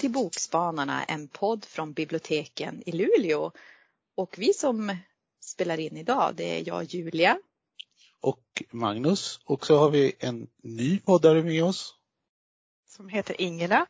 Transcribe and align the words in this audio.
till 0.00 0.10
Bokspanarna, 0.10 1.04
en 1.04 1.28
podd 1.28 1.64
från 1.64 1.92
biblioteken 1.92 2.82
i 2.86 2.92
Luleå. 2.92 3.52
Och 4.16 4.34
vi 4.38 4.52
som 4.52 4.96
spelar 5.40 5.80
in 5.80 5.96
idag, 5.96 6.34
det 6.36 6.58
är 6.58 6.68
jag 6.68 6.84
Julia. 6.84 7.38
Och 8.20 8.62
Magnus. 8.70 9.40
Och 9.44 9.66
så 9.66 9.78
har 9.78 9.90
vi 9.90 10.12
en 10.18 10.46
ny 10.62 10.98
poddare 10.98 11.42
med 11.42 11.64
oss. 11.64 11.94
Som 12.88 13.08
heter 13.08 13.40
Ingela. 13.40 13.86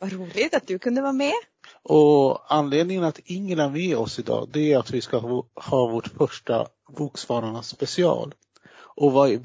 Vad 0.00 0.12
roligt 0.12 0.54
att 0.54 0.66
du 0.66 0.78
kunde 0.78 1.02
vara 1.02 1.12
med. 1.12 1.34
Och 1.82 2.54
anledningen 2.54 3.04
att 3.04 3.18
Ingela 3.24 3.64
är 3.64 3.70
med 3.70 3.96
oss 3.96 4.18
idag, 4.18 4.48
det 4.52 4.72
är 4.72 4.78
att 4.78 4.90
vi 4.90 5.00
ska 5.00 5.42
ha 5.54 5.86
vårt 5.86 6.08
första 6.08 6.68
Bokspanarnas 6.96 7.68
special. 7.68 8.34
Och 8.74 9.12
vad 9.12 9.30
är 9.30 9.38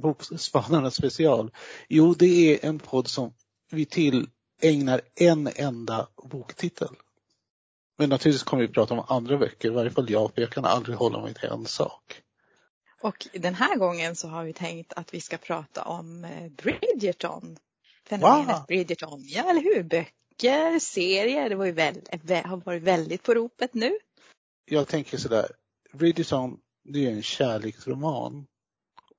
Bokspanarnas 0.00 0.94
special? 0.94 1.50
Jo, 1.88 2.14
det 2.14 2.26
är 2.26 2.68
en 2.68 2.78
podd 2.78 3.08
som 3.08 3.34
vi 3.70 3.84
tillägnar 4.62 5.00
en 5.14 5.50
enda 5.56 6.08
boktitel. 6.16 6.88
Men 7.98 8.08
naturligtvis 8.08 8.42
kommer 8.42 8.62
vi 8.62 8.68
prata 8.68 8.94
om 8.94 9.04
andra 9.08 9.38
böcker, 9.38 9.68
i 9.68 9.72
varje 9.72 9.90
fall 9.90 10.10
jag, 10.10 10.34
för 10.34 10.40
jag 10.40 10.50
kan 10.50 10.64
aldrig 10.64 10.96
hålla 10.96 11.20
mig 11.20 11.34
till 11.34 11.48
en 11.48 11.66
sak. 11.66 12.22
Och 13.00 13.28
den 13.32 13.54
här 13.54 13.76
gången 13.76 14.16
så 14.16 14.28
har 14.28 14.44
vi 14.44 14.52
tänkt 14.52 14.92
att 14.92 15.14
vi 15.14 15.20
ska 15.20 15.36
prata 15.36 15.82
om 15.82 16.24
eh, 16.24 16.48
Bridgerton. 16.48 17.56
Fenomenet 18.08 18.56
wow. 18.56 18.64
Bridgerton, 18.68 19.22
ja 19.24 19.50
eller 19.50 19.60
hur? 19.60 19.82
Böcker, 19.82 20.78
serier, 20.78 21.48
det 21.48 21.54
var 21.54 21.66
ju 21.66 21.72
väl, 21.72 22.00
har 22.44 22.56
varit 22.56 22.82
väldigt 22.82 23.22
på 23.22 23.34
ropet 23.34 23.74
nu. 23.74 23.98
Jag 24.64 24.88
tänker 24.88 25.18
sådär, 25.18 25.46
Bridgerton 25.92 26.58
det 26.84 27.06
är 27.06 27.10
en 27.10 27.22
kärleksroman. 27.22 28.46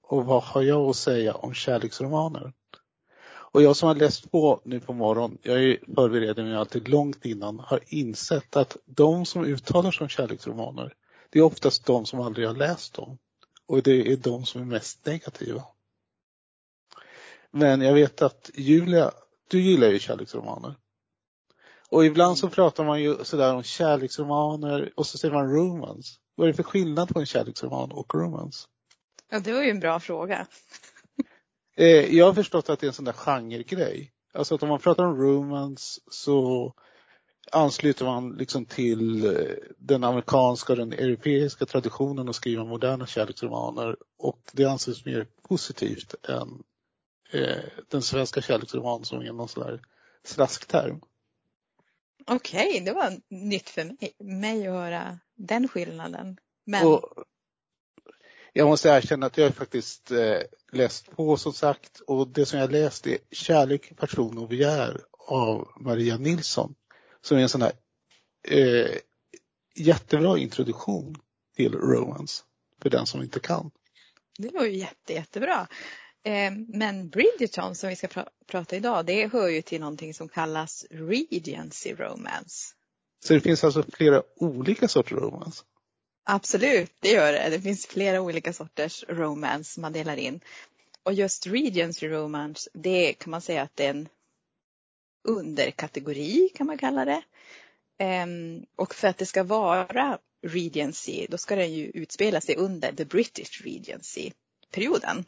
Och 0.02 0.26
vad 0.26 0.44
har 0.44 0.62
jag 0.62 0.90
att 0.90 0.96
säga 0.96 1.34
om 1.34 1.54
kärleksromaner? 1.54 2.54
Och 3.54 3.62
jag 3.62 3.76
som 3.76 3.88
har 3.88 3.96
läst 3.96 4.32
på 4.32 4.62
nu 4.64 4.80
på 4.80 4.94
morgonen, 4.94 5.38
jag 5.42 5.78
förbereder 5.96 6.44
mig 6.44 6.56
alltid 6.56 6.88
långt 6.88 7.26
innan, 7.26 7.60
har 7.60 7.80
insett 7.88 8.56
att 8.56 8.78
de 8.86 9.26
som 9.26 9.46
uttalar 9.46 9.92
sig 9.92 10.06
om 10.06 10.10
kärleksromaner, 10.10 10.94
det 11.30 11.40
är 11.40 11.44
oftast 11.44 11.86
de 11.86 12.06
som 12.06 12.20
aldrig 12.20 12.48
har 12.48 12.56
läst 12.56 12.94
dem. 12.94 13.18
Och 13.66 13.84
det 13.84 14.12
är 14.12 14.18
de 14.18 14.46
som 14.46 14.62
är 14.62 14.66
mest 14.66 15.06
negativa. 15.06 15.64
Men 17.52 17.82
jag 17.82 17.94
vet 17.94 18.22
att 18.22 18.52
Julia, 18.54 19.12
du 19.50 19.62
gillar 19.62 19.88
ju 19.88 20.00
kärleksromaner. 20.00 20.76
Och 21.90 22.06
ibland 22.06 22.38
så 22.38 22.50
pratar 22.50 22.86
man 22.86 23.02
ju 23.02 23.24
sådär 23.24 23.54
om 23.54 23.64
kärleksromaner 23.64 24.94
och 24.96 25.08
så 25.08 25.18
säger 25.18 25.34
man 25.34 25.54
romance. 25.54 26.20
Vad 26.36 26.48
är 26.48 26.52
det 26.52 26.56
för 26.56 26.64
skillnad 26.64 27.10
på 27.10 27.20
en 27.20 27.26
kärleksroman 27.26 27.92
och 27.92 28.16
romance? 28.16 28.68
Ja, 29.32 29.40
det 29.40 29.54
var 29.54 29.64
ju 29.64 29.70
en 29.70 29.80
bra 29.80 30.00
fråga. 30.00 30.48
Eh, 31.76 32.16
jag 32.16 32.26
har 32.26 32.34
förstått 32.34 32.70
att 32.70 32.80
det 32.80 32.86
är 32.86 32.88
en 32.88 32.94
sån 32.94 33.06
där 33.06 33.14
genregrej. 33.14 34.14
Alltså 34.34 34.56
att 34.56 34.64
om 34.64 34.70
man 34.70 34.80
pratar 34.80 35.06
om 35.06 35.18
romance 35.18 36.02
så 36.12 36.74
ansluter 37.52 38.06
man 38.06 38.32
liksom 38.32 38.66
till 38.66 39.26
eh, 39.26 39.56
den 39.78 40.04
amerikanska 40.04 40.74
och 40.74 40.78
den 40.78 40.94
europeiska 40.94 41.66
traditionen 41.66 42.30
att 42.30 42.36
skriva 42.36 42.64
moderna 42.64 43.08
kärleksromaner 43.08 43.98
och 44.18 44.40
det 44.54 44.66
anses 44.66 45.06
mer 45.06 45.28
positivt 45.48 46.16
än 46.30 46.64
eh, 47.32 47.64
den 47.88 48.02
svenska 48.02 48.42
kärleksromanen 48.42 49.06
som 49.06 49.22
är 49.22 49.34
någon 49.34 49.48
sån 49.48 49.64
där 49.64 49.82
slaskterm. 50.24 51.02
Okej, 52.28 52.70
okay, 52.70 52.80
det 52.80 52.94
var 52.94 53.20
nytt 53.30 53.70
för 53.70 53.84
mig, 53.84 54.16
mig 54.20 54.68
att 54.68 54.74
höra 54.74 55.20
den 55.36 55.68
skillnaden. 55.68 56.38
Men... 56.66 56.88
Och 56.88 57.14
jag 58.54 58.68
måste 58.68 58.90
erkänna 58.90 59.26
att 59.26 59.38
jag 59.38 59.46
har 59.46 59.52
faktiskt 59.52 60.12
eh, 60.12 60.40
läst 60.74 61.12
på 61.12 61.38
som 61.38 61.54
sagt 61.54 62.00
och 62.00 62.28
det 62.28 62.46
som 62.46 62.60
jag 62.60 62.72
läst 62.72 63.08
är 63.08 63.18
Kärlek, 63.32 63.96
passion 63.98 64.38
och 64.38 64.48
begär 64.48 65.02
av 65.28 65.68
Maria 65.80 66.18
Nilsson 66.18 66.76
som 67.22 67.38
är 67.38 67.42
en 67.42 67.50
sån 67.50 67.62
här 67.62 67.72
eh, 68.48 68.98
jättebra 69.76 70.38
introduktion 70.38 71.16
till 71.56 71.74
romance 71.74 72.44
för 72.82 72.90
den 72.90 73.06
som 73.06 73.22
inte 73.22 73.40
kan. 73.40 73.72
Det 74.38 74.54
var 74.54 74.66
ju 74.66 74.78
jätte, 74.78 75.14
jättebra. 75.14 75.68
Eh, 76.24 76.52
men 76.68 77.10
Bridgerton 77.10 77.76
som 77.76 77.90
vi 77.90 77.96
ska 77.96 78.08
pr 78.08 78.24
prata 78.48 78.76
idag, 78.76 79.06
det 79.06 79.28
hör 79.34 79.48
ju 79.48 79.62
till 79.62 79.80
någonting 79.80 80.14
som 80.14 80.30
kallas 80.30 80.86
Regency 80.90 81.94
Romance. 81.94 82.74
Så 83.26 83.34
det 83.34 83.40
finns 83.40 83.64
alltså 83.64 83.84
flera 83.94 84.24
olika 84.36 84.88
sorters 84.88 85.12
romance? 85.12 85.64
Absolut, 86.24 86.92
det 87.00 87.10
gör 87.10 87.34
det. 87.34 87.50
Det 87.50 87.62
finns 87.62 87.86
flera 87.86 88.22
olika 88.22 88.54
sorters 88.54 89.04
romance 89.08 89.80
man 89.80 89.94
delar 89.94 90.18
in. 90.18 90.40
Och 91.04 91.14
just 91.14 91.48
Regency 91.48 92.08
Romance, 92.08 92.70
det 92.74 93.14
kan 93.14 93.32
man 93.32 93.42
säga 93.42 93.62
att 93.62 93.76
det 93.76 93.86
är 93.86 93.90
en 93.90 94.10
underkategori 95.24 96.50
kan 96.56 96.68
man 96.68 96.78
kalla 96.78 97.06
det. 97.06 97.24
Um, 98.24 98.66
och 98.76 98.96
för 98.96 99.08
att 99.08 99.18
det 99.18 99.26
ska 99.26 99.44
vara 99.44 100.20
Regency, 100.42 101.28
då 101.30 101.38
ska 101.38 101.56
den 101.56 101.74
ju 101.74 101.86
utspela 101.86 102.42
sig 102.42 102.56
under 102.56 102.92
the 102.92 103.06
British 103.06 103.62
Regency-perioden. 103.64 105.26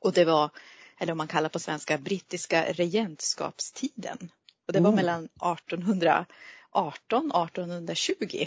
Och 0.00 0.12
det 0.12 0.24
var, 0.24 0.50
eller 0.98 1.12
om 1.12 1.18
man 1.18 1.28
kallar 1.28 1.48
på 1.48 1.58
svenska, 1.58 1.98
brittiska 1.98 2.72
regentskapstiden. 2.72 4.30
Och 4.66 4.72
det 4.72 4.80
var 4.80 4.92
mm. 4.92 4.96
mellan 4.96 5.24
1818 5.24 7.30
1820. 7.30 8.46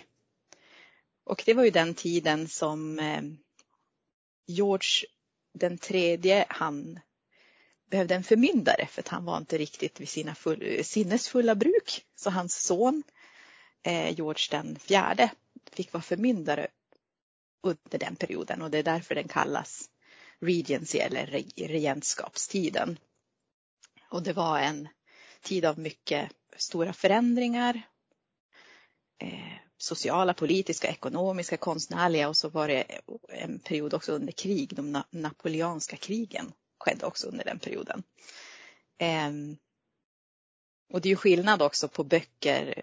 Och 1.23 1.44
det 1.45 1.53
var 1.53 1.63
ju 1.63 1.69
den 1.69 1.94
tiden 1.94 2.47
som 2.47 3.00
eh, 3.00 3.22
George 4.45 5.06
den 5.53 5.78
tredje, 5.78 6.45
han 6.50 7.00
behövde 7.89 8.16
en 8.16 8.23
förmyndare 8.23 8.88
för 8.88 9.01
att 9.01 9.07
han 9.07 9.25
var 9.25 9.38
inte 9.38 9.57
riktigt 9.57 10.00
vid 10.00 10.09
sina 10.09 10.35
full, 10.35 10.83
sinnesfulla 10.83 11.56
bruk. 11.56 12.06
Så 12.16 12.29
hans 12.29 12.66
son 12.66 13.03
eh, 13.83 14.16
George 14.16 14.47
den 14.51 14.79
fjärde 14.79 15.31
fick 15.72 15.94
vara 15.94 16.03
förmyndare 16.03 16.67
under 17.62 18.00
den 18.00 18.16
perioden 18.16 18.62
och 18.62 18.72
det 18.72 18.78
är 18.78 18.83
därför 18.83 19.16
den 19.16 19.28
kallas 19.28 19.89
Regency 20.39 20.97
eller 20.97 21.25
regentskapstiden. 21.56 23.00
Och 24.09 24.23
det 24.23 24.33
var 24.33 24.59
en 24.59 24.88
tid 25.41 25.66
av 25.66 25.79
mycket 25.79 26.31
stora 26.57 26.94
förändringar. 26.94 27.81
Eh, 29.17 29.62
sociala, 29.83 30.33
politiska, 30.33 30.88
ekonomiska, 30.88 31.57
konstnärliga 31.57 32.29
och 32.29 32.38
så 32.38 32.49
var 32.49 32.67
det 32.67 32.85
en 33.29 33.59
period 33.59 33.94
också 33.94 34.11
under 34.11 34.31
krig. 34.31 34.75
De 34.75 35.03
napoleanska 35.09 35.97
krigen 35.97 36.51
skedde 36.79 37.05
också 37.05 37.27
under 37.27 37.45
den 37.45 37.59
perioden. 37.59 38.03
Ehm, 38.97 39.57
och 40.94 41.01
det 41.01 41.07
är 41.07 41.09
ju 41.09 41.16
skillnad 41.16 41.61
också 41.61 41.88
på 41.88 42.03
böcker. 42.03 42.81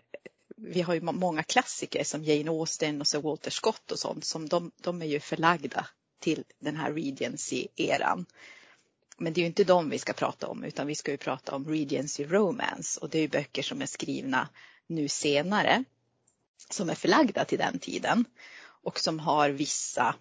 Vi 0.56 0.83
har 0.83 0.94
ju 0.94 1.00
många 1.00 1.43
klassiker 1.43 2.05
som 2.05 2.25
Jane 2.25 2.50
Austen 2.50 3.00
och 3.00 3.06
så 3.06 3.21
Walter 3.21 3.50
Scott 3.50 3.93
och 3.93 3.99
sånt 3.99 4.25
som 4.25 4.49
de, 4.49 4.71
de 4.77 5.03
är 5.03 5.06
ju 5.06 5.21
förlagda 5.21 5.87
till 6.19 6.44
den 6.59 6.77
här 6.77 6.93
Regency-eran. 6.93 8.27
Men 9.19 9.32
det 9.32 9.38
är 9.38 9.43
ju 9.43 9.47
inte 9.47 9.65
de 9.65 9.91
vi 9.91 9.99
ska 9.99 10.12
prata 10.12 10.47
om 10.47 10.65
utan 10.65 10.87
vi 10.87 10.94
ska 10.94 11.11
ju 11.11 11.17
prata 11.17 11.55
om 11.55 11.69
Regency 11.69 12.25
Romance 12.25 13.00
och 13.00 13.11
det 13.11 13.19
är 13.19 13.22
ju 13.22 13.28
böcker 13.28 13.62
som 13.62 13.82
är 13.82 13.87
skrivna 13.87 14.49
nu 14.87 15.09
senare 15.09 15.84
som 16.71 16.91
är 16.91 16.94
förlagda 16.94 17.44
till 17.44 17.59
den 17.59 17.78
tiden 17.78 18.25
och 18.82 19.00
som 19.00 19.19
har 19.19 19.50
vissa 19.50 20.15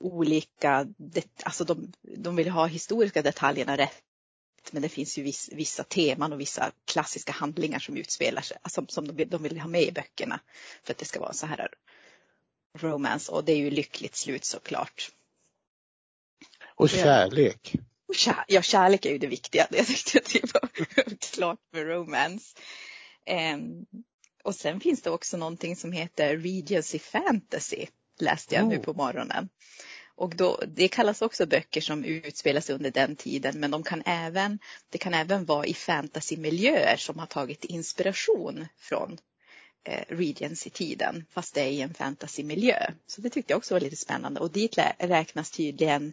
olika, 0.00 0.86
alltså 1.42 1.64
de, 1.64 1.92
de 2.02 2.36
vill 2.36 2.48
ha 2.48 2.66
historiska 2.66 3.22
detaljerna 3.22 3.76
rätt 3.76 4.02
men 4.70 4.82
det 4.82 4.88
finns 4.88 5.18
ju 5.18 5.22
viss, 5.22 5.50
vissa 5.52 5.84
teman 5.84 6.32
och 6.32 6.40
vissa 6.40 6.72
klassiska 6.84 7.32
handlingar 7.32 7.78
som 7.78 7.96
utspelar 7.96 8.42
sig, 8.42 8.56
alltså, 8.62 8.84
som 8.88 9.08
de 9.08 9.16
vill, 9.16 9.30
de 9.30 9.42
vill 9.42 9.60
ha 9.60 9.68
med 9.68 9.82
i 9.82 9.92
böckerna 9.92 10.40
för 10.84 10.92
att 10.92 10.98
det 10.98 11.04
ska 11.04 11.20
vara 11.20 11.32
så 11.32 11.46
här 11.46 11.68
romance 12.78 13.32
och 13.32 13.44
det 13.44 13.52
är 13.52 13.56
ju 13.56 13.70
lyckligt 13.70 14.16
slut 14.16 14.44
såklart. 14.44 15.10
Och 16.74 16.90
kärlek. 16.90 17.74
Och 18.08 18.14
kär, 18.14 18.44
ja, 18.48 18.62
kärlek 18.62 19.06
är 19.06 19.10
ju 19.10 19.18
det 19.18 19.26
viktiga. 19.26 19.66
Jag 19.70 19.86
tyckte 19.86 20.18
att 20.18 20.32
det 20.32 20.54
var 20.54 20.68
klart 21.32 21.58
med 21.72 21.86
romance. 21.86 22.56
Um, 23.26 23.86
och 24.42 24.54
sen 24.54 24.80
finns 24.80 25.02
det 25.02 25.10
också 25.10 25.36
någonting 25.36 25.76
som 25.76 25.92
heter 25.92 26.36
Regency 26.36 26.98
Fantasy, 26.98 27.86
läste 28.20 28.54
jag 28.54 28.64
oh. 28.64 28.70
nu 28.70 28.78
på 28.78 28.94
morgonen. 28.94 29.48
Och 30.14 30.36
då, 30.36 30.62
det 30.66 30.88
kallas 30.88 31.22
också 31.22 31.46
böcker 31.46 31.80
som 31.80 32.04
utspelar 32.04 32.60
sig 32.60 32.74
under 32.74 32.90
den 32.90 33.16
tiden 33.16 33.60
men 33.60 33.70
de 33.70 33.82
kan 33.82 34.02
även, 34.06 34.58
det 34.90 34.98
kan 34.98 35.14
även 35.14 35.44
vara 35.44 35.66
i 35.66 35.74
fantasymiljöer 35.74 36.96
som 36.96 37.18
har 37.18 37.26
tagit 37.26 37.64
inspiration 37.64 38.66
från 38.78 39.18
eh, 39.84 40.04
Regency-tiden 40.08 41.24
fast 41.30 41.54
det 41.54 41.60
är 41.60 41.68
i 41.68 41.80
en 41.80 41.94
fantasymiljö. 41.94 42.92
Så 43.06 43.20
det 43.20 43.30
tyckte 43.30 43.52
jag 43.52 43.58
också 43.58 43.74
var 43.74 43.80
lite 43.80 43.96
spännande 43.96 44.40
och 44.40 44.52
dit 44.52 44.78
räknas 44.98 45.50
tydligen 45.50 46.12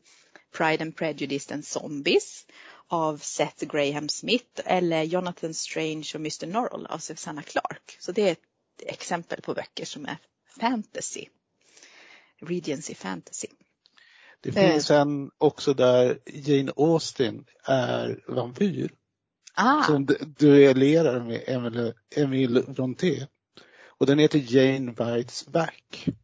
Pride 0.58 0.84
and 0.84 0.96
Prejudice 0.96 1.52
and 1.52 1.66
Zombies 1.66 2.46
av 2.90 3.18
Seth 3.18 3.66
Graham 3.66 4.10
Smith 4.10 4.62
eller 4.66 5.04
Jonathan 5.04 5.54
Strange 5.54 6.06
och 6.14 6.20
Mr 6.20 6.48
Norrell 6.48 6.86
av 6.86 6.98
Susanna 6.98 7.42
Clark. 7.42 7.98
Så 8.00 8.12
det 8.12 8.22
är 8.22 8.32
ett 8.32 8.40
exempel 8.86 9.42
på 9.42 9.54
böcker 9.54 9.86
som 9.86 10.06
är 10.06 10.18
fantasy. 10.60 11.26
Regency 12.42 12.96
fantasy. 12.96 13.48
Det 14.42 14.52
finns 14.52 14.92
en 14.92 15.32
också 15.38 15.74
där 15.74 16.20
Jane 16.26 16.72
Austen 16.76 17.46
är 17.64 18.24
vampyr. 18.28 18.92
Ah, 19.54 19.84
som 19.84 20.06
du- 20.06 20.18
duellerar 20.38 21.20
med 21.20 21.44
Emil, 21.48 21.94
Emil 22.16 22.64
Brontë. 22.68 23.28
Och 23.86 24.06
den 24.06 24.20
heter 24.20 24.56
Jane 24.56 24.92
Bites 24.92 25.46
Back. 25.48 26.08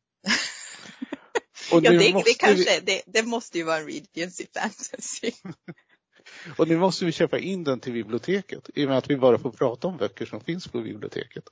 Ja, 1.71 1.79
det, 1.79 2.13
måste 2.13 2.29
det, 2.29 2.33
kanske, 2.33 2.79
vi, 2.79 2.85
det, 2.85 3.01
det 3.05 3.23
måste 3.23 3.57
ju 3.57 3.63
vara 3.63 3.77
en 3.77 3.85
Regency 3.85 4.45
fantasy. 4.53 5.31
och 6.57 6.67
nu 6.67 6.77
måste 6.77 7.05
vi 7.05 7.11
köpa 7.11 7.39
in 7.39 7.63
den 7.63 7.79
till 7.79 7.93
biblioteket 7.93 8.69
i 8.75 8.85
och 8.85 8.89
med 8.89 8.97
att 8.97 9.09
vi 9.09 9.17
bara 9.17 9.39
får 9.39 9.51
prata 9.51 9.87
om 9.87 9.97
böcker 9.97 10.25
som 10.25 10.41
finns 10.41 10.67
på 10.67 10.81
biblioteket. 10.81 11.43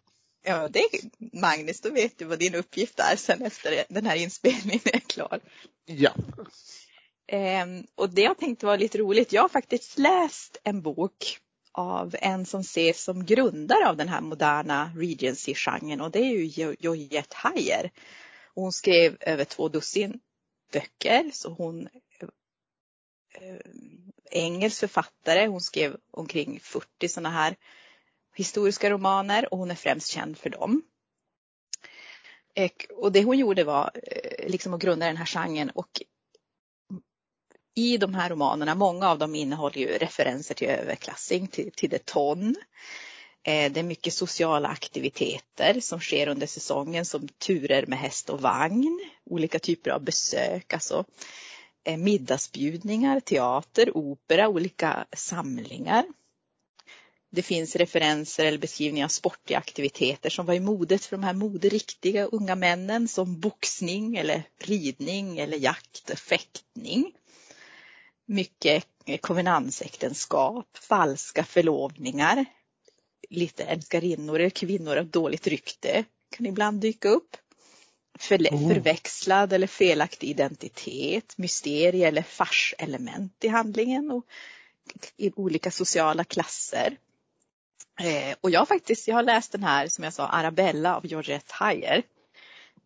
Ja, 0.45 0.67
det, 0.67 0.89
Magnus, 1.33 1.81
då 1.81 1.89
vet 1.89 2.17
du 2.17 2.25
vad 2.25 2.39
din 2.39 2.55
uppgift 2.55 2.99
är 2.99 3.15
sen 3.15 3.41
efter 3.41 3.83
den 3.89 4.05
här 4.05 4.15
inspelningen 4.15 4.81
är 4.85 4.99
klar. 4.99 5.39
Ja. 5.85 6.11
Ehm, 7.27 7.87
och 7.95 8.09
det 8.09 8.21
jag 8.21 8.37
tänkte 8.37 8.65
var 8.65 8.77
lite 8.77 8.97
roligt, 8.97 9.33
jag 9.33 9.41
har 9.41 9.49
faktiskt 9.49 9.97
läst 9.97 10.57
en 10.63 10.81
bok 10.81 11.37
av 11.71 12.15
en 12.19 12.45
som 12.45 12.61
ses 12.61 13.03
som 13.03 13.25
grundare 13.25 13.89
av 13.89 13.97
den 13.97 14.09
här 14.09 14.21
moderna 14.21 14.91
Regency-genren 14.95 16.01
och 16.01 16.11
det 16.11 16.19
är 16.19 16.37
ju 16.37 16.75
Georgette 16.79 17.35
Heyer. 17.37 17.91
Hon 18.55 18.71
skrev 18.71 19.17
över 19.19 19.45
två 19.45 19.69
dussin 19.69 20.19
böcker, 20.71 21.31
så 21.33 21.49
hon 21.49 21.87
eh, 23.33 23.57
engelsk 24.31 24.79
författare. 24.79 25.47
Hon 25.47 25.61
skrev 25.61 25.97
omkring 26.11 26.59
40 26.59 27.09
sådana 27.09 27.29
här 27.29 27.55
historiska 28.35 28.89
romaner 28.89 29.53
och 29.53 29.59
hon 29.59 29.71
är 29.71 29.75
främst 29.75 30.07
känd 30.07 30.37
för 30.37 30.49
dem. 30.49 30.81
Och 32.95 33.11
det 33.11 33.23
hon 33.23 33.37
gjorde 33.37 33.63
var 33.63 33.91
eh, 34.03 34.49
liksom 34.49 34.73
att 34.73 34.81
grunda 34.81 35.05
den 35.05 35.17
här 35.17 35.25
genren 35.25 35.69
och 35.69 36.01
i 37.75 37.97
de 37.97 38.15
här 38.15 38.29
romanerna, 38.29 38.75
många 38.75 39.09
av 39.09 39.17
dem 39.17 39.35
innehåller 39.35 39.77
ju 39.77 39.87
referenser 39.87 40.55
till 40.55 40.67
överklassing, 40.67 41.47
till, 41.47 41.71
till 41.71 41.89
det 41.89 42.05
ton. 42.05 42.55
Eh, 43.43 43.71
det 43.71 43.79
är 43.79 43.83
mycket 43.83 44.13
sociala 44.13 44.69
aktiviteter 44.69 45.79
som 45.79 45.99
sker 45.99 46.27
under 46.27 46.47
säsongen 46.47 47.05
som 47.05 47.27
turer 47.27 47.85
med 47.85 47.99
häst 47.99 48.29
och 48.29 48.41
vagn, 48.41 48.99
olika 49.25 49.59
typer 49.59 49.91
av 49.91 50.03
besök, 50.03 50.73
alltså 50.73 51.05
Eh, 51.85 51.97
middagsbjudningar, 51.97 53.19
teater, 53.19 53.97
opera, 53.97 54.47
olika 54.47 55.05
samlingar. 55.15 56.05
Det 57.29 57.41
finns 57.41 57.75
referenser 57.75 58.45
eller 58.45 58.57
beskrivningar 58.57 59.05
av 59.05 59.09
sportiga 59.09 59.57
aktiviteter 59.57 60.29
som 60.29 60.45
var 60.45 60.53
i 60.53 60.59
modet 60.59 61.05
för 61.05 61.17
de 61.17 61.23
här 61.23 61.33
moderiktiga 61.33 62.25
unga 62.25 62.55
männen 62.55 63.07
som 63.07 63.39
boxning 63.39 64.15
eller 64.15 64.43
ridning 64.57 65.39
eller 65.39 65.57
jakt, 65.57 66.19
fäktning. 66.19 67.11
Mycket 68.25 68.85
eh, 69.05 69.17
konvenansäktenskap, 69.17 70.77
falska 70.77 71.43
förlovningar, 71.43 72.45
lite 73.29 73.63
älskarinnor 73.63 74.39
eller 74.39 74.49
kvinnor 74.49 74.97
av 74.97 75.05
dåligt 75.05 75.47
rykte 75.47 76.05
kan 76.29 76.45
ibland 76.45 76.81
dyka 76.81 77.09
upp. 77.09 77.37
Oh. 78.19 78.67
Förväxlad 78.67 79.53
eller 79.53 79.67
felaktig 79.67 80.29
identitet, 80.29 81.37
mysterie 81.37 82.07
eller 82.07 82.21
farselement 82.21 83.43
i 83.43 83.47
handlingen 83.47 84.11
och 84.11 84.25
i 85.17 85.31
olika 85.35 85.71
sociala 85.71 86.23
klasser. 86.23 86.97
Eh, 87.99 88.35
och 88.41 88.51
jag 88.51 88.67
faktiskt, 88.67 89.07
jag 89.07 89.15
har 89.15 89.23
läst 89.23 89.51
den 89.51 89.63
här 89.63 89.87
som 89.87 90.03
jag 90.03 90.13
sa, 90.13 90.27
Arabella 90.27 90.95
av 90.95 91.05
Georgette 91.05 91.53
Heyer. 91.59 92.03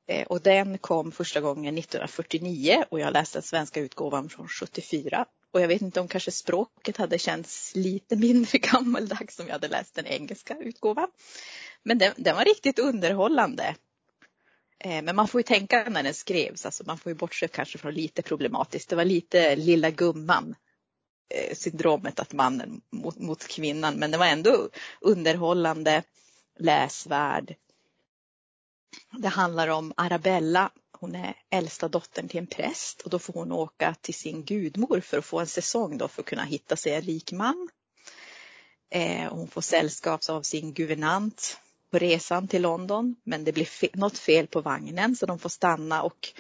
Eh, 0.07 0.27
och 0.27 0.41
den 0.41 0.77
kom 0.77 1.11
första 1.11 1.41
gången 1.41 1.77
1949 1.77 2.83
och 2.89 2.99
jag 2.99 3.13
läste 3.13 3.37
den 3.37 3.43
svenska 3.43 3.79
utgåvan 3.79 4.29
från 4.29 4.47
74. 4.47 5.25
Och 5.51 5.61
jag 5.61 5.67
vet 5.67 5.81
inte 5.81 5.99
om 5.99 6.07
kanske 6.07 6.31
språket 6.31 6.97
hade 6.97 7.19
känts 7.19 7.75
lite 7.75 8.15
mindre 8.15 8.57
gammaldags 8.59 9.39
om 9.39 9.45
jag 9.45 9.53
hade 9.53 9.67
läst 9.67 9.95
den 9.95 10.05
engelska 10.05 10.57
utgåvan. 10.57 11.07
Men 11.83 11.97
den, 11.97 12.13
den 12.17 12.35
var 12.35 12.45
riktigt 12.45 12.79
underhållande. 12.79 13.75
Eh, 14.79 15.01
men 15.01 15.15
man 15.15 15.27
får 15.27 15.39
ju 15.39 15.43
tänka 15.43 15.89
när 15.89 16.03
den 16.03 16.13
skrevs, 16.13 16.65
alltså 16.65 16.83
man 16.87 16.97
får 16.97 17.09
ju 17.09 17.15
bortse 17.15 17.47
kanske 17.47 17.77
från 17.77 17.93
lite 17.93 18.21
problematiskt. 18.21 18.89
Det 18.89 18.95
var 18.95 19.05
lite 19.05 19.55
lilla 19.55 19.89
gumman 19.89 20.55
eh, 21.29 21.55
syndromet 21.55 22.19
att 22.19 22.33
mannen 22.33 22.81
mot, 22.89 23.17
mot 23.17 23.47
kvinnan, 23.47 23.95
men 23.95 24.11
det 24.11 24.17
var 24.17 24.25
ändå 24.25 24.69
underhållande, 25.01 26.03
läsvärd. 26.59 27.55
Det 29.11 29.27
handlar 29.27 29.67
om 29.67 29.93
Arabella. 29.97 30.71
Hon 30.99 31.15
är 31.15 31.35
äldsta 31.49 31.87
dottern 31.87 32.27
till 32.27 32.39
en 32.39 32.47
präst 32.47 33.01
och 33.01 33.09
då 33.09 33.19
får 33.19 33.33
hon 33.33 33.51
åka 33.51 33.95
till 34.01 34.13
sin 34.13 34.43
gudmor 34.43 34.99
för 34.99 35.17
att 35.17 35.25
få 35.25 35.39
en 35.39 35.47
säsong 35.47 35.97
då 35.97 36.07
för 36.07 36.21
att 36.21 36.27
kunna 36.27 36.43
hitta 36.43 36.75
sig 36.75 36.93
en 36.93 37.01
rik 37.01 37.31
man. 37.31 37.69
Eh, 38.89 39.33
hon 39.33 39.47
får 39.47 39.61
sällskap 39.61 40.29
av 40.29 40.41
sin 40.41 40.73
guvernant 40.73 41.59
på 41.91 41.97
resan 41.99 42.47
till 42.47 42.61
London, 42.61 43.15
men 43.23 43.43
det 43.43 43.51
blir 43.51 43.65
fe- 43.65 43.97
något 43.97 44.17
fel 44.17 44.47
på 44.47 44.61
vagnen 44.61 45.15
så 45.15 45.25
de 45.25 45.39
får 45.39 45.49
stanna 45.49 46.03
och 46.03 46.33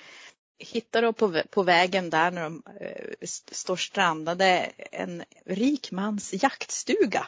hittar 0.59 1.01
då 1.01 1.13
på, 1.13 1.41
på 1.49 1.63
vägen 1.63 2.09
där 2.09 2.31
när 2.31 2.43
de 2.43 2.63
eh, 2.81 3.13
st- 3.21 3.55
står 3.55 3.75
strandade 3.75 4.71
en 4.91 5.23
rik 5.45 5.91
mans 5.91 6.43
jaktstuga. 6.43 7.27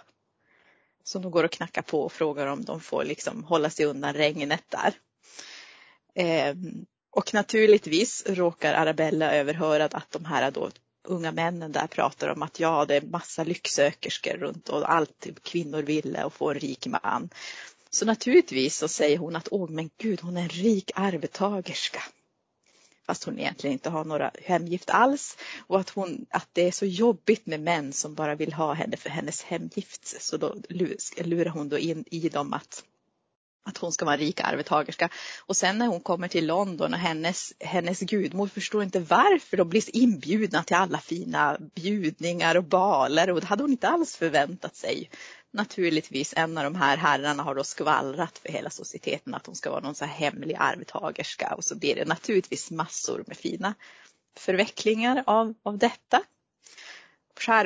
Som 1.04 1.22
de 1.22 1.32
går 1.32 1.44
och 1.44 1.52
knackar 1.52 1.82
på 1.82 2.02
och 2.02 2.12
frågar 2.14 2.48
om 2.48 2.66
de 2.66 2.82
får 2.82 3.04
liksom 3.04 3.44
hålla 3.44 3.70
sig 3.70 3.86
undan 3.86 4.14
regnet 4.14 4.64
där. 4.70 4.94
Eh, 6.16 6.56
och 7.12 7.34
naturligtvis 7.34 8.24
råkar 8.28 8.74
Arabella 8.74 9.34
överhöra 9.34 9.86
att 9.86 10.12
de 10.12 10.26
här 10.26 10.52
då 10.52 10.70
unga 11.04 11.32
männen 11.32 11.72
där 11.72 11.88
pratar 11.88 12.28
om 12.28 12.42
att 12.44 12.60
ja, 12.60 12.86
det 12.86 12.96
är 12.96 13.02
massa 13.02 13.44
lycksökerskor 13.44 14.34
runt 14.38 14.70
och 14.70 14.92
allt 14.92 15.20
typ 15.20 15.44
kvinnor 15.44 15.82
ville 15.82 16.24
och 16.24 16.34
få 16.34 16.50
en 16.52 16.60
rik 16.60 16.88
man. 16.88 17.30
Så 17.90 18.06
naturligtvis 18.06 18.78
så 18.78 18.88
säger 18.88 19.18
hon 19.18 19.36
att 19.36 19.48
åh 19.52 19.70
men 19.70 19.90
gud, 19.98 20.22
hon 20.22 20.38
är 20.38 20.42
en 20.42 20.50
rik 20.50 20.92
arvtagerska 20.96 22.04
fast 23.10 23.24
hon 23.24 23.40
egentligen 23.40 23.74
inte 23.74 23.90
har 23.90 24.06
några 24.06 24.32
hemgift 24.44 24.90
alls 24.90 25.38
och 25.68 25.80
att, 25.80 25.90
hon, 25.90 26.26
att 26.30 26.48
det 26.54 26.68
är 26.68 26.72
så 26.72 26.86
jobbigt 26.86 27.46
med 27.46 27.60
män 27.60 27.94
som 27.94 28.16
bara 28.16 28.36
vill 28.36 28.54
ha 28.54 28.74
henne 28.74 28.98
för 28.98 29.10
hennes 29.10 29.44
hemgift. 29.44 30.22
Så 30.22 30.38
då 30.38 30.56
lurar 31.18 31.50
hon 31.50 31.70
då 31.70 31.78
in 31.78 32.06
i 32.12 32.30
dem 32.30 32.54
att, 32.54 32.84
att 33.66 33.78
hon 33.78 33.92
ska 33.92 34.06
vara 34.06 34.16
en 34.16 34.20
rik 34.20 34.40
arvtagerska. 34.40 35.10
Och 35.46 35.58
sen 35.58 35.78
när 35.78 35.88
hon 35.88 36.00
kommer 36.00 36.28
till 36.28 36.48
London 36.48 36.94
och 36.94 37.00
hennes, 37.00 37.54
hennes 37.60 38.00
gudmor 38.00 38.48
förstår 38.48 38.84
inte 38.84 39.00
varför 39.00 39.58
de 39.58 39.70
blir 39.70 39.96
inbjudna 39.96 40.64
till 40.64 40.76
alla 40.76 40.98
fina 40.98 41.58
bjudningar 41.76 42.56
och 42.56 42.64
baler 42.64 43.30
och 43.30 43.42
det 43.42 43.48
hade 43.48 43.64
hon 43.64 43.72
inte 43.72 43.90
alls 43.90 44.16
förväntat 44.16 44.76
sig. 44.76 45.10
Naturligtvis 45.52 46.34
en 46.38 46.58
av 46.58 46.64
de 46.64 46.76
här 46.76 46.98
herrarna 46.98 47.44
har 47.44 47.56
då 47.56 47.64
skvallrat 47.64 48.38
för 48.38 48.50
hela 48.50 48.70
societeten 48.70 49.34
att 49.36 49.46
hon 49.46 49.56
ska 49.56 49.70
vara 49.70 49.80
någon 49.82 49.96
så 49.96 50.06
här 50.06 50.14
hemlig 50.14 50.56
arvtagerska 50.60 51.54
och 51.56 51.64
så 51.64 51.76
blir 51.76 51.96
det 51.96 52.06
naturligtvis 52.06 52.72
massor 52.72 53.24
med 53.28 53.38
fina 53.38 53.74
förvecklingar 54.38 55.24
av, 55.28 55.54
av 55.64 55.78
detta. 55.78 56.22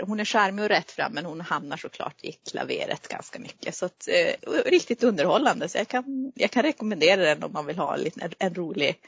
Hon 0.05 0.19
är 0.19 0.25
charmig 0.25 0.63
och 0.63 0.69
rätt 0.69 0.91
fram 0.91 1.13
men 1.13 1.25
hon 1.25 1.41
hamnar 1.41 1.77
såklart 1.77 2.23
i 2.23 2.31
klaveret 2.31 3.07
ganska 3.07 3.39
mycket. 3.39 3.75
Så 3.75 3.85
att, 3.85 4.07
eh, 4.07 4.51
riktigt 4.65 5.03
underhållande 5.03 5.69
så 5.69 5.77
jag 5.77 5.87
kan, 5.87 6.31
jag 6.35 6.51
kan 6.51 6.63
rekommendera 6.63 7.21
den 7.21 7.43
om 7.43 7.53
man 7.53 7.65
vill 7.65 7.77
ha 7.77 7.97
en, 7.97 8.33
en, 8.39 8.55
rolig, 8.55 8.99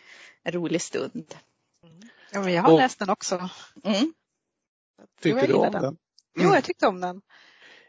en 0.43 0.51
rolig 0.51 0.81
stund. 0.81 1.35
Ja, 2.31 2.41
men 2.41 2.53
jag 2.53 2.63
har 2.63 2.71
Och- 2.73 2.79
läst 2.79 2.99
den 2.99 3.09
också. 3.09 3.49
Mm. 3.83 4.13
Tyckte 5.21 5.39
jag 5.39 5.49
du 5.49 5.53
om 5.53 5.65
gillar 5.65 5.81
den? 5.81 5.97
Jo, 6.37 6.53
jag 6.53 6.63
tyckte 6.63 6.87
om 6.87 7.01
den. 7.01 7.21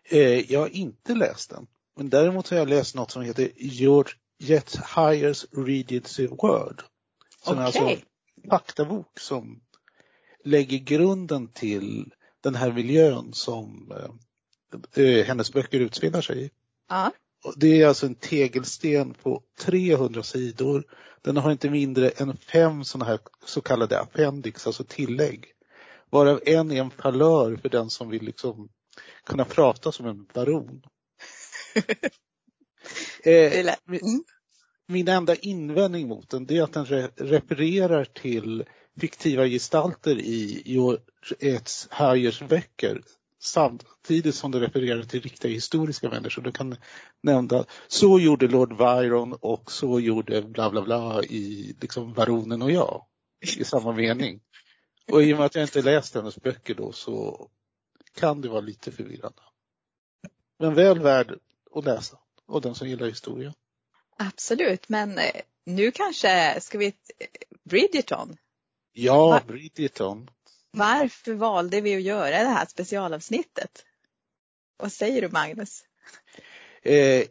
Eh, 0.09 0.53
jag 0.53 0.61
har 0.61 0.69
inte 0.69 1.15
läst 1.15 1.51
den. 1.51 1.67
Men 1.97 2.11
däremot 2.11 2.49
har 2.49 2.57
jag 2.57 2.69
läst 2.69 2.95
något 2.95 3.11
som 3.11 3.23
heter 3.23 3.51
George 3.57 4.13
Jet 4.39 4.79
Hires 4.97 5.47
Regency 5.53 6.27
Word. 6.27 6.83
Som 7.45 7.59
är 7.59 7.63
alltså 7.63 7.83
en 7.83 8.01
faktabok 8.51 9.21
som 9.21 9.61
lägger 10.45 10.79
grunden 10.79 11.49
till 11.49 12.13
den 12.41 12.55
här 12.55 12.73
miljön 12.73 13.33
som 13.33 13.93
eh, 13.93 15.05
eh, 15.05 15.25
hennes 15.25 15.53
böcker 15.53 15.81
utspelar 15.81 16.21
sig 16.21 16.45
i. 16.45 16.51
Och 17.45 17.55
Det 17.57 17.83
är 17.83 17.87
alltså 17.87 18.07
en 18.07 18.15
tegelsten 18.15 19.15
på 19.15 19.43
300 19.61 20.23
sidor. 20.23 20.85
Den 21.23 21.37
har 21.37 21.53
inte 21.53 21.71
mindre 21.71 22.09
än 22.09 22.37
fem 22.37 22.85
sådana 22.85 23.11
här 23.11 23.19
så 23.45 23.61
kallade 23.61 24.01
appendix, 24.01 24.67
alltså 24.67 24.85
tillägg. 24.85 25.47
Varav 26.11 26.41
en 26.47 26.71
är 26.71 26.81
en 26.81 26.91
falör 26.91 27.57
för 27.57 27.69
den 27.69 27.91
som 27.91 28.11
vill 28.11 28.23
liksom 28.23 28.69
kunna 29.25 29.45
prata 29.45 29.93
som 29.93 30.07
en 30.07 30.27
baron. 30.35 30.83
Eh, 33.23 33.75
min, 33.85 34.01
Mm. 34.01 34.25
min 34.89 35.09
enda 35.09 35.35
invändning 35.35 36.09
mot 36.09 36.31
den 36.31 36.53
är 36.53 36.63
att 36.63 36.73
den 36.73 36.85
re 36.85 37.09
refererar 37.17 38.05
till 38.05 38.65
fiktiva 39.01 39.47
gestalter 39.47 40.19
i 40.19 40.63
George 40.65 41.01
H. 41.41 41.59
Heyers 41.91 42.43
böcker 42.43 43.03
samtidigt 43.43 44.35
som 44.35 44.51
det 44.51 44.61
refererar 44.61 45.03
till 45.03 45.21
riktiga 45.21 45.53
historiska 45.53 46.09
människor. 46.09 46.43
Du 46.43 46.53
kan 46.53 46.77
nämna, 47.23 47.65
så 47.89 48.21
gjorde 48.21 48.49
Lord 48.49 48.77
Byron 48.77 49.33
och 49.41 49.73
så 49.73 50.01
gjorde 50.01 50.43
bla 50.43 50.71
bla 50.71 50.83
bla 50.83 51.23
i 51.23 51.77
liksom 51.81 52.13
Baronen 52.13 52.63
och 52.63 52.71
jag 52.71 53.05
i 53.59 53.65
samma 53.65 53.93
mening. 53.93 54.41
Och 55.13 55.23
i 55.23 55.33
och 55.35 55.37
med 55.37 55.47
att 55.47 55.55
jag 55.55 55.65
inte 55.65 55.83
läst 55.83 56.15
hennes 56.15 56.37
böcker 56.37 56.75
då 56.75 56.93
så 56.93 57.49
kan 58.17 58.41
det 58.41 58.49
vara 58.49 58.61
lite 58.61 58.93
förvirrande. 58.93 59.43
Men 60.59 60.75
väl 60.75 61.01
värd 61.01 61.39
att 61.75 61.85
läsa 61.85 62.19
och 62.47 62.61
den 62.61 62.75
som 62.75 62.89
gillar 62.89 63.07
historia. 63.07 63.55
Absolut, 64.19 64.89
men 64.89 65.19
eh, 65.19 65.41
nu 65.65 65.91
kanske 65.91 66.61
ska 66.61 66.79
vi 66.79 66.95
Bridgerton. 67.65 68.37
Ja? 68.93 69.41
Bridgerton. 69.47 70.31
Varför 70.71 71.35
valde 71.35 71.81
vi 71.81 71.97
att 71.97 72.03
göra 72.03 72.31
det 72.31 72.49
här 72.49 72.67
specialavsnittet? 72.67 73.85
Vad 74.77 74.93
säger 74.93 75.23
du 75.23 75.29
Magnus? 75.29 75.85
Eh, 76.83 77.25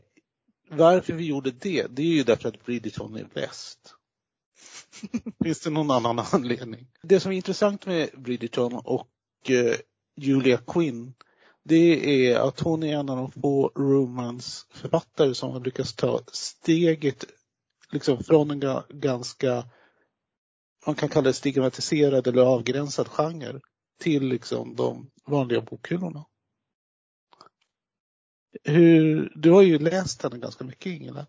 varför 0.69 1.13
vi 1.13 1.25
gjorde 1.25 1.51
det, 1.51 1.87
det 1.89 2.01
är 2.01 2.15
ju 2.15 2.23
därför 2.23 2.49
att 2.49 2.65
Bridgerton 2.65 3.15
är 3.15 3.27
bäst. 3.33 3.95
Finns 5.43 5.59
det 5.59 5.69
någon 5.69 5.91
annan 5.91 6.19
anledning? 6.19 6.87
Det 7.01 7.19
som 7.19 7.31
är 7.31 7.35
intressant 7.35 7.85
med 7.85 8.09
Bridgerton 8.13 8.73
och 8.73 9.09
eh, 9.49 9.75
Julia 10.15 10.57
Quinn, 10.57 11.13
det 11.63 12.27
är 12.29 12.39
att 12.39 12.59
hon 12.59 12.83
är 12.83 12.95
en 12.95 13.09
av 13.09 13.17
de 13.17 13.31
få 13.31 13.71
romansförfattare 13.75 15.35
som 15.35 15.51
har 15.51 15.59
lyckats 15.59 15.93
ta 15.93 16.21
steget 16.31 17.25
liksom 17.91 18.23
från 18.23 18.51
en 18.51 18.83
ganska, 18.89 19.65
man 20.85 20.95
kan 20.95 21.09
kalla 21.09 21.27
det 21.27 21.33
stigmatiserad 21.33 22.27
eller 22.27 22.41
avgränsad 22.41 23.07
genre 23.07 23.59
till 23.99 24.27
liksom 24.27 24.75
de 24.75 25.11
vanliga 25.25 25.61
bokhyllorna. 25.61 26.25
Hur, 28.63 29.33
du 29.35 29.51
har 29.51 29.61
ju 29.61 29.79
läst 29.79 30.23
henne 30.23 30.37
ganska 30.37 30.63
mycket 30.63 30.91
Ingela. 30.91 31.27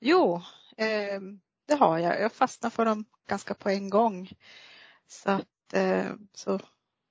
Jo, 0.00 0.42
eh, 0.76 1.20
det 1.66 1.74
har 1.74 1.98
jag. 1.98 2.20
Jag 2.20 2.32
fastnar 2.32 2.70
för 2.70 2.84
dem 2.84 3.04
ganska 3.28 3.54
på 3.54 3.68
en 3.68 3.90
gång. 3.90 4.30
Så, 5.06 5.30
att, 5.30 5.72
eh, 5.72 6.12
så 6.34 6.60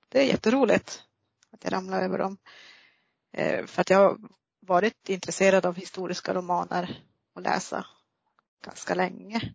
det 0.08 0.20
är 0.20 0.24
jätteroligt 0.24 1.04
att 1.50 1.64
jag 1.64 1.72
ramlar 1.72 2.02
över 2.02 2.18
dem. 2.18 2.38
Eh, 3.32 3.66
för 3.66 3.80
att 3.80 3.90
jag 3.90 3.98
har 3.98 4.18
varit 4.60 5.08
intresserad 5.08 5.66
av 5.66 5.74
historiska 5.74 6.34
romaner 6.34 7.04
och 7.34 7.42
läsa 7.42 7.86
ganska 8.64 8.94
länge. 8.94 9.54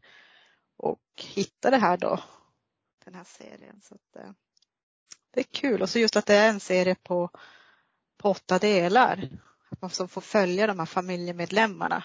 Och 0.78 1.02
hittade 1.16 1.78
här 1.78 1.98
då, 1.98 2.20
den 3.06 3.16
här 3.16 3.24
serien. 3.24 3.82
Så 3.82 3.96
att, 3.96 4.16
eh, 4.16 4.32
det 5.32 5.40
är 5.40 5.46
kul 5.52 5.82
och 5.82 5.90
så 5.90 6.00
just 6.00 6.16
att 6.16 6.26
det 6.26 6.36
är 6.36 6.50
en 6.50 6.60
serie 6.60 6.96
på, 6.96 7.30
på 8.18 8.30
åtta 8.30 8.60
delar. 8.60 9.30
Att 9.70 9.82
man 9.82 10.08
får 10.08 10.22
följa 10.22 10.68
de 10.68 10.80
här 10.80 10.86
familjemedlemmarna 10.86 12.04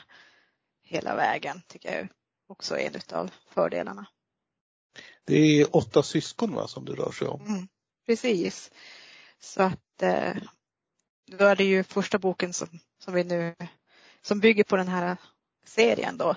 hela 0.83 1.17
vägen 1.17 1.63
tycker 1.67 1.99
jag 1.99 2.09
också 2.47 2.79
är 2.79 2.97
en 2.97 3.19
av 3.19 3.31
fördelarna. 3.49 4.07
Det 5.25 5.37
är 5.37 5.77
åtta 5.77 6.03
syskon 6.03 6.55
va, 6.55 6.69
som 6.69 6.85
det 6.85 6.93
rör 6.93 7.13
sig 7.13 7.29
om. 7.29 7.47
Mm, 7.47 7.69
precis. 8.07 8.71
Så 9.41 9.63
att 9.63 10.03
eh, 10.03 10.37
då 11.27 11.45
är 11.45 11.57
det 11.57 11.65
ju 11.65 11.85
första 11.85 12.19
boken 12.19 12.53
som, 12.53 12.69
som 12.99 13.15
vi 13.15 13.25
nu 13.25 13.55
som 14.23 14.41
bygger 14.41 14.65
på 14.65 14.77
den 14.77 14.89
här 14.89 15.17
serien 15.65 16.19
då 16.19 16.37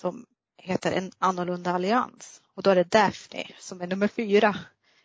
som 0.00 0.26
heter 0.56 0.92
En 0.92 1.12
annorlunda 1.18 1.70
allians. 1.70 2.42
Och 2.54 2.62
då 2.62 2.70
är 2.70 2.74
det 2.74 2.90
Daphne 2.90 3.46
som 3.58 3.80
är 3.80 3.86
nummer 3.86 4.08
fyra 4.08 4.56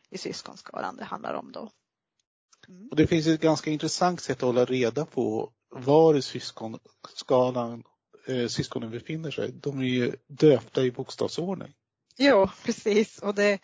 i 0.09 0.17
syskonskaran 0.17 0.97
det 0.97 1.03
handlar 1.03 1.33
om 1.33 1.51
då. 1.51 1.71
Mm. 2.67 2.87
Och 2.87 2.95
det 2.95 3.07
finns 3.07 3.27
ett 3.27 3.41
ganska 3.41 3.71
intressant 3.71 4.21
sätt 4.21 4.37
att 4.37 4.41
hålla 4.41 4.65
reda 4.65 5.05
på 5.05 5.51
var 5.69 6.15
i 6.15 6.21
syskonskalan 6.21 7.83
eh, 8.27 8.47
syskonen 8.47 8.91
befinner 8.91 9.31
sig. 9.31 9.51
De 9.51 9.79
är 9.79 9.83
ju 9.83 10.15
döpta 10.27 10.83
i 10.83 10.91
bokstavsordning. 10.91 11.73
Jo, 12.17 12.49
precis. 12.63 13.19
Och 13.19 13.35
det, 13.35 13.59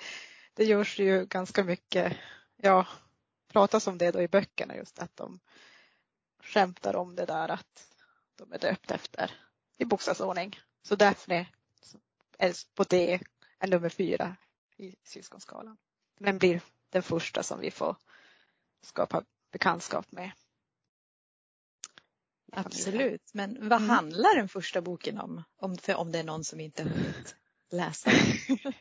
det 0.53 0.65
görs 0.65 0.99
ju 0.99 1.25
ganska 1.25 1.63
mycket, 1.63 2.17
ja, 2.57 2.87
pratas 3.47 3.87
om 3.87 3.97
det 3.97 4.11
då 4.11 4.21
i 4.21 4.27
böckerna 4.27 4.75
just 4.75 4.99
att 4.99 5.15
de 5.17 5.39
skämtar 6.43 6.95
om 6.95 7.15
det 7.15 7.25
där 7.25 7.49
att 7.49 7.87
de 8.35 8.53
är 8.53 8.59
döpta 8.59 8.95
efter 8.95 9.31
i 9.77 9.85
bokstavsordning. 9.85 10.59
Så 10.83 10.95
Daphne 10.95 11.47
är 12.37 12.75
på 12.75 12.83
det 12.83 13.19
är 13.59 13.67
nummer 13.67 13.89
fyra 13.89 14.35
i 14.77 14.95
syskonskalan. 15.03 15.77
Men 16.19 16.37
blir 16.37 16.61
den 16.89 17.03
första 17.03 17.43
som 17.43 17.59
vi 17.59 17.71
får 17.71 17.95
skapa 18.81 19.23
bekantskap 19.51 20.11
med. 20.11 20.31
Absolut, 22.51 23.33
men 23.33 23.69
vad 23.69 23.77
Mm. 23.81 23.89
handlar 23.89 24.35
den 24.35 24.49
första 24.49 24.81
boken 24.81 25.17
om? 25.17 25.43
om? 25.57 25.77
För 25.77 25.95
om 25.95 26.11
det 26.11 26.19
är 26.19 26.23
någon 26.23 26.43
som 26.43 26.59
inte 26.59 26.83
har 26.83 26.89
hunnit 26.89 27.35
läsa 27.69 28.09
den. 28.09 28.57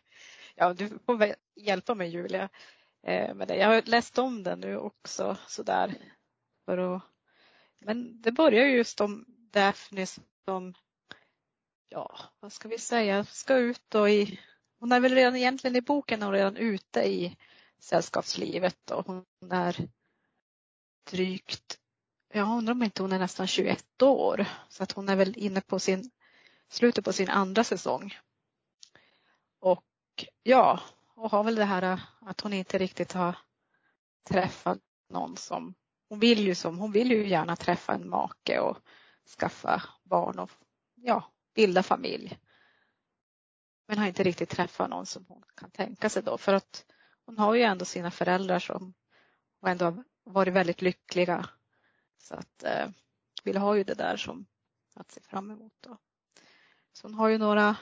Ja, 0.61 0.75
du 0.75 0.99
får 1.07 1.17
väl 1.17 1.35
hjälpa 1.57 1.95
mig 1.95 2.09
Julia 2.09 2.49
eh, 3.03 3.35
med 3.35 3.49
det. 3.49 3.57
Jag 3.57 3.69
har 3.69 3.83
läst 3.83 4.19
om 4.19 4.43
den 4.43 4.61
nu 4.61 4.77
också 4.77 5.37
sådär. 5.49 5.95
För 6.65 6.79
att, 6.79 7.03
men 7.79 8.23
det 8.23 8.33
börjar 8.33 8.67
just 8.67 9.01
om 9.01 9.25
Daphne 9.29 10.07
som, 10.45 10.75
ja 11.89 12.19
vad 12.41 12.53
ska 12.53 12.69
vi 12.69 12.79
säga, 12.79 13.25
ska 13.25 13.57
ut 13.57 13.83
då 13.89 14.09
i, 14.09 14.41
hon 14.79 14.93
är 14.93 15.01
väl 15.01 15.15
redan 15.15 15.37
egentligen 15.37 15.77
i 15.77 15.81
boken 15.81 16.23
och 16.23 16.33
redan 16.33 16.57
ute 16.57 17.01
i 17.01 17.37
sällskapslivet 17.79 18.91
och 18.91 19.07
hon 19.07 19.25
är 19.51 19.89
drygt, 21.11 21.79
jag 22.33 22.49
undrar 22.49 22.73
om 22.73 22.83
inte 22.83 23.03
hon 23.03 23.13
är 23.13 23.19
nästan 23.19 23.47
21 23.47 24.03
år. 24.03 24.47
Så 24.69 24.83
att 24.83 24.93
hon 24.93 25.09
är 25.09 25.17
väl 25.17 25.35
inne 25.37 25.61
på 25.61 25.79
sin, 25.79 26.11
slutet 26.69 27.05
på 27.05 27.13
sin 27.13 27.29
andra 27.29 27.65
säsong. 27.65 28.15
Och 30.21 30.27
ja, 30.43 30.81
och 31.15 31.31
har 31.31 31.45
väl 31.45 31.55
det 31.55 31.65
här 31.65 31.83
äh, 31.83 32.01
att 32.21 32.41
hon 32.41 32.53
inte 32.53 32.79
riktigt 32.79 33.13
har 33.13 33.37
träffat 34.29 34.79
någon 35.09 35.37
som, 35.37 35.75
hon 36.09 36.19
vill 36.19 36.47
ju 36.47 36.55
som, 36.55 36.79
hon 36.79 36.93
vill 36.93 37.11
ju 37.11 37.29
gärna 37.29 37.57
träffa 37.57 37.93
en 37.93 38.09
make 38.09 38.61
och 38.61 38.79
skaffa 39.39 39.83
barn 40.05 40.39
och 40.39 40.51
ja, 40.95 41.33
bilda 41.55 41.83
familj. 41.83 42.39
Men 43.89 43.99
har 43.99 44.07
inte 44.07 44.23
riktigt 44.23 44.49
träffat 44.49 44.91
någon 44.91 45.07
som 45.07 45.25
hon 45.29 45.43
kan 45.55 45.71
tänka 45.71 46.09
sig 46.09 46.23
då 46.23 46.39
för 46.39 46.55
att 46.55 46.85
hon 47.27 47.39
har 47.39 47.55
ju 47.55 47.63
ändå 47.63 47.85
sina 47.85 48.11
föräldrar 48.11 48.59
som 48.59 48.95
och 49.61 49.69
ändå 49.69 49.85
har 49.85 50.05
varit 50.25 50.55
väldigt 50.55 50.83
lyckliga. 50.83 51.49
Så 52.19 52.35
att 52.35 52.63
eh, 52.63 52.91
vill 53.45 53.57
ha 53.57 53.77
ju 53.77 53.85
det 53.85 53.95
där 53.95 54.17
som 54.17 54.47
att 54.95 55.11
se 55.11 55.21
fram 55.21 55.51
emot 55.51 55.75
då. 55.81 55.99
Så 56.93 57.07
hon 57.07 57.15
har 57.15 57.29
ju 57.29 57.39
några 57.39 57.77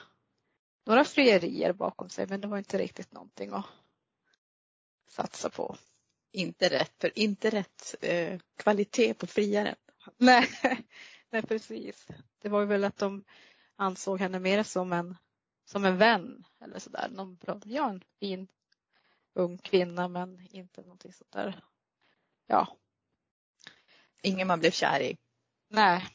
några 0.85 1.03
frierier 1.05 1.73
bakom 1.73 2.09
sig 2.09 2.27
men 2.27 2.41
det 2.41 2.47
var 2.47 2.57
inte 2.57 2.77
riktigt 2.77 3.11
någonting 3.11 3.51
att 3.53 3.65
satsa 5.07 5.49
på. 5.49 5.75
inte 6.31 6.69
rätt, 6.69 6.93
för 7.01 7.19
inte 7.19 7.49
rätt 7.49 7.95
eh, 8.01 8.39
kvalitet 8.57 9.13
på 9.13 9.27
friaren. 9.27 9.75
Nej, 10.17 10.49
nej 11.29 11.41
precis. 11.41 12.07
Det 12.39 12.49
var 12.49 12.59
ju 12.59 12.65
väl 12.65 12.83
att 12.83 12.97
de 12.97 13.23
ansåg 13.75 14.19
henne 14.19 14.39
mer 14.39 14.63
som 14.63 14.93
en, 14.93 15.17
som 15.65 15.85
en 15.85 15.97
vän 15.97 16.43
eller 16.61 16.79
sådär. 16.79 17.09
Någon 17.11 17.35
bra, 17.35 17.61
ja 17.65 17.89
en 17.89 18.03
fin 18.19 18.47
ung 19.33 19.57
kvinna 19.57 20.07
men 20.07 20.47
inte 20.51 20.81
någonting 20.81 21.13
sånt 21.13 21.31
där. 21.31 21.63
Ja, 22.47 22.77
Ingen 24.21 24.47
man 24.47 24.59
blev 24.59 24.71
kär 24.71 24.99
i. 25.01 25.17
nej, 25.67 26.07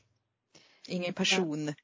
Ingen 0.89 1.15
person. 1.15 1.75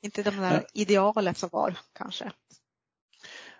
Inte 0.00 0.22
de 0.22 0.30
där 0.30 0.50
Nej. 0.50 0.66
idealet 0.72 1.38
som 1.38 1.48
var 1.52 1.78
kanske. 1.92 2.32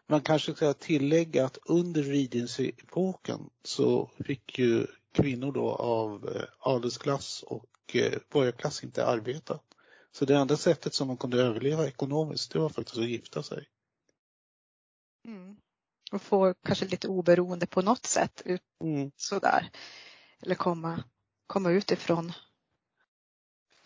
Man 0.09 0.21
kanske 0.21 0.55
ska 0.55 0.73
tillägga 0.73 1.45
att 1.45 1.59
under 1.65 2.03
Regency-epoken 2.03 3.51
så 3.65 4.11
fick 4.25 4.59
ju 4.59 4.87
kvinnor 5.13 5.53
då 5.53 5.71
av 5.75 6.29
eh, 6.29 6.43
adelsklass 6.59 7.43
och 7.43 7.97
eh, 7.97 8.19
borgarklass 8.31 8.85
inte 8.85 9.07
arbeta. 9.07 9.61
Så 10.13 10.25
det 10.25 10.37
enda 10.37 10.57
sättet 10.57 10.95
som 10.95 11.09
de 11.09 11.17
kunde 11.17 11.43
överleva 11.43 11.87
ekonomiskt 11.87 12.53
det 12.53 12.59
var 12.59 12.69
faktiskt 12.69 12.99
att 12.99 13.09
gifta 13.09 13.43
sig. 13.43 13.69
Mm. 15.25 15.57
Och 16.13 16.23
få 16.23 16.55
kanske 16.55 16.87
lite 16.87 17.09
oberoende 17.09 17.67
på 17.67 17.83
något 17.83 18.07
sätt 18.07 18.43
ut 18.45 18.63
Mm. 18.85 19.11
sådär. 19.17 19.71
Eller 20.43 20.55
komma, 20.55 21.05
komma 21.47 21.71
utifrån 21.71 22.33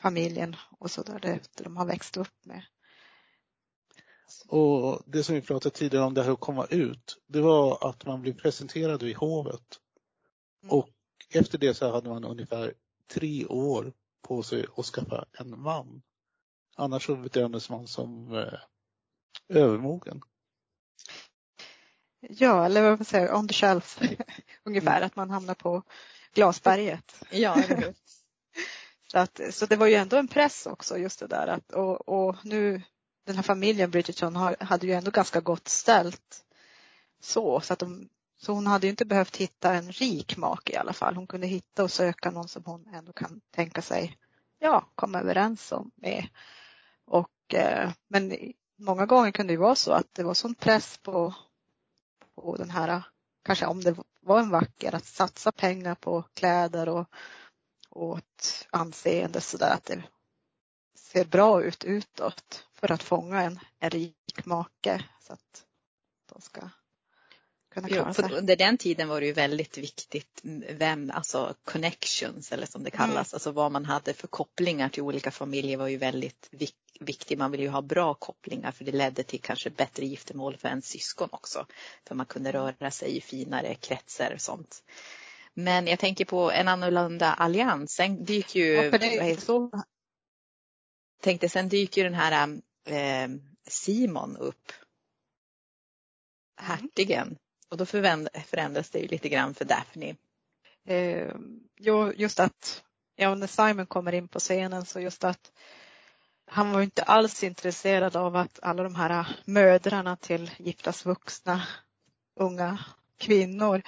familjen 0.02 0.57
och 0.78 0.90
sådär 0.90 1.19
det 1.23 1.62
de 1.64 1.76
har 1.76 1.87
växt 1.87 2.16
upp 2.16 2.45
med. 2.45 2.62
Och 4.49 5.02
det 5.07 5.25
som 5.25 5.35
vi 5.35 5.40
pratade 5.40 5.75
tidigare 5.75 6.04
om 6.04 6.14
det 6.14 6.23
här 6.23 6.33
att 6.33 6.40
komma 6.40 6.66
ut, 6.71 7.23
det 7.26 7.40
var 7.40 7.88
att 7.88 8.07
man 8.07 8.21
blev 8.21 8.33
presenterad 8.37 9.02
vid 9.02 9.16
hovet. 9.16 9.80
Mm. 10.62 10.78
Och 10.78 10.88
efter 11.30 11.59
det 11.59 11.75
så 11.75 11.92
hade 11.92 12.09
man 12.09 12.25
ungefär 12.25 12.75
tre 13.14 13.47
år 13.47 13.92
på 14.23 14.42
sig 14.42 14.66
att 14.76 14.87
skaffa 14.87 15.25
en 15.33 15.61
man. 15.61 16.02
Annars 16.76 17.07
så 17.07 17.16
bedömdes 17.16 17.71
man 17.71 17.87
som 17.87 18.35
eh, 18.35 18.59
övermogen. 19.49 20.23
Ja, 22.21 22.64
eller 22.64 22.83
vad 22.83 22.99
man 22.99 23.04
säger, 23.04 23.35
on 23.35 23.49
the 23.49 23.54
shelf 23.54 24.00
ungefär, 24.64 24.97
Mm. 24.97 25.07
att 25.07 25.16
man 25.16 25.30
hamnar 25.30 25.54
på 25.54 25.83
glasberget. 26.35 27.25
Ja? 27.30 27.62
Så, 29.11 29.19
att, 29.19 29.40
så 29.50 29.67
det 29.67 29.76
var 29.76 29.87
ju 29.87 29.95
ändå 29.95 30.17
en 30.17 30.29
press 30.29 30.67
också 30.67 30.99
just 30.99 31.21
det 31.21 31.26
där 31.26 31.47
att 31.47 31.73
och, 31.73 32.09
och 32.09 32.37
nu 32.45 32.83
den 33.26 33.37
här 33.37 33.43
familjen 33.43 33.90
Bridgerton 33.90 34.37
har, 34.37 34.57
hade 34.61 34.87
ju 34.87 34.93
ändå 34.93 35.11
ganska 35.11 35.40
gott 35.40 35.69
ställt 35.69 36.45
så 37.21 37.61
så 37.61 37.73
att 37.73 37.79
de 37.79 38.09
Så 38.38 38.52
hon 38.52 38.67
hade 38.67 38.87
ju 38.87 38.90
inte 38.90 39.05
behövt 39.05 39.37
hitta 39.37 39.75
en 39.75 39.93
rik 39.93 40.37
make 40.37 40.73
i 40.73 40.76
alla 40.76 40.93
fall. 40.93 41.17
Hon 41.17 41.26
kunde 41.26 41.47
hitta 41.47 41.85
och 41.85 41.90
söka 41.90 42.31
någon 42.31 42.49
som 42.49 42.64
hon 42.64 42.87
ändå 42.95 43.12
kan 43.12 43.40
tänka 43.50 43.83
sig 43.83 44.19
ja, 44.59 44.87
komma 44.95 45.21
överens 45.21 45.73
om 45.73 45.90
med. 45.95 46.29
Och, 47.05 47.55
eh, 47.55 47.90
men 48.09 48.52
många 48.76 49.07
gånger 49.07 49.31
kunde 49.31 49.52
det 49.52 49.59
vara 49.59 49.75
så 49.75 49.93
att 49.93 50.14
det 50.14 50.23
var 50.23 50.35
sån 50.35 50.55
press 50.55 50.99
på, 50.99 51.35
på 52.35 52.57
den 52.57 52.71
här, 52.71 53.02
kanske 53.45 53.67
om 53.67 53.81
det 53.81 53.97
var 54.21 54.40
en 54.40 54.50
vacker, 54.50 54.95
att 54.95 55.05
satsa 55.05 55.52
pengar 55.52 55.95
på 55.95 56.23
kläder 56.35 56.88
och, 56.88 57.07
och 57.90 58.18
ett 58.18 58.66
anseende 58.70 59.40
så 59.40 59.56
där 59.56 59.70
att 59.75 59.85
det 59.85 60.02
ser 60.99 61.25
bra 61.25 61.62
ut 61.62 61.85
utåt 61.85 62.64
för 62.73 62.92
att 62.92 63.02
fånga 63.02 63.42
en, 63.42 63.59
en 63.78 63.90
rik 63.90 64.44
make 64.44 65.04
så 65.20 65.32
att 65.32 65.64
de 66.32 66.40
ska 66.40 66.61
kunna 67.75 67.88
klara 67.88 68.14
sig. 68.14 68.32
under 68.32 68.56
den 68.56 68.78
tiden 68.78 69.09
var 69.09 69.20
det 69.20 69.26
ju 69.26 69.32
väldigt 69.32 69.78
viktigt 69.78 70.40
vem, 70.70 71.11
alltså 71.14 71.54
connections 71.64 72.52
eller 72.52 72.66
som 72.66 72.85
det 72.85 72.90
kallas, 72.90 73.11
mm. 73.11 73.37
alltså 73.37 73.52
vad 73.52 73.73
man 73.73 73.85
hade 73.85 74.14
för 74.14 74.28
kopplingar 74.28 74.88
till 74.88 75.02
olika 75.02 75.30
familjer 75.30 75.76
var 75.76 75.88
ju 75.88 75.97
väldigt 75.97 76.49
viktigt. 77.00 77.38
Man 77.38 77.50
ville 77.50 77.62
ju 77.62 77.68
ha 77.68 77.82
bra 77.82 78.14
kopplingar 78.14 78.73
för 78.73 78.85
det 78.85 78.92
ledde 78.92 79.23
till 79.23 79.40
kanske 79.40 79.70
bättre 79.70 80.06
giftermål 80.06 80.56
för 80.56 80.68
en 80.68 80.82
syskon 80.82 81.28
också. 81.32 81.66
För 82.06 82.14
man 82.14 82.26
kunde 82.26 82.52
röra 82.52 82.90
sig 82.90 83.16
i 83.16 83.20
finare 83.20 83.75
kretsar 83.75 84.32
och 84.35 84.40
sånt. 84.40 84.82
Men 85.54 85.87
jag 85.87 85.99
tänker 85.99 86.25
på 86.25 86.50
en 86.50 86.69
annorlunda 86.69 87.33
allians. 87.33 87.92
Sen 87.92 88.25
dyker 88.25 88.61
ju... 88.61 88.75
Ja, 88.75 88.99
det 88.99 89.40
så. 89.40 89.71
Tänkte 91.23 91.49
sen 91.49 91.69
dyker 91.69 92.04
den 92.04 92.14
här 92.14 92.61
eh, 92.87 93.28
Simon 93.69 94.37
upp. 94.37 94.73
Hertigen. 96.57 97.37
Och 97.69 97.76
då 97.76 97.87
förändras 97.87 98.90
det 98.90 98.99
ju 98.99 99.09
lite 99.09 99.28
grann 99.28 99.54
för 99.54 99.64
Daphne. 99.64 100.16
Eh, 100.85 101.35
jo, 101.76 102.12
just 102.12 102.40
att 102.40 102.85
ja, 103.16 103.35
när 103.35 103.47
Simon 103.47 103.87
kommer 103.87 104.12
in 104.12 104.28
på 104.28 104.38
scenen 104.38 104.87
så 104.87 105.00
just 105.00 105.25
att 105.25 105.52
han 106.47 106.73
var 106.73 106.83
inte 106.83 107.02
alls 107.02 107.45
intresserad 107.45 108.16
av 108.16 108.37
att 108.37 108.59
alla 108.62 108.83
de 108.83 108.95
här 108.95 109.26
mödrarna 109.45 110.16
till 110.16 110.50
giftas 110.59 111.07
vuxna 111.07 111.62
unga 112.37 112.78
kvinnor. 113.19 113.83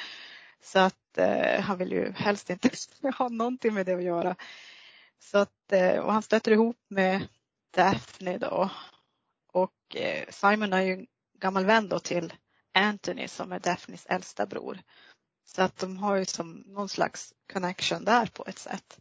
Så 0.63 0.79
att 0.79 1.19
eh, 1.19 1.61
han 1.61 1.79
vill 1.79 1.93
ju 1.93 2.13
helst 2.13 2.51
inte 2.51 2.71
ha 3.19 3.29
någonting 3.29 3.75
med 3.75 3.87
det 3.87 3.95
att 3.95 4.03
göra. 4.03 4.37
Så 5.19 5.39
att, 5.39 5.73
eh, 5.73 5.99
och 5.99 6.13
han 6.13 6.23
stöter 6.23 6.51
ihop 6.51 6.77
med 6.89 7.29
Daphne 7.71 8.39
då. 8.39 8.71
Och 9.53 9.97
eh, 9.97 10.29
Simon 10.31 10.73
är 10.73 10.83
ju 10.83 10.93
en 10.93 11.07
gammal 11.39 11.65
vän 11.65 11.89
då 11.89 11.99
till 11.99 12.33
Anthony 12.75 13.29
som 13.29 13.53
är 13.53 13.59
Daphnes 13.59 14.07
äldsta 14.07 14.47
bror. 14.47 14.79
Så 15.45 15.63
att 15.63 15.79
de 15.79 15.97
har 15.97 16.17
ju 16.17 16.25
som 16.25 16.51
någon 16.67 16.89
slags 16.89 17.35
connection 17.53 18.05
där 18.05 18.27
på 18.27 18.45
ett 18.47 18.59
sätt 18.59 19.01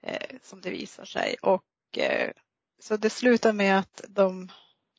eh, 0.00 0.36
som 0.42 0.60
det 0.60 0.70
visar 0.70 1.04
sig. 1.04 1.36
Och 1.42 1.98
eh, 1.98 2.30
så 2.78 2.96
det 2.96 3.10
slutar 3.10 3.52
med 3.52 3.78
att 3.78 4.00
de 4.08 4.52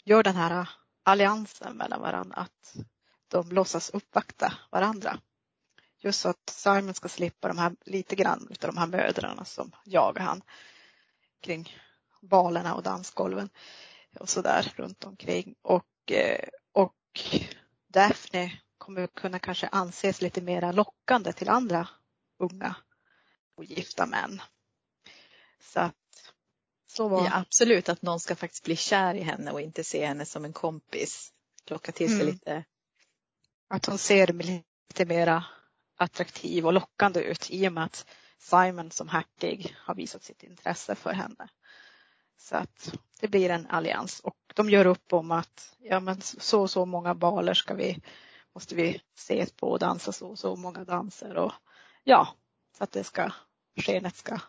gör 0.04 0.24
den 0.24 0.36
här 0.36 0.70
alliansen 1.04 1.78
mellan 1.78 2.02
varandra, 2.02 2.38
att 2.38 2.76
de 3.28 3.50
låtsas 3.50 3.90
uppvakta 3.90 4.54
varandra. 4.72 5.20
Just 6.04 6.22
så 6.22 6.30
att 6.30 6.50
Simon 6.50 6.94
ska 6.94 7.10
slippa 7.10 7.48
de 7.48 7.58
här, 7.58 7.76
lite 7.86 8.16
grann 8.16 8.48
av 8.62 8.68
de 8.68 8.78
här 8.78 8.88
mödrarna 8.88 9.46
som 9.46 9.72
jagar 9.84 10.24
han 10.24 10.42
kring 11.42 11.78
balerna 12.22 12.76
och 12.76 12.84
dansgolven 12.84 13.50
och 14.20 14.30
så 14.30 14.42
där 14.42 14.74
runt 14.76 15.04
omkring. 15.04 15.56
Och, 15.62 16.12
eh, 16.12 16.50
och 16.72 16.96
Daphne 17.88 18.60
kommer 18.78 19.08
kunna 19.08 19.40
kanske 19.40 19.68
anses 19.68 20.22
lite 20.22 20.42
mera 20.42 20.72
lockande 20.72 21.34
till 21.34 21.50
andra 21.50 21.88
unga 22.40 22.76
och 23.56 23.66
gifta 23.66 24.06
män. 24.06 24.42
Så 25.62 25.80
att 25.80 25.96
så 26.88 27.08
var 27.08 27.26
ja, 27.26 27.32
absolut 27.34 27.90
att 27.90 28.02
någon 28.02 28.20
ska 28.20 28.36
faktiskt 28.36 28.64
bli 28.64 28.76
kär 28.76 29.16
i 29.16 29.22
henne 29.22 29.52
och 29.52 29.62
inte 29.62 29.84
se 29.84 30.06
henne 30.06 30.26
som 30.26 30.46
en 30.46 30.54
kompis. 30.54 31.32
Locka 31.66 31.92
till 31.92 32.08
sig 32.08 32.22
mm. 32.22 32.28
lite. 32.28 32.64
Att 33.68 33.86
hon 33.86 33.98
ser 33.98 34.28
lite 34.28 35.06
mera 35.06 35.46
attraktiv 35.96 36.66
och 36.66 36.74
lockande 36.74 37.20
ut 37.20 37.52
i 37.52 37.68
och 37.68 37.74
med 37.74 37.84
att 37.84 38.06
Simon 38.38 38.92
som 38.92 39.10
hertig 39.10 39.76
har 39.78 39.96
visat 39.96 40.24
sitt 40.24 40.44
intresse 40.44 40.96
för 40.96 41.14
henne. 41.14 41.50
Så 42.38 42.56
att 42.56 42.94
det 43.20 43.28
blir 43.28 43.50
en 43.50 43.68
allians 43.68 44.20
och 44.20 44.38
de 44.54 44.70
gör 44.70 44.86
upp 44.86 45.14
om 45.14 45.32
att 45.32 45.76
ja, 45.80 46.00
men 46.00 46.22
så 46.22 46.62
och 46.62 46.70
så 46.70 46.86
många 46.86 47.16
baler 47.16 47.54
ska 47.54 47.74
vi, 47.74 48.02
måste 48.56 48.76
vi 48.76 49.02
ses 49.16 49.52
på 49.52 49.72
och 49.72 49.80
dansa 49.80 50.12
så 50.12 50.28
och 50.28 50.40
så 50.40 50.56
många 50.56 50.84
danser 50.84 51.36
och 51.36 51.54
ja, 52.04 52.36
så 52.78 52.84
att 52.84 52.92
det 52.92 53.04
ska, 53.04 53.32
skenet 53.76 54.16
ska 54.16 54.40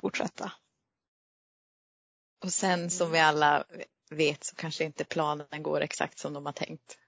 fortsätta. 0.00 0.52
Och 2.44 2.52
sen 2.52 2.90
som 2.90 3.10
vi 3.10 3.18
alla 3.18 3.64
vet 4.10 4.44
så 4.44 4.56
kanske 4.56 4.84
inte 4.84 5.04
planen 5.04 5.62
går 5.62 5.80
exakt 5.80 6.18
som 6.18 6.32
de 6.32 6.46
har 6.46 6.52
tänkt. 6.52 6.98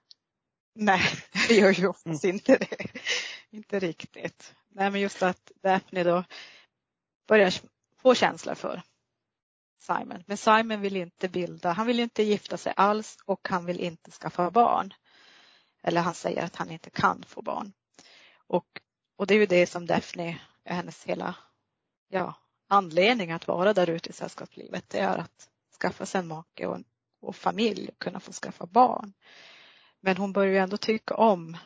Nej, 0.79 1.01
det 1.47 1.55
gör 1.55 1.71
ju 1.71 1.87
oftast 1.87 2.23
mm. 2.23 2.35
inte 2.35 2.57
det. 2.57 2.77
Inte 3.49 3.79
riktigt. 3.79 4.55
Nej, 4.69 4.91
men 4.91 5.01
just 5.01 5.23
att 5.23 5.51
Daphne 5.63 6.03
då 6.03 6.23
börjar 7.27 7.53
få 8.01 8.15
känslor 8.15 8.55
för 8.55 8.81
Simon. 9.79 10.23
Men 10.27 10.37
Simon 10.37 10.81
vill 10.81 10.95
inte 10.95 11.29
bilda, 11.29 11.71
han 11.71 11.87
vill 11.87 11.99
inte 11.99 12.23
gifta 12.23 12.57
sig 12.57 12.73
alls 12.75 13.17
och 13.25 13.47
han 13.49 13.65
vill 13.65 13.79
inte 13.79 14.11
skaffa 14.11 14.51
barn. 14.51 14.93
Eller 15.83 16.01
han 16.01 16.13
säger 16.13 16.43
att 16.43 16.55
han 16.55 16.71
inte 16.71 16.89
kan 16.89 17.23
få 17.27 17.41
barn. 17.41 17.73
Och, 18.47 18.81
och 19.15 19.27
det 19.27 19.33
är 19.33 19.39
ju 19.39 19.45
det 19.45 19.67
som 19.67 19.85
Daphne 19.85 20.39
är 20.63 20.75
hennes 20.75 21.03
hela 21.03 21.35
ja, 22.07 22.33
anledning 22.67 23.31
att 23.31 23.47
vara 23.47 23.73
där 23.73 23.89
ute 23.89 24.09
i 24.09 24.13
sällskapslivet. 24.13 24.89
Det 24.89 24.99
är 24.99 25.17
att 25.17 25.49
skaffa 25.81 26.05
sig 26.05 26.19
en 26.19 26.27
make 26.27 26.67
och, 26.67 26.79
och 27.19 27.35
familj 27.35 27.89
och 27.89 27.99
kunna 27.99 28.19
få 28.19 28.31
skaffa 28.31 28.65
barn. 28.65 29.13
Men 29.99 30.17
hon 30.17 30.33
börjar 30.33 30.53
ju 30.53 30.59
ändå 30.59 30.77
tycka 30.77 31.15
om 31.15 31.57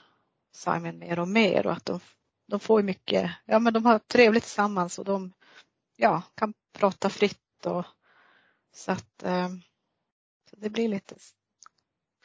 Simon 0.52 1.00
mer 1.00 1.20
och 1.20 1.28
mer 1.28 1.68
och 1.68 1.74
att 1.74 1.86
de, 1.86 2.00
de 2.48 2.60
får 2.60 2.84
mycket, 2.84 3.32
ja 3.46 3.60
men 3.60 3.74
de 3.74 3.86
har 3.86 4.00
trevligt 4.00 4.44
tillsammans 4.44 5.00
och 5.00 5.06
de 5.06 5.34
ja, 5.96 6.22
kan 6.36 6.54
prata 6.74 7.10
fritt 7.10 7.66
och 7.66 7.86
så 8.74 8.92
att 8.92 9.24
eh, 9.24 9.50
så 10.50 10.56
det 10.56 10.70
blir 10.70 10.88
lite 10.88 11.16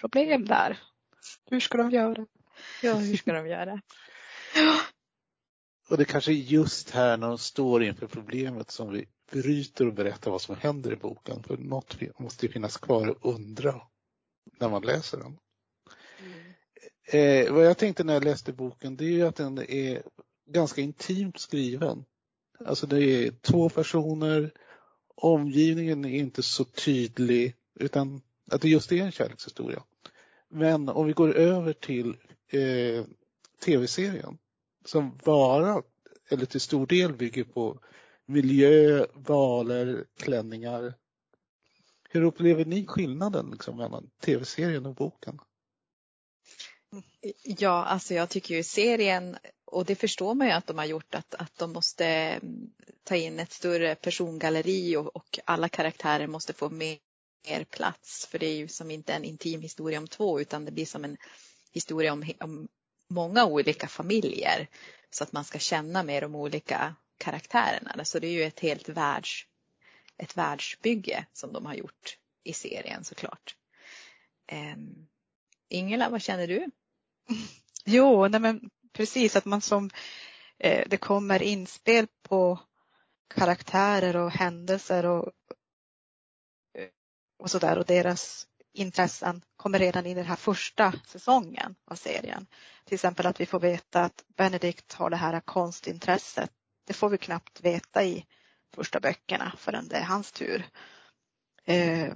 problem 0.00 0.44
där. 0.44 0.78
Hur 1.50 1.60
ska 1.60 1.78
de 1.78 1.90
göra? 1.90 2.26
Ja, 2.82 2.94
hur 2.94 3.16
ska 3.16 3.32
de 3.32 3.48
göra? 3.48 3.80
Och 5.88 5.96
det 5.96 6.04
kanske 6.04 6.32
är 6.32 6.34
just 6.34 6.90
här 6.90 7.16
när 7.16 7.28
de 7.28 7.38
står 7.38 7.82
inför 7.82 8.06
problemet 8.06 8.70
som 8.70 8.92
vi 8.92 9.08
bryter 9.32 9.86
och 9.86 9.94
berättar 9.94 10.30
vad 10.30 10.42
som 10.42 10.56
händer 10.56 10.92
i 10.92 10.96
boken. 10.96 11.42
För 11.42 11.56
något 11.56 12.18
måste 12.18 12.46
ju 12.46 12.52
finnas 12.52 12.76
kvar 12.76 13.08
att 13.08 13.24
undra 13.24 13.80
när 14.60 14.68
man 14.68 14.82
läser 14.82 15.18
den. 15.18 15.38
Eh, 17.06 17.52
vad 17.52 17.66
jag 17.66 17.78
tänkte 17.78 18.04
när 18.04 18.14
jag 18.14 18.24
läste 18.24 18.52
boken 18.52 18.96
det 18.96 19.04
är 19.04 19.10
ju 19.10 19.26
att 19.26 19.36
den 19.36 19.58
är 19.58 20.02
ganska 20.46 20.80
intimt 20.80 21.40
skriven. 21.40 22.04
Alltså 22.64 22.86
det 22.86 23.02
är 23.02 23.30
två 23.30 23.68
personer 23.68 24.52
omgivningen 25.16 26.04
är 26.04 26.18
inte 26.18 26.42
så 26.42 26.64
tydlig 26.64 27.54
utan 27.74 28.20
att 28.50 28.60
det 28.60 28.68
just 28.68 28.92
är 28.92 28.96
en 28.96 29.12
kärlekshistoria. 29.12 29.82
Men 30.48 30.88
om 30.88 31.06
vi 31.06 31.12
går 31.12 31.32
över 31.36 31.72
till 31.72 32.16
eh, 32.48 33.04
tv-serien 33.64 34.38
som 34.84 35.18
bara, 35.24 35.82
eller 36.28 36.46
till 36.46 36.60
stor 36.60 36.86
del 36.86 37.12
bygger 37.12 37.44
på 37.44 37.80
miljö, 38.26 39.06
valer, 39.14 40.04
klänningar. 40.16 40.94
Hur 42.08 42.22
upplever 42.22 42.64
ni 42.64 42.86
skillnaden 42.86 43.50
liksom, 43.50 43.76
mellan 43.76 44.10
tv-serien 44.20 44.86
och 44.86 44.94
boken? 44.94 45.38
Ja, 47.42 47.84
alltså 47.84 48.14
jag 48.14 48.28
tycker 48.28 48.54
ju 48.54 48.62
serien, 48.62 49.38
och 49.64 49.84
det 49.84 49.94
förstår 49.94 50.34
man 50.34 50.46
ju 50.46 50.52
att 50.52 50.66
de 50.66 50.78
har 50.78 50.84
gjort, 50.84 51.14
att, 51.14 51.34
att 51.34 51.58
de 51.58 51.72
måste 51.72 52.06
mm, 52.06 52.70
ta 53.04 53.16
in 53.16 53.40
ett 53.40 53.52
större 53.52 53.94
persongalleri 53.94 54.96
och, 54.96 55.16
och 55.16 55.38
alla 55.44 55.68
karaktärer 55.68 56.26
måste 56.26 56.52
få 56.52 56.70
mer, 56.70 56.98
mer 57.48 57.64
plats. 57.64 58.26
För 58.26 58.38
det 58.38 58.46
är 58.46 58.56
ju 58.56 58.68
som 58.68 58.90
inte 58.90 59.12
en 59.12 59.24
intim 59.24 59.62
historia 59.62 59.98
om 59.98 60.08
två 60.08 60.40
utan 60.40 60.64
det 60.64 60.72
blir 60.72 60.86
som 60.86 61.04
en 61.04 61.16
historia 61.72 62.12
om, 62.12 62.24
om 62.40 62.68
många 63.08 63.46
olika 63.46 63.88
familjer. 63.88 64.68
Så 65.10 65.24
att 65.24 65.32
man 65.32 65.44
ska 65.44 65.58
känna 65.58 66.02
mer 66.02 66.20
de 66.20 66.34
olika 66.34 66.94
karaktärerna. 67.18 68.04
Så 68.04 68.18
det 68.18 68.26
är 68.26 68.32
ju 68.32 68.44
ett 68.44 68.60
helt 68.60 68.88
världs, 68.88 69.46
ett 70.16 70.36
världsbygge 70.36 71.26
som 71.32 71.52
de 71.52 71.66
har 71.66 71.74
gjort 71.74 72.18
i 72.44 72.52
serien 72.52 73.04
såklart. 73.04 73.56
Um, 74.52 75.06
Ingela, 75.68 76.08
vad 76.08 76.22
känner 76.22 76.46
du? 76.46 76.70
Jo, 77.88 78.28
nej 78.28 78.40
men 78.40 78.70
precis 78.92 79.36
att 79.36 79.44
man 79.44 79.60
som 79.60 79.90
eh, 80.58 80.88
det 80.88 80.96
kommer 80.96 81.42
inspel 81.42 82.06
på 82.22 82.58
karaktärer 83.34 84.16
och 84.16 84.30
händelser 84.30 85.06
och, 85.06 85.32
eh, 86.78 86.88
och 87.38 87.50
sådär 87.50 87.78
och 87.78 87.86
deras 87.86 88.46
intressen 88.72 89.42
kommer 89.56 89.78
redan 89.78 90.06
i 90.06 90.14
den 90.14 90.24
här 90.24 90.36
första 90.36 90.92
säsongen 91.06 91.74
av 91.90 91.94
serien. 91.94 92.46
Till 92.84 92.94
exempel 92.94 93.26
att 93.26 93.40
vi 93.40 93.46
får 93.46 93.60
veta 93.60 94.04
att 94.04 94.24
Benedict 94.36 94.92
har 94.92 95.10
det 95.10 95.16
här 95.16 95.40
konstintresset. 95.40 96.50
Det 96.86 96.92
får 96.92 97.08
vi 97.08 97.18
knappt 97.18 97.60
veta 97.60 98.04
i 98.04 98.26
första 98.74 99.00
böckerna 99.00 99.52
förrän 99.58 99.88
det 99.88 99.96
är 99.96 100.04
hans 100.04 100.32
tur. 100.32 100.66
Eh, 101.64 102.12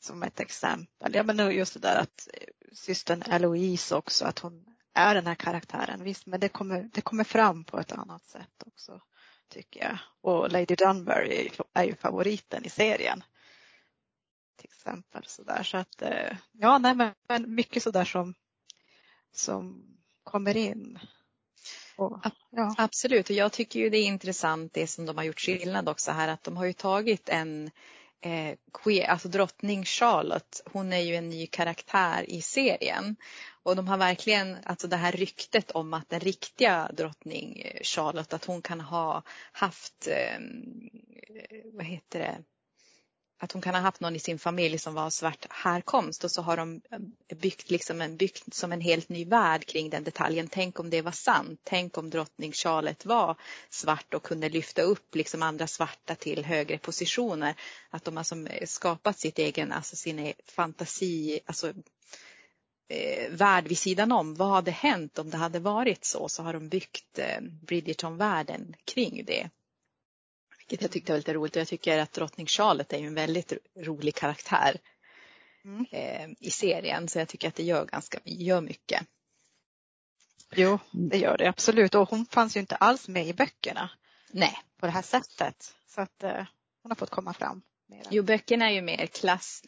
som 0.00 0.22
ett 0.22 0.40
exempel. 0.40 1.14
Ja 1.14 1.22
men 1.22 1.54
just 1.54 1.74
det 1.74 1.80
där 1.80 1.96
att 1.96 2.28
systern 2.72 3.22
Eloise 3.22 3.96
också, 3.96 4.24
att 4.24 4.38
hon 4.38 4.66
är 4.94 5.14
den 5.14 5.26
här 5.26 5.34
karaktären. 5.34 6.04
Visst, 6.04 6.26
men 6.26 6.40
det 6.40 6.48
kommer, 6.48 6.90
det 6.92 7.00
kommer 7.00 7.24
fram 7.24 7.64
på 7.64 7.80
ett 7.80 7.92
annat 7.92 8.26
sätt 8.26 8.62
också 8.66 9.00
tycker 9.50 9.80
jag. 9.80 9.98
Och 10.20 10.52
Lady 10.52 10.74
Dunbury 10.74 11.50
är 11.72 11.84
ju 11.84 11.94
favoriten 11.94 12.64
i 12.64 12.70
serien. 12.70 13.24
Till 14.56 14.70
exempel 14.72 15.24
sådär 15.26 15.62
så 15.62 15.76
att 15.76 16.02
eh, 16.02 16.36
ja, 16.52 16.78
nej 16.78 16.94
men 16.94 17.54
mycket 17.54 17.82
sådär 17.82 18.04
som 18.04 18.34
som 19.32 19.82
kommer 20.24 20.56
in. 20.56 20.98
Och, 21.96 22.20
ja. 22.50 22.74
Absolut 22.78 23.30
och 23.30 23.36
jag 23.36 23.52
tycker 23.52 23.80
ju 23.80 23.90
det 23.90 23.98
är 23.98 24.06
intressant 24.06 24.74
det 24.74 24.86
som 24.86 25.06
de 25.06 25.16
har 25.16 25.24
gjort 25.24 25.40
skillnad 25.40 25.88
också 25.88 26.10
här 26.10 26.28
att 26.28 26.44
de 26.44 26.56
har 26.56 26.64
ju 26.64 26.72
tagit 26.72 27.28
en 27.28 27.70
eh, 28.20 28.56
queer, 28.72 29.06
alltså 29.06 29.28
drottning 29.28 29.84
Charlotte, 29.84 30.62
hon 30.72 30.92
är 30.92 31.00
ju 31.00 31.16
en 31.16 31.28
ny 31.28 31.46
karaktär 31.46 32.30
i 32.30 32.42
serien. 32.42 33.16
Och 33.62 33.76
de 33.76 33.88
har 33.88 33.96
verkligen, 33.98 34.56
alltså 34.64 34.88
det 34.88 34.96
här 34.96 35.12
ryktet 35.12 35.70
om 35.70 35.94
att 35.94 36.08
den 36.08 36.20
riktiga 36.20 36.90
drottning 36.92 37.60
eh, 37.60 37.80
Charlotte, 37.82 38.32
att 38.32 38.44
hon 38.44 38.62
kan 38.62 38.80
ha 38.80 39.22
haft, 39.52 40.08
ehm, 40.10 40.90
eh, 41.34 41.56
vad 41.72 41.86
heter 41.86 42.18
det, 42.18 42.44
att 43.42 43.52
hon 43.52 43.62
kan 43.62 43.74
ha 43.74 43.80
haft 43.80 44.00
någon 44.00 44.16
i 44.16 44.18
sin 44.18 44.38
familj 44.38 44.78
som 44.78 44.94
var 44.94 45.02
av 45.02 45.10
svart 45.10 45.46
härkomst 45.50 46.24
och 46.24 46.30
så 46.30 46.42
har 46.42 46.56
de 46.56 46.80
eh, 46.90 47.36
byggt, 47.36 47.70
liksom 47.70 48.00
en, 48.00 48.16
byggt 48.16 48.54
som 48.54 48.72
en 48.72 48.80
helt 48.80 49.08
ny 49.08 49.24
värld 49.24 49.66
kring 49.66 49.90
den 49.90 50.04
detaljen. 50.04 50.48
Tänk 50.48 50.80
om 50.80 50.90
det 50.90 51.02
var 51.02 51.12
sant. 51.12 51.60
Tänk 51.64 51.98
om 51.98 52.10
drottning 52.10 52.52
Charlotte 52.52 53.06
var 53.06 53.36
svart 53.70 54.14
och 54.14 54.22
kunde 54.22 54.48
lyfta 54.48 54.82
upp 54.82 55.14
liksom 55.14 55.42
andra 55.42 55.66
svarta 55.66 56.14
till 56.14 56.44
högre 56.44 56.78
positioner. 56.78 57.54
Att 57.90 58.04
de 58.04 58.16
har 58.16 58.20
alltså 58.20 58.36
skapat 58.64 59.18
sitt 59.18 59.38
egen, 59.38 59.72
alltså 59.72 59.96
sin 59.96 60.18
e-, 60.18 60.34
fantasi, 60.46 61.40
alltså 61.46 61.72
eh, 62.88 63.30
värld 63.30 63.68
vid 63.68 63.78
sidan 63.78 64.12
om. 64.12 64.34
Vad 64.34 64.50
hade 64.50 64.70
hänt 64.70 65.18
om 65.18 65.30
det 65.30 65.36
hade 65.36 65.58
varit 65.58 66.04
så? 66.04 66.28
Så 66.28 66.42
har 66.42 66.52
de 66.52 66.68
byggt 66.68 67.18
eh, 67.18 67.40
Bridgerton-världen 67.40 68.74
kring 68.84 69.24
det. 69.24 69.50
Vilket 70.70 70.82
jag 70.82 70.90
tyckte 70.90 71.12
var 71.12 71.16
lite 71.16 71.34
roligt 71.34 71.56
och 71.56 71.60
jag 71.60 71.68
tycker 71.68 71.98
att 71.98 72.12
drottning 72.12 72.46
Charlotte 72.46 72.92
är 72.92 72.98
en 72.98 73.14
väldigt 73.14 73.52
rolig 73.76 74.14
karaktär 74.14 74.76
mm. 75.64 75.86
eh, 75.90 76.28
i 76.40 76.50
serien 76.50 77.08
så 77.08 77.18
jag 77.18 77.28
tycker 77.28 77.48
att 77.48 77.54
det 77.54 77.62
gör 77.62 77.84
ganska 77.84 78.18
gör 78.24 78.60
mycket. 78.60 79.06
Jo, 80.54 80.78
det 80.92 81.18
gör 81.18 81.38
det 81.38 81.48
absolut 81.48 81.94
och 81.94 82.08
hon 82.08 82.26
fanns 82.26 82.56
ju 82.56 82.60
inte 82.60 82.76
alls 82.76 83.08
med 83.08 83.26
i 83.26 83.32
böckerna. 83.32 83.90
Nej. 84.30 84.58
På 84.76 84.86
det 84.86 84.92
här 84.92 85.02
sättet. 85.02 85.74
Så 85.88 86.00
att 86.00 86.22
eh, 86.22 86.44
hon 86.82 86.90
har 86.90 86.94
fått 86.94 87.10
komma 87.10 87.32
fram. 87.32 87.62
Mera. 87.88 88.02
Jo, 88.10 88.22
böckerna 88.22 88.70
är 88.70 88.74
ju 88.74 88.82
mer 88.82 89.06
klass, 89.06 89.62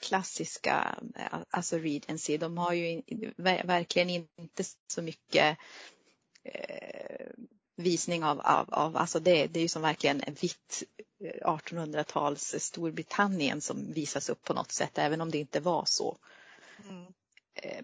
klassiska, 0.00 0.98
eh, 1.16 1.38
alltså 1.50 1.78
Regency. 1.78 2.36
De 2.36 2.58
har 2.58 2.72
ju 2.72 3.02
verkligen 3.64 4.10
inte 4.10 4.64
så 4.86 5.02
mycket 5.02 5.58
eh, 6.44 7.26
visning 7.82 8.24
av, 8.24 8.40
av, 8.40 8.74
av 8.74 8.96
alltså 8.96 9.20
det, 9.20 9.46
det 9.46 9.60
är 9.60 9.62
ju 9.62 9.68
som 9.68 9.82
verkligen 9.82 10.22
vitt 10.40 10.82
1800-tals 11.44 12.54
eh, 12.54 12.60
Storbritannien 12.60 13.60
som 13.60 13.92
visas 13.92 14.28
upp 14.28 14.44
på 14.44 14.54
något 14.54 14.72
sätt, 14.72 14.98
även 14.98 15.20
om 15.20 15.30
det 15.30 15.38
inte 15.38 15.60
var 15.60 15.84
så. 15.84 16.16
Mm. 16.88 17.06
Eh, 17.54 17.82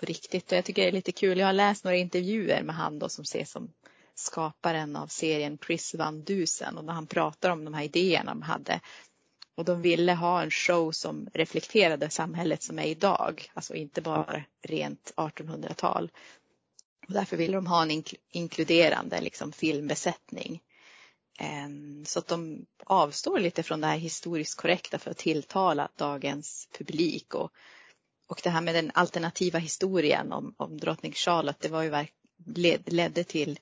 på 0.00 0.06
riktigt. 0.06 0.52
Och 0.52 0.58
jag 0.58 0.64
tycker 0.64 0.82
det 0.82 0.88
är 0.88 0.92
lite 0.92 1.12
kul. 1.12 1.38
Jag 1.38 1.46
har 1.46 1.52
läst 1.52 1.84
några 1.84 1.96
intervjuer 1.96 2.62
med 2.62 2.76
han 2.76 2.98
då 2.98 3.08
som 3.08 3.22
ses 3.22 3.50
som 3.50 3.72
skaparen 4.14 4.96
av 4.96 5.06
serien 5.06 5.58
Chris 5.66 5.94
Van 5.94 6.24
Dusen 6.24 6.78
och 6.78 6.84
när 6.84 6.92
han 6.92 7.06
pratar 7.06 7.50
om 7.50 7.64
de 7.64 7.74
här 7.74 7.84
idéerna 7.84 8.34
de 8.34 8.42
hade. 8.42 8.80
Och 9.54 9.64
de 9.64 9.82
ville 9.82 10.12
ha 10.12 10.42
en 10.42 10.50
show 10.50 10.92
som 10.92 11.28
reflekterade 11.34 12.10
samhället 12.10 12.62
som 12.62 12.78
är 12.78 12.84
idag, 12.84 13.50
alltså 13.54 13.74
inte 13.74 14.00
bara 14.00 14.42
rent 14.62 15.12
1800-tal. 15.16 16.10
Och 17.06 17.12
därför 17.14 17.36
ville 17.36 17.56
de 17.56 17.66
ha 17.66 17.82
en 17.82 18.04
inkluderande 18.30 19.20
liksom, 19.20 19.52
filmbesättning. 19.52 20.62
Ehm, 21.38 22.04
så 22.04 22.18
att 22.18 22.26
de 22.26 22.66
avstår 22.84 23.38
lite 23.40 23.62
från 23.62 23.80
det 23.80 23.86
här 23.86 23.96
historiskt 23.96 24.56
korrekta 24.56 24.98
för 24.98 25.10
att 25.10 25.16
tilltala 25.16 25.88
dagens 25.96 26.68
publik. 26.78 27.34
Och, 27.34 27.52
och 28.26 28.40
det 28.44 28.50
här 28.50 28.60
med 28.60 28.74
den 28.74 28.90
alternativa 28.94 29.58
historien 29.58 30.32
om, 30.32 30.54
om 30.56 30.78
drottning 30.80 31.12
Charlotte, 31.12 31.60
det 31.60 31.68
var 31.68 31.82
ju 31.82 32.06
led, 32.46 32.92
ledde 32.92 33.24
till 33.24 33.58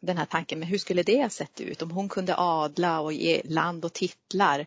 den 0.00 0.18
här 0.18 0.26
tanken, 0.26 0.58
men 0.58 0.68
hur 0.68 0.78
skulle 0.78 1.02
det 1.02 1.22
ha 1.22 1.30
sett 1.30 1.60
ut 1.60 1.82
om 1.82 1.90
hon 1.90 2.08
kunde 2.08 2.34
adla 2.36 3.00
och 3.00 3.12
ge 3.12 3.42
land 3.44 3.84
och 3.84 3.92
titlar? 3.92 4.66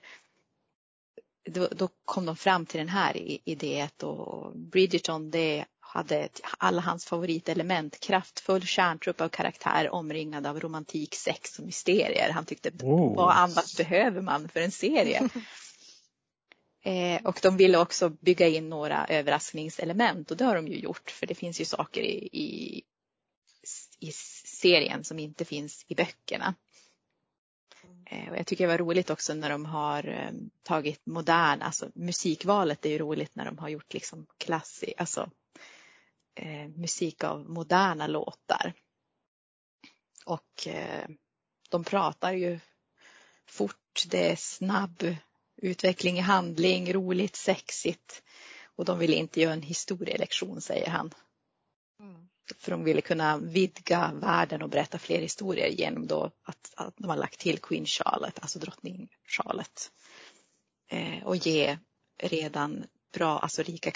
Då, 1.49 1.67
då 1.67 1.89
kom 2.05 2.25
de 2.25 2.35
fram 2.35 2.65
till 2.65 2.77
den 2.77 2.89
här 2.89 3.39
idén 3.49 3.89
och 4.01 4.57
Bridgerton 4.57 5.31
det 5.31 5.65
hade 5.87 6.29
alla 6.57 6.81
hans 6.81 7.05
favoritelement. 7.05 7.99
Kraftfull 7.99 8.65
kärntrupp 8.65 9.21
av 9.21 9.29
karaktär 9.29 9.89
omringad 9.89 10.47
av 10.47 10.59
romantik, 10.59 11.15
sex 11.15 11.59
och 11.59 11.65
mysterier. 11.65 12.31
Han 12.31 12.45
tyckte, 12.45 12.69
oh. 12.69 13.15
vad 13.15 13.35
annat 13.35 13.77
behöver 13.77 14.21
man 14.21 14.49
för 14.49 14.61
en 14.61 14.71
serie? 14.71 15.29
eh, 16.83 17.25
och 17.25 17.39
de 17.41 17.57
ville 17.57 17.77
också 17.77 18.09
bygga 18.09 18.47
in 18.47 18.69
några 18.69 19.07
överraskningselement 19.07 20.31
och 20.31 20.37
det 20.37 20.45
har 20.45 20.55
de 20.55 20.67
ju 20.67 20.79
gjort 20.79 21.11
för 21.11 21.27
det 21.27 21.35
finns 21.35 21.61
ju 21.61 21.65
saker 21.65 22.01
i, 22.01 22.29
i, 22.31 22.83
i 23.99 24.11
serien 24.45 25.03
som 25.03 25.19
inte 25.19 25.45
finns 25.45 25.85
i 25.87 25.95
böckerna. 25.95 26.55
Eh, 28.05 28.29
och 28.29 28.37
jag 28.37 28.47
tycker 28.47 28.63
det 28.63 28.73
var 28.73 28.77
roligt 28.77 29.09
också 29.09 29.33
när 29.33 29.49
de 29.49 29.65
har 29.65 30.07
eh, 30.07 30.31
tagit 30.63 31.05
modern, 31.05 31.61
alltså 31.61 31.89
musikvalet 31.95 32.85
är 32.85 32.89
ju 32.89 32.97
roligt 32.97 33.35
när 33.35 33.45
de 33.45 33.57
har 33.57 33.69
gjort 33.69 33.93
liksom 33.93 34.25
klassik, 34.37 34.93
alltså 34.97 35.29
eh, 36.37 36.67
musik 36.67 37.23
av 37.23 37.49
moderna 37.49 38.07
låtar. 38.07 38.73
Och 40.25 40.67
eh, 40.67 41.07
de 41.69 41.83
pratar 41.83 42.33
ju 42.33 42.59
fort, 43.45 44.03
det 44.07 44.31
är 44.31 44.35
snabb 44.35 45.15
utveckling 45.57 46.17
i 46.17 46.21
handling, 46.21 46.93
roligt, 46.93 47.35
sexigt. 47.35 48.23
Och 48.75 48.85
de 48.85 48.99
ville 48.99 49.15
inte 49.15 49.41
göra 49.41 49.53
en 49.53 49.61
historielektion 49.61 50.61
säger 50.61 50.89
han. 50.89 51.13
Mm. 51.99 52.27
För 52.57 52.71
de 52.71 52.83
ville 52.83 53.01
kunna 53.01 53.37
vidga 53.37 54.11
världen 54.13 54.61
och 54.61 54.69
berätta 54.69 54.99
fler 54.99 55.21
historier 55.21 55.67
genom 55.67 56.07
då 56.07 56.31
att, 56.43 56.73
att 56.75 56.93
de 56.97 57.09
har 57.09 57.17
lagt 57.17 57.39
till 57.39 57.59
Queen 57.59 57.85
Charlotte, 57.85 58.39
alltså 58.39 58.59
drottning 58.59 59.09
Charlotte. 59.25 59.91
Eh, 60.89 61.23
och 61.23 61.35
ge 61.35 61.77
redan 62.23 62.85
bra, 63.13 63.39
alltså 63.39 63.63
rika 63.63 63.91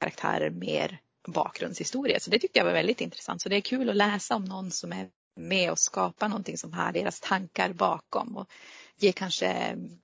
karaktärer 0.00 0.50
mer 0.50 1.00
bakgrundshistoria. 1.26 2.20
Så 2.20 2.30
det 2.30 2.38
tyckte 2.38 2.58
jag 2.58 2.64
var 2.64 2.72
väldigt 2.72 3.00
intressant. 3.00 3.42
Så 3.42 3.48
det 3.48 3.56
är 3.56 3.60
kul 3.60 3.90
att 3.90 3.96
läsa 3.96 4.36
om 4.36 4.44
någon 4.44 4.70
som 4.70 4.92
är 4.92 5.08
med 5.36 5.70
och 5.70 5.78
skapar 5.78 6.28
någonting 6.28 6.58
som 6.58 6.72
har 6.72 6.92
deras 6.92 7.20
tankar 7.20 7.72
bakom 7.72 8.36
och 8.36 8.50
ger 8.96 9.12
kanske 9.12 9.46
en, 9.46 10.00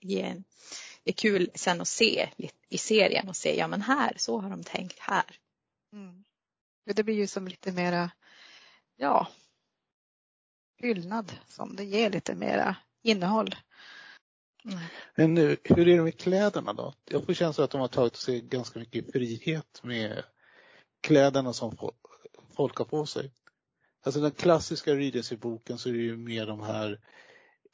ger, 0.00 0.42
är 1.04 1.12
kul 1.12 1.50
sen 1.54 1.80
att 1.80 1.88
se 1.88 2.28
i 2.68 2.78
serien 2.78 3.28
och 3.28 3.36
se, 3.36 3.58
ja 3.58 3.68
men 3.68 3.82
här, 3.82 4.12
så 4.16 4.40
har 4.40 4.50
de 4.50 4.64
tänkt 4.64 4.98
här. 4.98 5.38
Mm. 5.92 6.24
Det 6.94 7.02
blir 7.02 7.14
ju 7.14 7.26
som 7.26 7.48
lite 7.48 7.72
mera, 7.72 8.10
ja, 8.96 9.28
fyllnad 10.80 11.32
som 11.48 11.76
det 11.76 11.84
ger 11.84 12.10
lite 12.10 12.34
mera 12.34 12.76
innehåll. 13.02 13.54
Mm. 14.64 14.78
Men 15.14 15.36
hur 15.36 15.88
är 15.88 15.96
det 15.96 16.02
med 16.02 16.20
kläderna 16.20 16.72
då? 16.72 16.94
Jag 17.04 17.26
får 17.26 17.34
känslan 17.34 17.64
att 17.64 17.70
de 17.70 17.80
har 17.80 17.88
tagit 17.88 18.16
sig 18.16 18.40
ganska 18.40 18.78
mycket 18.78 19.12
frihet 19.12 19.80
med 19.82 20.24
kläderna 21.00 21.52
som 21.52 21.76
folk 22.56 22.76
har 22.76 22.84
på 22.84 23.06
sig. 23.06 23.32
Alltså 24.04 24.20
den 24.20 24.30
klassiska 24.30 24.94
Regency-boken 24.94 25.78
så 25.78 25.88
är 25.88 25.92
det 25.92 25.98
ju 25.98 26.16
mer 26.16 26.46
de 26.46 26.60
här 26.60 27.00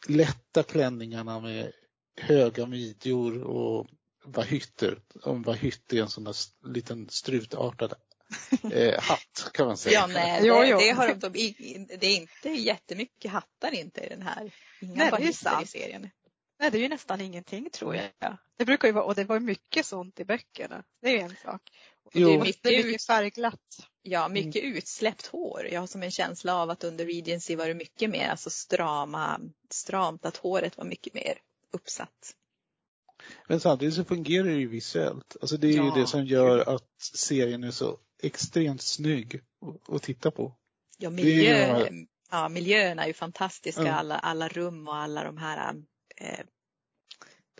lätta 0.08 0.62
klänningarna 0.62 1.40
med 1.40 1.72
höga 2.20 2.66
midjor 2.66 3.42
och 3.42 3.87
vahytter. 4.24 4.98
Om 5.22 5.42
vahytt 5.42 5.92
är 5.92 6.02
en 6.02 6.08
sån 6.08 6.24
där 6.24 6.37
liten 6.68 7.08
strutartad 7.08 7.94
eh, 8.72 9.00
hatt 9.00 9.50
kan 9.52 9.66
man 9.66 9.76
säga. 9.76 10.00
Ja, 10.00 10.06
nej, 10.06 10.42
det, 10.42 10.48
det, 10.48 10.90
har 10.90 11.14
de, 11.14 11.32
det 12.00 12.06
är 12.06 12.16
inte 12.16 12.48
jättemycket 12.48 13.30
hattar 13.30 13.74
inte 13.74 14.00
i 14.00 14.08
den 14.08 14.22
här. 14.22 14.54
Inga 14.80 15.11
vahytter 15.11 15.62
i 15.62 15.66
serien. 15.66 16.11
Nej, 16.58 16.70
det 16.70 16.78
är 16.78 16.82
ju 16.82 16.88
nästan 16.88 17.20
ingenting 17.20 17.70
tror 17.70 17.96
jag. 17.96 18.37
Det 18.58 18.64
brukar 18.64 18.88
ju 18.88 18.92
vara, 18.92 19.04
och 19.04 19.14
det 19.14 19.24
var 19.24 19.40
mycket 19.40 19.87
sånt 19.87 20.20
i 20.20 20.24
böckerna. 20.24 20.85
Det 21.00 21.08
är 21.08 21.12
ju 21.12 21.18
en 21.18 21.37
sak. 21.37 21.62
Jo. 22.12 22.28
Det 22.28 22.34
är 22.34 22.38
mycket, 22.38 22.62
det 22.62 22.76
är 22.80 22.84
mycket 22.84 23.06
färgglatt. 23.06 23.88
Ja, 24.02 24.28
mycket 24.28 24.62
mm. 24.64 24.76
utsläppt 24.76 25.26
hår. 25.26 25.68
Jag 25.72 25.80
har 25.80 25.86
som 25.86 26.02
en 26.02 26.10
känsla 26.10 26.54
av 26.56 26.70
att 26.70 26.84
under 26.84 27.06
Regency 27.06 27.56
var 27.56 27.68
det 27.68 27.74
mycket 27.74 28.10
mer 28.10 28.28
alltså 28.28 28.50
strama, 28.50 29.40
stramt, 29.70 30.26
att 30.26 30.36
håret 30.36 30.76
var 30.76 30.84
mycket 30.84 31.14
mer 31.14 31.38
uppsatt. 31.70 32.34
Men 33.48 33.60
samtidigt 33.60 33.94
så 33.94 34.04
fungerar 34.04 34.44
det 34.48 34.52
ju 34.54 34.68
visuellt. 34.68 35.36
Alltså 35.40 35.56
det 35.56 35.68
är 35.68 35.76
Ja. 35.76 35.84
ju 35.84 36.00
det 36.00 36.06
som 36.06 36.24
gör 36.26 36.74
att 36.74 37.00
serien 37.14 37.64
är 37.64 37.70
så 37.70 37.98
extremt 38.22 38.82
snygg 38.82 39.40
att- 39.88 40.02
titta 40.02 40.30
på. 40.30 40.54
Ja, 40.98 41.10
miljö, 41.10 41.54
är- 41.54 42.06
ja, 42.30 42.48
miljöerna 42.48 43.02
är 43.02 43.06
ju 43.06 43.12
fantastiska, 43.14 43.82
Ja. 43.82 43.92
alla, 43.92 44.18
alla 44.18 44.48
rum 44.48 44.88
och 44.88 44.96
alla 44.96 45.24
de 45.24 45.36
här 45.38 45.74
eh, 46.16 46.44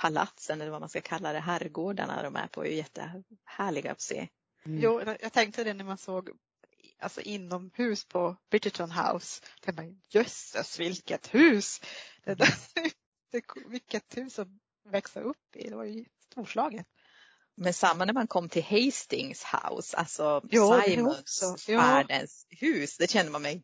palatsen 0.03 0.61
eller 0.61 0.71
vad 0.71 0.81
man 0.81 0.89
ska 0.89 1.01
kalla 1.01 1.33
det, 1.33 1.41
herrgårdarna 1.41 2.23
de 2.23 2.37
är 2.37 2.47
på 2.47 2.65
är 2.65 2.69
ju 2.69 2.77
jättehärliga 2.77 3.93
att 3.93 4.01
se. 4.01 4.29
Mm. 4.67 4.81
Jo, 4.81 5.03
jag 5.21 5.33
tänkte 5.33 5.65
det 5.65 5.75
när 5.75 5.85
man 5.85 5.99
såg 5.99 6.31
alltså 6.99 7.21
inomhus 7.21 8.05
på 8.05 8.37
Bridgerton 8.51 8.91
House. 8.91 9.43
Tänkte 9.61 9.83
man, 9.83 10.01
jösses 10.09 10.81
vilket 10.81 11.35
hus! 11.35 11.81
Det 12.25 12.35
där, 12.35 12.55
det, 13.33 13.43
vilket 13.67 14.17
hus 14.17 14.39
att 14.39 14.49
växa 14.85 15.21
upp 15.21 15.57
i. 15.57 15.69
Det 15.69 15.77
var 15.77 15.85
ju 15.85 16.05
storslaget. 16.31 16.87
Men 17.55 17.75
samma 17.75 18.05
när 18.05 18.13
man 18.13 18.27
kom 18.27 18.49
till 18.49 18.65
Hastings 18.65 19.45
House, 19.45 19.97
alltså 19.97 20.43
Jo, 20.51 20.81
Simons 20.85 21.69
världens 21.69 22.47
hus, 22.51 22.97
det 22.97 23.11
känner 23.11 23.31
man 23.31 23.43
mig 23.43 23.63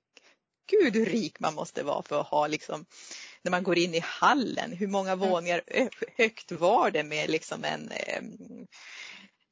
Gud 0.71 0.97
hur 0.97 1.07
rik 1.07 1.41
man 1.41 1.55
måste 1.55 1.83
vara 1.83 2.03
för 2.03 2.21
att 2.21 2.27
ha 2.27 2.47
liksom, 2.47 2.87
när 3.49 3.51
man 3.51 3.63
går 3.63 3.79
in 3.79 3.95
i 3.95 3.99
hallen, 4.05 4.73
hur 4.73 4.87
många 4.87 5.17
våningar 5.17 5.63
ö- 5.67 5.89
högt 6.17 6.53
var 6.53 6.91
det 6.91 7.03
med 7.05 7.31
liksom 7.31 7.65
en 7.65 7.91
eh, 7.91 8.23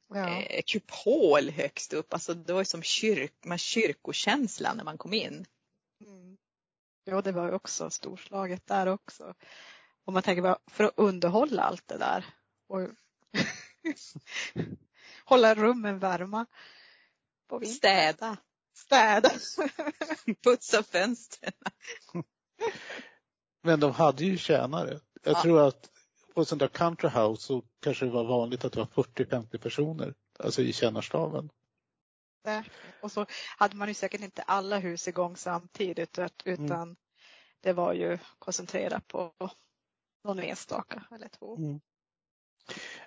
Ja. 0.09 0.41
eh, 0.41 0.61
kupol 0.67 1.49
högst 1.49 1.93
upp. 1.93 2.13
Alltså 2.13 2.33
det 2.33 2.53
var 2.53 2.63
som 2.63 2.83
kyrk, 2.83 3.33
man 3.45 3.57
kyrkokänsla 3.57 4.73
när 4.73 4.83
man 4.83 4.97
kom 4.97 5.13
in. 5.13 5.45
Mm. 6.05 6.37
Ja, 7.03 7.21
det 7.21 7.31
var 7.31 7.51
också 7.51 7.89
storslaget 7.89 8.67
där 8.67 8.87
också. 8.87 9.33
Om 10.05 10.13
man 10.13 10.23
tänker 10.23 10.41
bara 10.41 10.59
för 10.71 10.83
att 10.83 10.93
underhålla 10.97 11.61
allt 11.63 11.87
det 11.87 11.97
där. 11.97 12.25
Och 12.67 12.79
hålla 15.25 15.55
rummen 15.55 15.99
vintern. 17.59 17.77
Städa, 17.77 18.37
Städa. 18.75 19.31
putsa 20.43 20.83
fönstren. 20.83 21.53
Men 23.67 23.79
de 23.79 23.91
hade 23.91 24.23
ju 24.25 24.37
tjänare. 24.37 24.99
Jag 25.23 25.33
Ja. 25.35 25.41
tror 25.41 25.67
att 25.67 25.89
på 26.35 26.45
sånt 26.45 26.59
där 26.59 26.67
country 26.67 27.09
house 27.09 27.41
så 27.43 27.63
kanske 27.81 28.05
det 28.05 28.11
var 28.11 28.23
vanligt 28.23 28.65
att 28.65 28.73
det 28.73 28.79
var 28.79 29.03
40-50 29.03 29.57
personer. 29.57 30.13
Alltså 30.39 30.61
i 30.61 30.73
tjänarstaben. 30.73 31.49
Säkert. 32.45 32.71
Och 33.01 33.11
så 33.11 33.25
hade 33.57 33.75
man 33.75 33.87
ju 33.87 33.93
säkert 33.93 34.21
inte 34.21 34.41
alla 34.41 34.79
hus 34.79 35.07
igång 35.07 35.35
samtidigt 35.37 36.19
ut- 36.19 36.41
utan 36.45 36.95
det 37.61 37.73
var 37.73 37.93
ju 37.93 38.17
koncentrerat 38.39 39.07
på 39.07 39.31
någon 40.23 40.39
enstaka 40.39 41.03
eller 41.11 41.27
två. 41.27 41.57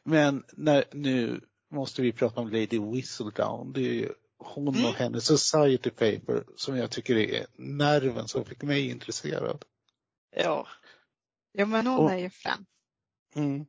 Men 0.04 0.44
när, 0.52 0.84
nu 0.92 1.40
måste 1.70 2.02
vi 2.02 2.12
prata 2.12 2.40
om 2.40 2.48
Lady 2.48 2.78
Whistledown. 2.92 3.72
Det 3.72 3.80
är 3.80 3.92
ju 3.94 4.12
hon 4.38 4.68
och 4.68 4.74
Mm. 4.76 4.94
hennes 4.94 5.26
Society 5.26 5.90
Paper 5.90 6.44
som 6.56 6.76
jag 6.76 6.90
tycker 6.90 7.16
är 7.16 7.46
nerven 7.56 8.28
som 8.28 8.44
fick 8.44 8.62
mig 8.62 8.90
intresserad. 8.90 9.64
Ja. 10.30 10.68
Ja 11.52 11.66
men 11.66 11.86
hon 11.86 11.98
Och- 11.98 12.10
är 12.10 12.18
ju 12.18 12.30
frän. 12.30 12.66
Mm. 13.34 13.66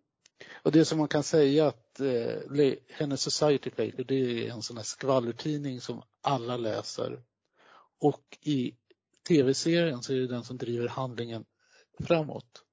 Och 0.64 0.72
det 0.72 0.86
som 0.86 0.98
man 0.98 1.08
kan 1.08 1.24
säga 1.24 1.68
att 1.68 2.00
eh, 2.00 2.74
hennes 2.90 3.22
Society 3.22 3.70
Paper 3.70 4.04
det 4.04 4.16
är 4.16 4.52
en 4.52 4.62
sån 4.62 4.78
här 4.78 4.84
skvallertidning 4.84 5.82
som 5.82 6.04
alla 6.22 6.58
läser. 6.58 7.24
Och 8.00 8.38
i 8.42 8.76
tv-serien 9.28 10.04
så 10.04 10.14
är 10.14 10.18
det 10.18 10.28
den 10.28 10.44
som 10.44 10.58
driver 10.58 10.88
handlingen 10.88 11.46
framåt. 12.00 12.64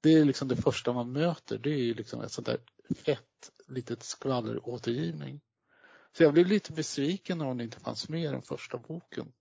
Det 0.00 0.10
är 0.14 0.24
liksom 0.24 0.48
det 0.48 0.56
första 0.56 0.92
man 0.92 1.12
möter. 1.12 1.58
Det 1.58 1.70
är 1.70 1.78
ju 1.82 1.94
liksom 1.94 2.20
ett 2.20 2.32
sånt 2.32 2.46
där 2.46 2.60
fett 3.04 3.50
litet 3.68 4.02
skvalleråtergivning. 4.02 5.40
Så 6.16 6.22
jag 6.22 6.32
blev 6.32 6.46
lite 6.46 6.72
besviken 6.72 7.38
när 7.38 7.44
hon 7.44 7.60
inte 7.60 7.80
fanns 7.80 8.08
med 8.08 8.22
i 8.24 8.26
den 8.26 8.42
första 8.42 8.78
boken, 8.78 9.32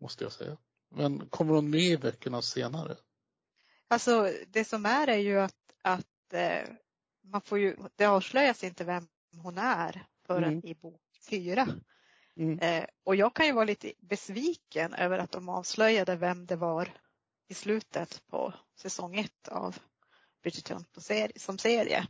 måste 0.00 0.24
jag 0.24 0.32
säga. 0.32 0.56
Men 0.90 1.28
kommer 1.28 1.54
hon 1.54 1.70
med 1.70 1.80
i 1.80 1.98
böckerna 1.98 2.42
senare? 2.42 2.96
Alltså 3.88 4.32
det 4.48 4.64
som 4.64 4.86
är 4.86 5.06
är 5.06 5.16
ju 5.18 5.40
att, 5.40 5.74
att 5.82 6.32
eh, 6.32 6.68
man 7.24 7.40
får 7.40 7.58
ju, 7.58 7.76
det 7.96 8.06
avslöjas 8.06 8.64
inte 8.64 8.84
vem 8.84 9.08
hon 9.36 9.58
är 9.58 10.06
förrän 10.26 10.44
Mm. 10.52 10.66
i 10.66 10.74
bok 10.74 11.02
fyra. 11.30 11.68
Mm. 12.36 12.58
Eh, 12.58 12.84
och 13.04 13.16
jag 13.16 13.34
kan 13.34 13.46
ju 13.46 13.52
vara 13.52 13.64
lite 13.64 13.92
besviken 13.98 14.94
över 14.94 15.18
att 15.18 15.32
de 15.32 15.48
avslöjade 15.48 16.16
vem 16.16 16.46
det 16.46 16.56
var 16.56 16.92
i 17.48 17.54
slutet 17.54 18.22
på 18.26 18.54
säsong 18.76 19.18
ett 19.18 19.48
av 19.48 19.78
Bridgerton 20.42 20.84
på 20.92 21.00
serie, 21.00 21.38
som 21.38 21.58
serie. 21.58 22.06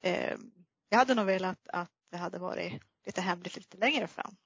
Eh, 0.00 0.36
jag 0.88 0.98
hade 0.98 1.14
nog 1.14 1.26
velat 1.26 1.68
att 1.68 1.90
det 2.10 2.16
hade 2.16 2.38
varit 2.38 2.82
lite 3.06 3.20
hemligt 3.20 3.56
lite 3.56 3.76
längre 3.76 4.06
fram. 4.06 4.36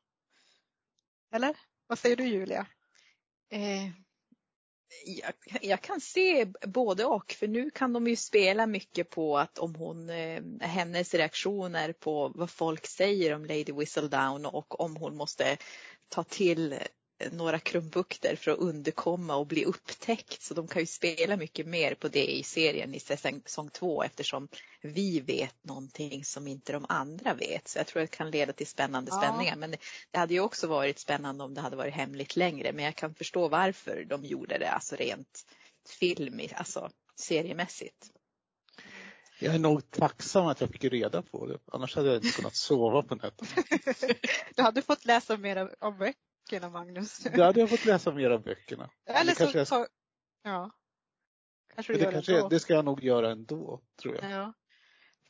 Eller? 1.32 1.56
Vad 1.86 1.98
säger 1.98 2.16
du 2.16 2.24
Julia? 2.24 2.66
Eh, 3.50 3.90
jag, 5.06 5.32
jag 5.62 5.82
kan 5.82 6.00
se 6.00 6.46
både 6.66 7.04
och 7.04 7.32
för 7.32 7.48
nu 7.48 7.70
kan 7.70 7.92
de 7.92 8.06
ju 8.06 8.16
spela 8.16 8.66
mycket 8.66 9.11
på 9.11 9.38
att 9.38 9.59
om 9.59 9.74
hon, 9.74 10.11
eh, 10.11 10.42
hennes 10.61 11.14
reaktioner 11.14 11.92
på 11.92 12.32
vad 12.35 12.50
folk 12.50 12.87
säger 12.87 13.35
om 13.35 13.44
Lady 13.44 13.72
Whistledown 13.72 14.46
och 14.46 14.80
om 14.80 14.96
hon 14.96 15.16
måste 15.16 15.56
ta 16.09 16.24
till 16.24 16.74
några 17.33 17.59
krumbukter 17.59 18.37
för 18.37 18.50
att 18.50 18.59
underkomma 18.59 19.37
och 19.37 19.46
bli 19.46 19.64
upptäckt. 19.64 20.42
Så 20.42 20.55
de 20.55 20.68
kan 20.68 20.83
ju 20.83 20.87
spela 20.87 21.37
mycket 21.37 21.66
mer 21.66 21.94
på 21.94 22.09
det 22.09 22.26
i 22.26 22.42
serien 22.42 22.94
i 22.94 23.00
säsong 23.00 23.70
två 23.72 24.02
eftersom 24.02 24.48
vi 24.81 25.20
vet 25.20 25.64
någonting 25.64 26.24
som 26.24 26.46
inte 26.46 26.72
de 26.72 26.87
andra 26.88 27.35
vet. 27.35 27.68
Så 27.68 27.79
jag 27.79 27.87
tror 27.87 28.00
det 28.00 28.07
kan 28.07 28.31
leda 28.31 28.52
till 28.52 28.66
spännande 28.66 29.11
Ja. 29.14 29.18
spänningar. 29.18 29.57
Men 29.57 29.70
det 30.11 30.18
hade 30.18 30.35
ju 30.35 30.40
också 30.40 30.66
varit 30.66 30.98
spännande 30.98 31.44
om 31.44 31.55
det 31.55 31.61
hade 31.61 31.76
varit 31.76 31.94
hemligt 31.94 32.37
längre. 32.37 32.72
Men 32.72 32.85
jag 32.85 32.96
kan 32.96 33.14
förstå 33.14 33.48
varför 33.48 34.05
de 34.05 34.24
gjorde 34.24 34.59
det, 34.59 34.70
alltså 34.70 34.96
rent 34.96 35.46
filmiskt, 36.00 36.55
alltså 36.57 36.90
seriemässigt. 37.16 38.11
Jag 39.40 39.55
är 39.55 39.59
nog 39.59 39.90
tacksam 39.90 40.46
att 40.46 40.61
jag 40.61 40.70
fick 40.70 40.85
reda 40.85 41.22
på 41.22 41.46
det. 41.46 41.59
Annars 41.72 41.96
hade 41.96 42.09
jag 42.09 42.16
inte 42.16 42.37
kunnat 42.37 42.57
sova 42.57 43.02
på 43.02 43.14
nätterna. 43.14 43.62
Du 44.57 44.62
hade 44.62 44.83
fått 44.83 45.05
läsa 45.05 45.37
mer 45.37 45.57
av 45.81 46.12
böckerna 46.50 46.70
Magnus. 46.70 47.18
Då 47.35 47.42
hade 47.42 47.61
jag 47.61 47.70
fått 47.70 47.85
läsa 47.85 48.12
mer 48.12 48.30
av 48.30 48.42
böckerna. 48.42 48.90
Eller 49.06 49.32
så 49.32 49.38
kanske 49.38 49.59
jag- 49.59 49.68
ta, 49.68 49.87
ja. 50.42 50.70
Kanske 51.74 51.92
du 51.92 51.98
Det, 51.98 52.04
gör 52.04 52.12
kanske, 52.12 52.32
det 52.32 52.48
det 52.48 52.61
ska 52.61 52.74
jag 52.74 52.85
nog 52.85 53.04
göra 53.04 53.30
ändå, 53.30 53.82
tror 54.02 54.14
jag. 54.14 54.30
Ja. 54.30 54.52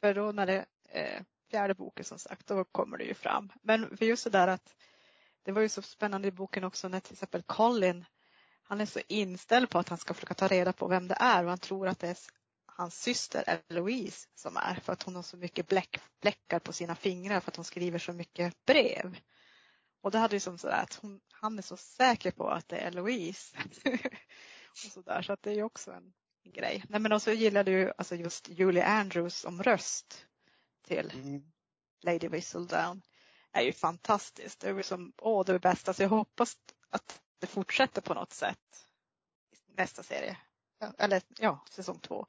För 0.00 0.14
då 0.14 0.33
när 0.33 0.46
det 0.46 0.66
eh, 0.88 1.22
fjärde 1.50 1.74
boken 1.74 2.05
som 2.05 2.18
sagt, 2.18 2.46
då 2.46 2.64
kommer 2.64 2.98
det 2.98 3.05
ju 3.05 3.14
fram. 3.14 3.52
Men 3.62 3.96
för 3.96 4.05
just 4.05 4.24
det 4.24 4.31
där 4.31 4.48
att 4.48 4.74
det 5.42 5.52
var 5.52 5.62
ju 5.62 5.68
så 5.68 5.83
spännande 5.83 6.29
i 6.29 6.33
boken 6.33 6.64
också 6.64 6.88
när 6.88 7.00
till 7.00 7.12
exempel 7.12 7.42
Colin, 7.42 8.05
han 8.62 8.81
är 8.81 8.87
så 8.87 9.00
inställd 9.09 9.70
på 9.70 9.79
att 9.79 9.88
han 9.88 9.98
ska 9.98 10.14
försöka 10.14 10.35
ta 10.35 10.48
reda 10.48 10.72
på 10.72 10.88
vem 10.88 11.09
det 11.09 11.16
är 11.20 11.44
och 11.44 11.50
han 11.50 11.59
tror 11.59 11.88
att 11.88 11.98
det 11.98 12.09
är 12.09 12.16
hans 12.66 13.00
syster 13.02 13.61
Eloise 13.68 14.29
som 14.35 14.57
är 14.57 14.74
för 14.74 14.92
att 14.92 15.02
hon 15.02 15.16
har 15.16 15.22
så 15.22 15.37
mycket 15.37 15.68
bläck, 15.68 16.00
bläckar 16.20 16.59
på 16.59 16.72
sina 16.72 16.94
fingrar 16.94 17.40
för 17.40 17.50
att 17.50 17.57
hon 17.57 17.64
skriver 17.64 17.98
så 17.98 18.12
mycket 18.12 18.64
brev. 18.64 19.16
Och 20.07 20.12
det 20.12 20.19
hade 20.19 20.37
ju 20.37 20.40
som 20.40 20.59
sådär 20.59 20.83
att 20.83 20.95
hon, 20.95 21.21
han 21.33 21.59
är 21.59 21.62
så 21.62 21.77
säker 21.77 22.31
på 22.31 22.49
att 22.49 22.69
det 22.69 22.77
är 22.77 22.87
Eloise. 22.88 23.57
och 24.71 24.92
så 24.92 25.03
där, 25.03 25.23
så 25.23 25.33
att 25.33 25.42
det 25.42 25.51
är 25.51 25.55
ju 25.55 25.62
också 25.62 25.92
en 25.92 26.12
grej. 26.45 26.85
Nej 26.88 27.01
men 27.01 27.12
också 27.12 27.33
gillade 27.33 27.71
ju 27.71 27.92
alltså 27.99 28.14
just 28.14 28.49
Julie 28.49 28.85
Andrews 28.85 29.37
som 29.37 29.62
röst 29.62 30.27
till 30.83 31.11
Mm. 31.14 31.53
Lady 32.03 32.29
Whistledown. 32.29 33.03
är 33.53 33.62
ju 33.62 33.73
fantastiskt. 33.73 34.61
Det 34.61 34.69
är 34.69 34.75
ju 34.75 34.83
som, 34.83 35.12
åh 35.19 35.45
det 35.45 35.55
är 35.55 35.59
bästa. 35.59 35.95
Så 35.95 36.03
jag 36.03 36.09
hoppas 36.09 36.57
att 36.90 37.21
det 37.38 37.47
fortsätter 37.47 38.01
på 38.01 38.14
något 38.14 38.33
sätt. 38.33 38.87
Nästa 39.66 40.03
serie. 40.03 40.37
Ja, 40.79 40.92
Eller 40.99 41.23
ja, 41.38 41.64
säsong 41.71 42.01
två. 42.01 42.27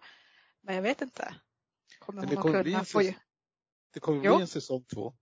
Men 0.62 0.76
jag 0.76 0.82
vet 0.82 1.02
inte. 1.02 1.36
Kommer 2.00 2.26
hon 2.26 2.38
att 2.38 2.44
kunna 2.44 2.80
en 2.80 2.86
få. 2.86 3.02
Det 3.94 4.00
kommer 4.00 4.20
bli 4.20 4.42
en 4.42 4.48
säsong 4.48 4.84
två. 4.84 5.14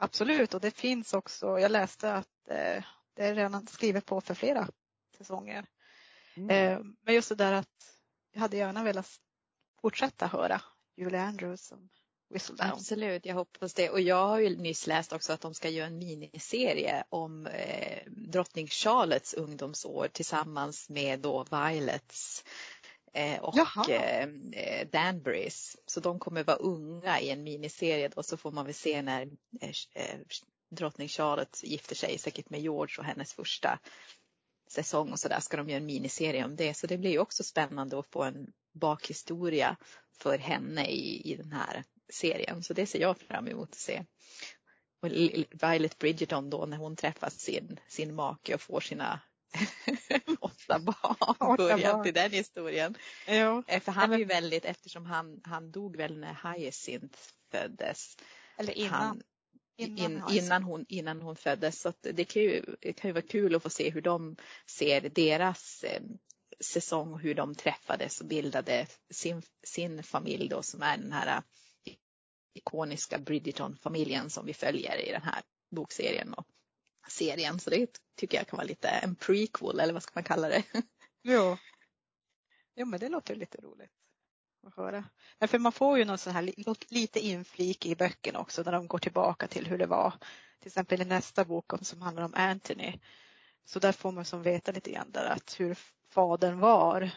Absolut 0.00 0.54
och 0.54 0.60
det 0.60 0.70
finns 0.70 1.14
också, 1.14 1.58
jag 1.58 1.70
läste 1.70 2.14
att 2.14 2.48
eh, 2.48 2.84
det 3.14 3.24
är 3.24 3.34
redan 3.34 3.66
skrivet 3.66 4.06
på 4.06 4.20
för 4.20 4.34
flera 4.34 4.68
säsonger. 5.18 5.66
Mm. 6.36 6.50
Eh, 6.50 6.80
men 7.02 7.14
just 7.14 7.28
det 7.28 7.34
där 7.34 7.52
att 7.52 7.68
jag 8.32 8.40
hade 8.40 8.56
gärna 8.56 8.84
velat 8.84 9.20
fortsätta 9.80 10.26
höra 10.26 10.62
Julie 10.96 11.20
Andrews 11.20 11.66
som 11.66 11.88
Whistledown. 12.30 12.70
Absolut, 12.72 13.26
jag 13.26 13.34
hoppas 13.34 13.74
det. 13.74 13.90
Och 13.90 14.00
jag 14.00 14.28
har 14.28 14.38
ju 14.38 14.56
nyss 14.56 14.86
läst 14.86 15.12
också 15.12 15.32
att 15.32 15.40
de 15.40 15.54
ska 15.54 15.68
göra 15.68 15.86
en 15.86 15.98
miniserie 15.98 17.04
om 17.08 17.46
eh, 17.46 18.02
drottning 18.06 18.66
Charlottes 18.66 19.34
ungdomsår 19.34 20.08
tillsammans 20.12 20.88
med 20.88 21.20
då 21.20 21.44
Violets 21.50 22.44
och 23.40 23.54
Jaha. 23.56 23.84
eh, 23.88 24.28
eh, 24.52 24.88
Danburys. 24.88 25.76
Så 25.86 26.00
de 26.00 26.18
kommer 26.18 26.44
vara 26.44 26.56
unga 26.56 27.20
i 27.20 27.30
en 27.30 27.42
miniserie 27.42 28.08
då 28.08 28.22
så 28.22 28.36
får 28.36 28.52
man 28.52 28.64
väl 28.64 28.74
se 28.74 29.02
när 29.02 29.22
eh, 29.60 29.72
eh, 29.94 30.18
drottning 30.70 31.08
Charlotte 31.08 31.60
gifter 31.64 31.94
sig 31.94 32.18
säkert 32.18 32.50
med 32.50 32.60
George 32.60 32.94
och 32.98 33.04
hennes 33.04 33.34
första 33.34 33.78
säsong 34.70 35.12
och 35.12 35.18
så 35.18 35.28
där 35.28 35.40
ska 35.40 35.56
de 35.56 35.68
göra 35.68 35.80
en 35.80 35.86
miniserie 35.86 36.44
om 36.44 36.56
det. 36.56 36.74
Så 36.74 36.86
det 36.86 36.98
blir 36.98 37.10
ju 37.10 37.18
också 37.18 37.44
spännande 37.44 37.98
att 37.98 38.10
få 38.10 38.22
en 38.22 38.52
bakhistoria 38.72 39.76
för 40.18 40.38
henne 40.38 40.86
i, 40.86 41.32
i 41.32 41.36
den 41.36 41.52
här 41.52 41.84
serien. 42.12 42.62
Så 42.62 42.74
det 42.74 42.86
ser 42.86 43.00
jag 43.00 43.18
fram 43.18 43.48
emot 43.48 43.68
att 43.70 43.78
se. 43.78 44.04
Och 45.02 45.08
Violet 45.62 45.98
Bridgerton 45.98 46.50
då 46.50 46.66
när 46.66 46.76
hon 46.76 46.96
träffar 46.96 47.30
sin, 47.30 47.80
sin 47.88 48.14
make 48.14 48.54
och 48.54 48.60
får 48.60 48.80
sina 48.80 49.20
åtta 50.40 50.78
barn. 50.78 51.56
Början 51.56 52.02
till 52.02 52.14
den 52.14 52.30
historien. 52.30 52.94
Jo. 53.28 53.62
För 53.80 53.92
han 53.92 54.12
är 54.12 54.18
ju 54.18 54.24
väldigt, 54.24 54.64
eftersom 54.64 55.06
han, 55.06 55.40
han 55.44 55.70
dog 55.70 55.96
väl 55.96 56.18
när 56.18 56.54
Hyacinth 56.54 57.18
föddes. 57.50 58.16
Eller 58.58 58.72
innan. 58.72 58.92
Han, 58.92 59.22
innan, 59.76 60.00
in, 60.10 60.22
innan, 60.30 60.62
hon, 60.62 60.84
innan 60.88 61.22
hon 61.22 61.36
föddes. 61.36 61.80
Så 61.80 61.92
det 62.00 62.24
kan, 62.24 62.42
ju, 62.42 62.64
det 62.80 62.92
kan 62.92 63.08
ju 63.08 63.12
vara 63.12 63.26
kul 63.26 63.54
att 63.54 63.62
få 63.62 63.70
se 63.70 63.90
hur 63.90 64.02
de 64.02 64.36
ser 64.66 65.00
deras 65.00 65.84
eh, 65.84 66.02
säsong 66.60 67.12
och 67.12 67.20
hur 67.20 67.34
de 67.34 67.54
träffades 67.54 68.20
och 68.20 68.26
bildade 68.26 68.86
sin, 69.10 69.42
sin 69.64 70.02
familj 70.02 70.48
då 70.48 70.62
som 70.62 70.82
är 70.82 70.96
den 70.96 71.12
här 71.12 71.42
ikoniska 72.54 73.18
Bridgerton-familjen 73.18 74.30
som 74.30 74.46
vi 74.46 74.54
följer 74.54 75.08
i 75.08 75.12
den 75.12 75.22
här 75.22 75.42
bokserien 75.70 76.34
och 76.34 76.46
serien. 77.08 77.60
Så 77.60 77.70
det 77.70 78.00
tycker 78.16 78.38
jag 78.38 78.46
kan 78.48 78.56
vara 78.56 78.66
lite 78.66 78.88
en 78.88 79.14
prequel 79.14 79.80
eller 79.80 79.92
vad 79.92 80.02
ska 80.02 80.12
man 80.14 80.24
kalla 80.24 80.48
det? 80.48 80.62
Jo. 81.22 81.56
Jo 82.76 82.86
men 82.86 83.00
det 83.00 83.08
låter 83.08 83.34
lite 83.34 83.60
roligt 83.60 83.90
att 84.66 84.76
höra. 84.76 85.04
Men 85.38 85.48
för 85.48 85.58
man 85.58 85.72
får 85.72 85.98
ju 85.98 86.04
någon 86.04 86.18
sån 86.18 86.32
här 86.32 86.52
lite 86.88 87.20
inflik 87.20 87.86
i 87.86 87.96
böckerna 87.96 88.38
också 88.38 88.62
när 88.62 88.72
de 88.72 88.86
går 88.86 88.98
tillbaka 88.98 89.48
till 89.48 89.66
hur 89.66 89.78
det 89.78 89.86
var. 89.86 90.12
Till 90.58 90.66
exempel 90.66 91.02
i 91.02 91.04
nästa 91.04 91.44
bok 91.44 91.72
som 91.82 92.02
handlar 92.02 92.22
om 92.22 92.34
Anthony. 92.34 92.98
Så 93.64 93.78
där 93.78 93.92
får 93.92 94.12
man 94.12 94.24
som 94.24 94.42
veta 94.42 94.72
lite 94.72 94.90
grann 94.90 95.10
där 95.10 95.24
att 95.24 95.60
hur 95.60 95.78
fadern 96.10 96.58
var 96.58 97.10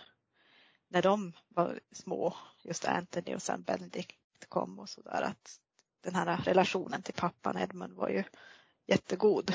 när 0.87 1.01
de 1.01 1.33
var 1.47 1.79
små, 1.91 2.35
just 2.61 2.85
Anthony 2.85 3.35
och 3.35 3.41
sen 3.41 3.63
Benedict 3.63 4.49
kom 4.49 4.79
och 4.79 4.89
sådär 4.89 5.21
att 5.21 5.59
den 6.01 6.15
här 6.15 6.37
relationen 6.37 7.01
till 7.01 7.13
pappan 7.13 7.57
Edmund 7.57 7.93
var 7.93 8.09
ju 8.09 8.23
jättegod. 8.85 9.53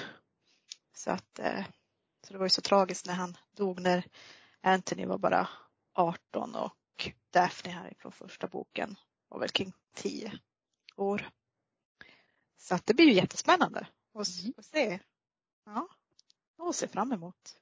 Så 0.96 1.10
att 1.10 1.38
eh, 1.38 1.64
så 2.26 2.32
det 2.32 2.38
var 2.38 2.46
ju 2.46 2.50
så 2.50 2.60
tragiskt 2.60 3.06
när 3.06 3.14
han 3.14 3.36
dog 3.56 3.80
när 3.80 4.06
Anthony 4.60 5.06
var 5.06 5.18
bara 5.18 5.48
18 5.92 6.54
och 6.54 7.10
Daphne 7.30 7.70
här 7.72 7.94
från 7.98 8.12
första 8.12 8.46
boken 8.46 8.96
var 9.28 9.40
väl 9.40 9.48
kring 9.48 9.72
10 9.94 10.38
år. 10.96 11.30
Så 12.56 12.74
att 12.74 12.86
det 12.86 12.94
blir 12.94 13.06
ju 13.06 13.12
jättespännande 13.12 13.86
att, 14.14 14.28
mm. 14.42 14.54
se. 14.60 15.00
Ja, 15.64 15.88
och 16.56 16.74
se 16.74 16.88
fram 16.88 17.12
emot. 17.12 17.60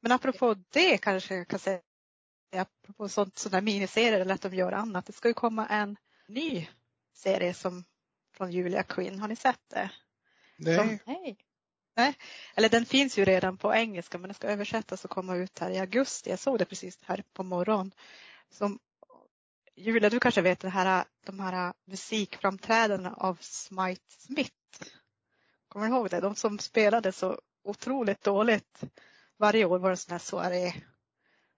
Men 0.00 0.12
apropå 0.12 0.54
det 0.54 0.98
kanske 0.98 1.36
jag 1.36 1.48
kan 1.48 1.58
säga 1.58 1.80
apropå 2.52 3.08
sånt, 3.08 3.38
sådana 3.38 3.60
miniserier 3.60 4.20
eller 4.20 4.34
att 4.34 4.42
de 4.42 4.54
gör 4.54 4.72
annat. 4.72 5.06
Det 5.06 5.12
ska 5.12 5.28
ju 5.28 5.34
komma 5.34 5.66
en 5.66 5.96
ny 6.28 6.68
serie 7.12 7.54
som 7.54 7.84
från 8.32 8.52
Julia 8.52 8.82
Quinn. 8.82 9.20
Har 9.20 9.28
ni 9.28 9.36
sett 9.36 9.68
det? 9.68 9.90
Nej. 10.56 10.76
Som, 10.76 10.98
nej. 11.04 11.47
Nej. 11.98 12.14
Eller 12.54 12.68
den 12.68 12.86
finns 12.86 13.18
ju 13.18 13.24
redan 13.24 13.56
på 13.56 13.74
engelska 13.74 14.18
men 14.18 14.28
den 14.28 14.34
ska 14.34 14.46
översättas 14.46 15.04
och 15.04 15.10
komma 15.10 15.36
ut 15.36 15.58
här 15.58 15.70
i 15.70 15.78
augusti. 15.78 16.30
Jag 16.30 16.38
såg 16.38 16.58
det 16.58 16.64
precis 16.64 16.98
här 17.02 17.24
på 17.32 17.42
morgonen. 17.42 17.94
Som, 18.50 18.78
Julia, 19.76 20.10
du 20.10 20.20
kanske 20.20 20.40
vet 20.40 20.60
det 20.60 20.68
här, 20.68 21.04
de 21.26 21.40
här 21.40 21.72
musikframträdandena 21.84 23.14
av 23.14 23.38
Smite 23.40 24.02
Smith. 24.18 24.54
Kommer 25.68 25.88
du 25.88 25.94
ihåg 25.94 26.10
det? 26.10 26.20
De 26.20 26.34
som 26.34 26.58
spelade 26.58 27.12
så 27.12 27.40
otroligt 27.64 28.24
dåligt. 28.24 28.80
Varje 29.36 29.64
år 29.64 29.78
var 29.78 29.88
det 29.88 29.92
en 29.92 29.96
sån 29.96 30.12
här 30.12 30.18
soaré 30.18 30.72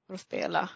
för 0.07 0.15
att 0.15 0.21
spela. 0.21 0.71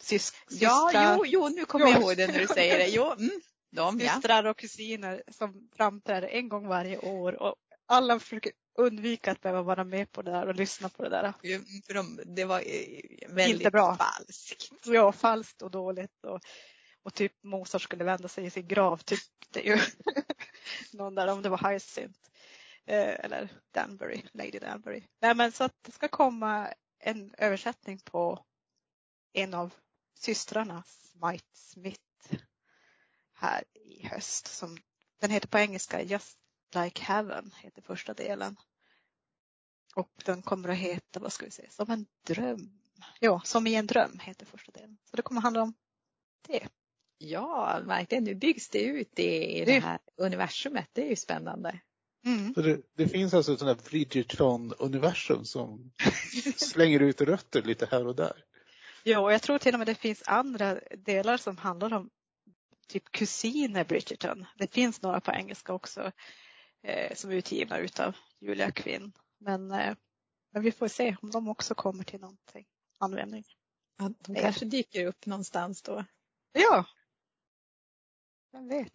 Sysk, 0.00 0.34
ja, 0.48 0.90
jo, 0.94 1.26
jo, 1.26 1.48
nu 1.48 1.64
kommer 1.64 1.86
jag 1.86 2.00
ihåg 2.00 2.16
det 2.16 2.26
när 2.26 2.38
du 2.38 2.46
säger 2.46 2.78
det. 2.78 2.88
Jo, 2.88 3.12
mm, 3.12 3.40
de, 3.72 4.00
systrar 4.00 4.44
och 4.44 4.58
kusiner 4.58 5.22
som 5.28 5.68
framträder 5.76 6.28
en 6.28 6.48
gång 6.48 6.66
varje 6.68 6.98
år 6.98 7.42
och 7.42 7.54
alla 7.86 8.18
försöker 8.18 8.52
undvika 8.78 9.32
att 9.32 9.40
behöva 9.40 9.62
vara 9.62 9.84
med 9.84 10.12
på 10.12 10.22
det 10.22 10.30
där 10.30 10.46
och 10.46 10.54
lyssna 10.54 10.88
på 10.88 11.02
det 11.02 11.08
där. 11.08 11.32
För 11.86 11.94
de, 11.94 12.20
det 12.26 12.44
var 12.44 12.62
väldigt 13.34 13.60
Inte 13.60 13.70
bra. 13.70 13.96
falskt. 13.96 14.70
Ja, 14.84 15.12
falskt 15.12 15.62
och 15.62 15.70
dåligt. 15.70 16.24
Och, 16.24 16.40
och 17.02 17.14
typ 17.14 17.32
Mozart 17.42 17.82
skulle 17.82 18.04
vända 18.04 18.28
sig 18.28 18.44
i 18.44 18.50
sin 18.50 18.68
grav 18.68 18.96
tyckte 18.96 19.66
ju 19.66 19.78
någon 20.92 21.14
där 21.14 21.28
om 21.28 21.42
det 21.42 21.48
var 21.48 21.70
Hyacinth. 21.70 22.18
Eh, 22.86 23.24
eller 23.24 23.48
Danbury, 23.74 24.22
Lady 24.32 24.58
Danbury. 24.58 25.02
Nej 25.20 25.34
men 25.34 25.52
så 25.52 25.64
att 25.64 25.76
det 25.82 25.92
ska 25.92 26.08
komma 26.08 26.68
en 26.98 27.34
översättning 27.38 27.98
på 27.98 28.44
en 29.32 29.54
av 29.54 29.74
systrarna, 30.18 30.82
Smite 30.86 31.46
Smith, 31.52 32.00
här 33.42 33.64
i 33.74 34.06
höst. 34.06 34.46
Som, 34.46 34.78
den 35.20 35.30
heter 35.30 35.48
på 35.48 35.58
engelska 35.58 36.02
Just 36.02 36.38
Like 36.74 37.02
Heaven, 37.02 37.50
heter 37.62 37.82
första 37.82 38.14
delen. 38.14 38.56
Och 39.94 40.10
den 40.24 40.42
kommer 40.42 40.68
att 40.68 40.76
heta, 40.76 41.20
vad 41.20 41.32
ska 41.32 41.44
vi 41.44 41.50
säga, 41.50 41.70
Som 41.70 41.90
en 41.90 42.06
dröm. 42.26 42.78
Ja, 43.20 43.40
Som 43.44 43.66
i 43.66 43.74
en 43.74 43.86
dröm 43.86 44.18
heter 44.18 44.46
första 44.46 44.72
delen. 44.72 44.98
Så 45.10 45.16
det 45.16 45.22
kommer 45.22 45.40
handla 45.40 45.62
om 45.62 45.74
det. 46.48 46.68
Ja, 47.18 47.80
verkligen. 47.84 48.24
Nu 48.24 48.34
byggs 48.34 48.68
det 48.68 48.82
ut 48.82 49.18
i 49.18 49.64
det 49.64 49.80
här 49.80 49.98
universumet. 50.16 50.88
Det 50.92 51.02
är 51.02 51.08
ju 51.08 51.16
spännande. 51.16 51.80
Mm. 52.24 52.52
Det, 52.52 52.80
det, 52.96 53.08
finns 53.08 53.34
alltså 53.34 53.52
ett 53.52 53.58
sånt 53.58 53.68
här 53.68 53.90
Bridgerton-universum 53.90 55.44
som 55.44 55.92
slänger 56.56 57.00
ut 57.00 57.20
rötter 57.20 57.62
lite 57.62 57.88
här 57.90 58.06
och 58.06 58.16
där. 58.16 58.44
Ja, 59.02 59.20
och 59.20 59.32
jag 59.32 59.42
tror 59.42 59.58
till 59.58 59.74
och 59.74 59.78
med 59.78 59.88
det 59.88 59.94
finns 59.94 60.22
andra 60.26 60.80
delar 60.96 61.36
som 61.36 61.56
handlar 61.56 61.92
om 61.92 62.10
typ 62.92 63.12
kusiner 63.12 63.84
Bridgerton. 63.84 64.46
Det 64.58 64.72
finns 64.72 65.02
några 65.02 65.20
på 65.20 65.32
engelska 65.32 65.72
också 65.72 66.12
eh, 66.82 67.14
som 67.14 67.30
är 67.30 67.34
utgivna 67.34 67.78
utav 67.78 68.16
Julia 68.40 68.70
Quinn. 68.70 69.12
Men, 69.38 69.70
eh, 69.70 69.94
men 70.52 70.62
vi 70.62 70.72
får 70.72 70.88
se 70.88 71.16
om 71.22 71.30
de 71.30 71.48
också 71.48 71.74
kommer 71.74 72.04
till 72.04 72.20
någonting 72.20 72.66
användning. 72.98 73.44
Ja, 73.98 74.10
de 74.18 74.34
kanske 74.34 74.64
dyker 74.64 75.06
upp 75.06 75.26
någonstans 75.26 75.82
då. 75.82 76.04
Ja. 76.52 76.84
Vem 78.52 78.68
vet. 78.68 78.92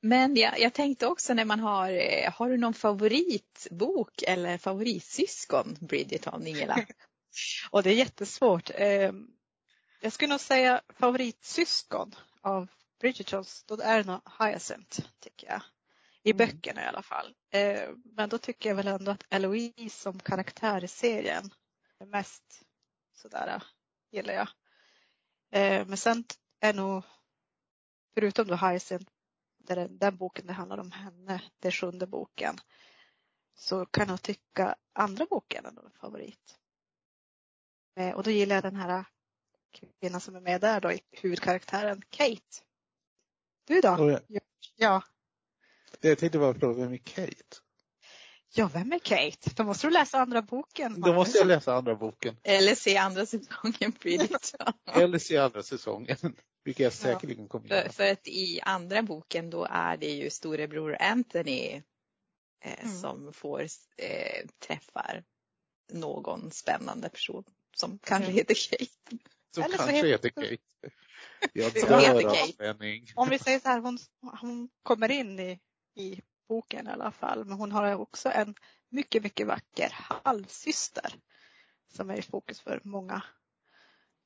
Men 0.00 0.36
jag, 0.36 0.60
jag 0.60 0.72
tänkte 0.74 1.06
också 1.06 1.34
när 1.34 1.44
man 1.44 1.60
har, 1.60 1.90
eh, 1.90 2.32
har 2.32 2.50
du 2.50 2.56
någon 2.56 2.74
favoritbok 2.74 4.22
eller 4.22 4.58
favoritsyskon 4.58 5.76
Bridgerton, 5.80 6.46
Ingela? 6.46 6.86
Och 7.70 7.82
det 7.82 7.90
är 7.90 7.94
jättesvårt. 7.94 8.70
Ehm, 8.74 9.26
jag 10.00 10.12
skulle 10.12 10.30
nog 10.30 10.40
säga 10.40 10.82
favoritsyskon 10.88 12.14
av 12.40 12.68
Bridgertons, 13.04 13.64
då 13.64 13.80
är 13.80 14.04
nog 14.04 14.20
Hyacinth 14.38 15.00
tycker 15.20 15.46
jag. 15.46 15.62
I 16.22 16.30
mm. 16.30 16.36
böckerna 16.36 16.82
i 16.82 16.86
alla 16.86 17.02
fall. 17.02 17.34
Ehm, 17.50 18.02
men 18.04 18.28
då 18.28 18.38
tycker 18.38 18.68
jag 18.68 18.76
väl 18.76 18.86
ändå 18.88 19.10
att 19.10 19.24
Eloise 19.30 19.98
som 19.98 20.20
karaktär 20.20 20.84
i 20.84 20.88
serien 20.88 21.50
är 21.98 22.06
mest 22.06 22.62
sådär 23.14 23.62
gillar 24.10 24.34
jag. 24.34 24.48
Ehm, 25.50 25.88
men 25.88 25.96
sen 25.96 26.24
är 26.60 26.74
nog, 26.74 27.02
förutom 28.14 28.46
då 28.46 28.56
Hyacinth, 28.56 29.12
den, 29.58 29.98
den 29.98 30.16
boken 30.16 30.46
det 30.46 30.52
handlar 30.52 30.78
om 30.78 30.90
henne, 30.90 31.42
är 31.60 31.70
sjunde 31.70 32.06
boken, 32.06 32.58
så 33.54 33.86
kan 33.86 34.08
jag 34.08 34.22
tycka 34.22 34.76
andra 34.92 35.26
boken 35.30 35.66
är 35.66 35.68
en 35.68 35.90
favorit. 36.00 36.58
Eh, 37.96 38.14
och 38.14 38.22
då 38.22 38.30
gillar 38.30 38.56
jag 38.56 38.64
den 38.64 38.76
här 38.76 39.04
kvinnan 39.72 40.20
som 40.20 40.36
är 40.36 40.40
med 40.40 40.60
där 40.60 40.80
då, 40.80 40.92
huvudkaraktären 41.10 42.02
Kate. 42.10 42.64
Du 43.64 43.80
då? 43.80 43.88
Oh, 43.88 44.18
ja. 44.28 44.40
ja. 44.76 45.02
Jag 46.00 46.18
tänkte 46.18 46.38
bara 46.38 46.54
fråga, 46.54 46.82
vem 46.82 46.92
är 46.92 46.96
Kate? 46.96 47.56
Ja, 48.56 48.70
vem 48.74 48.92
är 48.92 48.98
Kate? 48.98 49.50
Då 49.56 49.64
måste 49.64 49.86
du 49.86 49.90
läsa 49.90 50.18
andra 50.18 50.42
boken. 50.42 51.00
Då 51.00 51.14
måste 51.14 51.38
jag 51.38 51.46
läsa 51.46 51.74
andra 51.74 51.94
boken. 51.94 52.36
Eller 52.42 52.74
se 52.74 52.96
andra 52.96 53.26
säsongen 53.26 53.92
Eller 54.94 55.18
se 55.18 55.36
andra 55.36 55.62
säsongen. 55.62 56.16
Vilket 56.64 56.84
jag 56.84 56.92
säkerligen 56.92 57.48
kommer 57.48 57.68
göra. 57.68 57.82
För, 57.82 57.92
för 57.92 58.12
att 58.12 58.28
i 58.28 58.60
andra 58.62 59.02
boken 59.02 59.50
då 59.50 59.66
är 59.70 59.96
det 59.96 60.10
ju 60.10 60.30
storebror 60.30 60.96
Anthony 61.00 61.82
eh, 62.64 62.84
mm. 62.84 62.96
som 63.00 63.32
får 63.32 63.60
eh, 63.96 64.46
träffar 64.66 65.24
någon 65.92 66.50
spännande 66.50 67.08
person 67.08 67.44
som 67.76 67.98
kanske 67.98 68.30
mm. 68.30 68.36
heter 68.36 68.54
Kate. 68.70 69.24
Som 69.54 69.62
Eller 69.62 69.76
kanske 69.76 69.96
heter, 69.96 70.08
heter 70.08 70.28
Kate. 70.28 70.56
Jag. 71.52 71.72
Om 73.14 73.28
vi 73.28 73.38
säger 73.38 73.60
så 73.60 73.68
här, 73.68 73.80
hon, 73.80 73.98
hon 74.40 74.68
kommer 74.82 75.10
in 75.10 75.40
i, 75.40 75.60
i 75.94 76.20
boken 76.48 76.86
i 76.86 76.90
alla 76.90 77.10
fall, 77.10 77.44
men 77.44 77.58
hon 77.58 77.72
har 77.72 77.94
också 77.94 78.30
en 78.30 78.54
mycket, 78.88 79.22
mycket 79.22 79.46
vacker 79.46 79.96
halvsyster 80.24 81.14
som 81.88 82.10
är 82.10 82.16
i 82.16 82.22
fokus 82.22 82.60
för 82.60 82.80
många 82.84 83.22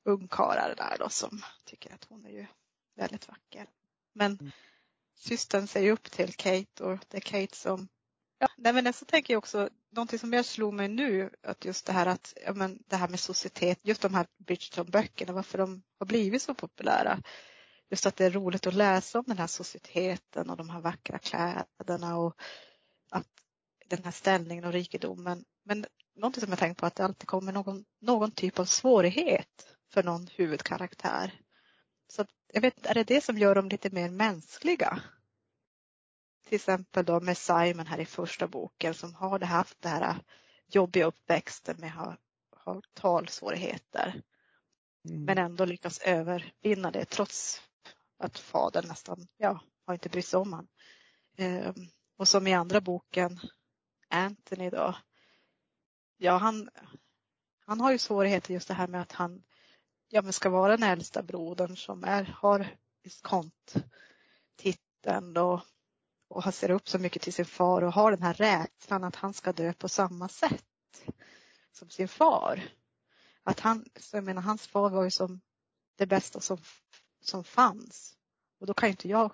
ungkarlar 0.05 0.75
där 0.77 0.95
då 0.99 1.09
som 1.09 1.41
tycker 1.65 1.93
att 1.93 2.05
hon 2.09 2.25
är 2.25 2.29
ju 2.29 2.45
väldigt 2.95 3.27
vacker. 3.27 3.69
Men 4.13 4.37
mm. 4.41 4.51
systern 5.15 5.67
säger 5.67 5.91
upp 5.91 6.11
till 6.11 6.33
Kate 6.33 6.83
och 6.83 6.99
det 7.07 7.17
är 7.17 7.21
Kate 7.21 7.55
som 7.55 7.87
Ja, 8.41 8.47
nej 8.57 8.73
men 8.73 8.93
så 8.93 9.05
tänker 9.05 9.33
jag 9.33 9.37
också, 9.37 9.69
någonting 9.91 10.19
som 10.19 10.33
jag 10.33 10.45
slog 10.45 10.73
mig 10.73 10.87
nu, 10.87 11.29
att 11.43 11.65
just 11.65 11.85
det 11.85 11.93
här 11.93 12.05
att, 12.05 12.33
ja 12.45 12.53
men 12.53 12.83
det 12.87 12.95
här 12.95 13.07
med 13.07 13.19
societet, 13.19 13.79
just 13.83 14.01
de 14.01 14.13
här 14.13 14.27
Bridgerton-böckerna, 14.37 15.33
varför 15.33 15.57
de 15.57 15.83
har 15.99 16.05
blivit 16.05 16.41
så 16.41 16.53
populära. 16.53 17.21
Just 17.89 18.05
att 18.05 18.15
det 18.15 18.25
är 18.25 18.31
roligt 18.31 18.67
att 18.67 18.73
läsa 18.73 19.19
om 19.19 19.25
den 19.27 19.37
här 19.37 19.47
societeten 19.47 20.49
och 20.49 20.57
de 20.57 20.69
här 20.69 20.81
vackra 20.81 21.19
kläderna 21.19 22.17
och 22.17 22.35
att 23.11 23.27
den 23.85 24.03
här 24.03 24.11
ställningen 24.11 24.65
och 24.65 24.73
rikedomen. 24.73 25.45
Men 25.65 25.85
någonting 26.15 26.41
som 26.41 26.49
jag 26.49 26.59
tänkt 26.59 26.79
på 26.79 26.85
att 26.85 26.95
det 26.95 27.05
alltid 27.05 27.27
kommer 27.27 27.51
någon, 27.51 27.85
någon 28.01 28.31
typ 28.31 28.59
av 28.59 28.65
svårighet 28.65 29.75
för 29.93 30.03
någon 30.03 30.27
huvudkaraktär. 30.27 31.41
Så 32.07 32.25
jag 32.53 32.61
vet, 32.61 32.85
är 32.85 32.93
det 32.93 33.03
det 33.03 33.23
som 33.23 33.37
gör 33.37 33.55
dem 33.55 33.69
lite 33.69 33.89
mer 33.89 34.09
mänskliga? 34.09 35.01
Till 36.49 36.55
exempel 36.55 37.05
då 37.05 37.19
med 37.19 37.37
Simon 37.37 37.87
här 37.87 37.99
i 37.99 38.05
första 38.05 38.47
boken 38.47 38.93
som 38.93 39.13
har 39.13 39.39
haft 39.39 39.81
det 39.81 39.89
här 39.89 40.15
jobbiga 40.67 41.05
uppväxten 41.05 41.77
med 41.79 41.91
ha, 41.91 42.17
ha 42.65 42.81
talsvårigheter. 42.93 44.21
Mm. 45.09 45.23
Men 45.23 45.37
ändå 45.37 45.65
lyckas 45.65 45.99
övervinna 45.99 46.91
det 46.91 47.05
trots 47.05 47.61
att 48.17 48.39
fadern 48.39 48.87
nästan, 48.87 49.27
ja, 49.37 49.59
har 49.85 49.93
inte 49.93 50.09
brytt 50.09 50.25
sig 50.25 50.39
om 50.39 50.53
honom. 50.53 50.67
Ehm, 51.37 51.73
och 52.17 52.27
som 52.27 52.47
i 52.47 52.53
andra 52.53 52.81
boken, 52.81 53.39
Anthony 54.07 54.69
då, 54.69 54.95
ja 56.17 56.37
han, 56.37 56.69
han 57.65 57.81
har 57.81 57.91
ju 57.91 57.97
svårigheter 57.97 58.53
just 58.53 58.67
det 58.67 58.73
här 58.73 58.87
med 58.87 59.01
att 59.01 59.11
han 59.11 59.43
ja, 60.07 60.21
men 60.21 60.33
ska 60.33 60.49
vara 60.49 60.77
den 60.77 60.89
äldsta 60.89 61.23
brodern 61.23 61.77
som 61.77 62.03
är, 62.03 62.23
har 62.23 62.75
diskontiteln 63.03 65.37
och, 65.37 65.61
och 66.29 66.43
han 66.43 66.53
ser 66.53 66.71
upp 66.71 66.89
så 66.89 66.99
mycket 66.99 67.21
till 67.21 67.33
sin 67.33 67.45
far 67.45 67.81
och 67.81 67.93
har 67.93 68.11
den 68.11 68.23
här 68.23 68.33
rädslan 68.33 69.03
att 69.03 69.15
han 69.15 69.33
ska 69.33 69.53
dö 69.53 69.73
på 69.73 69.89
samma 69.89 70.27
sätt 70.27 70.65
som 71.71 71.89
sin 71.89 72.07
far. 72.07 72.63
Att 73.43 73.59
han, 73.59 73.85
så 73.95 74.17
jag 74.17 74.23
menar 74.23 74.41
hans 74.41 74.67
far 74.67 74.89
var 74.89 75.03
ju 75.03 75.11
som 75.11 75.41
det 75.97 76.05
bästa 76.05 76.39
som, 76.39 76.57
som 77.21 77.43
fanns. 77.43 78.17
Och 78.59 78.67
då 78.67 78.73
kan 78.73 78.89
inte 78.89 79.07
jag 79.07 79.31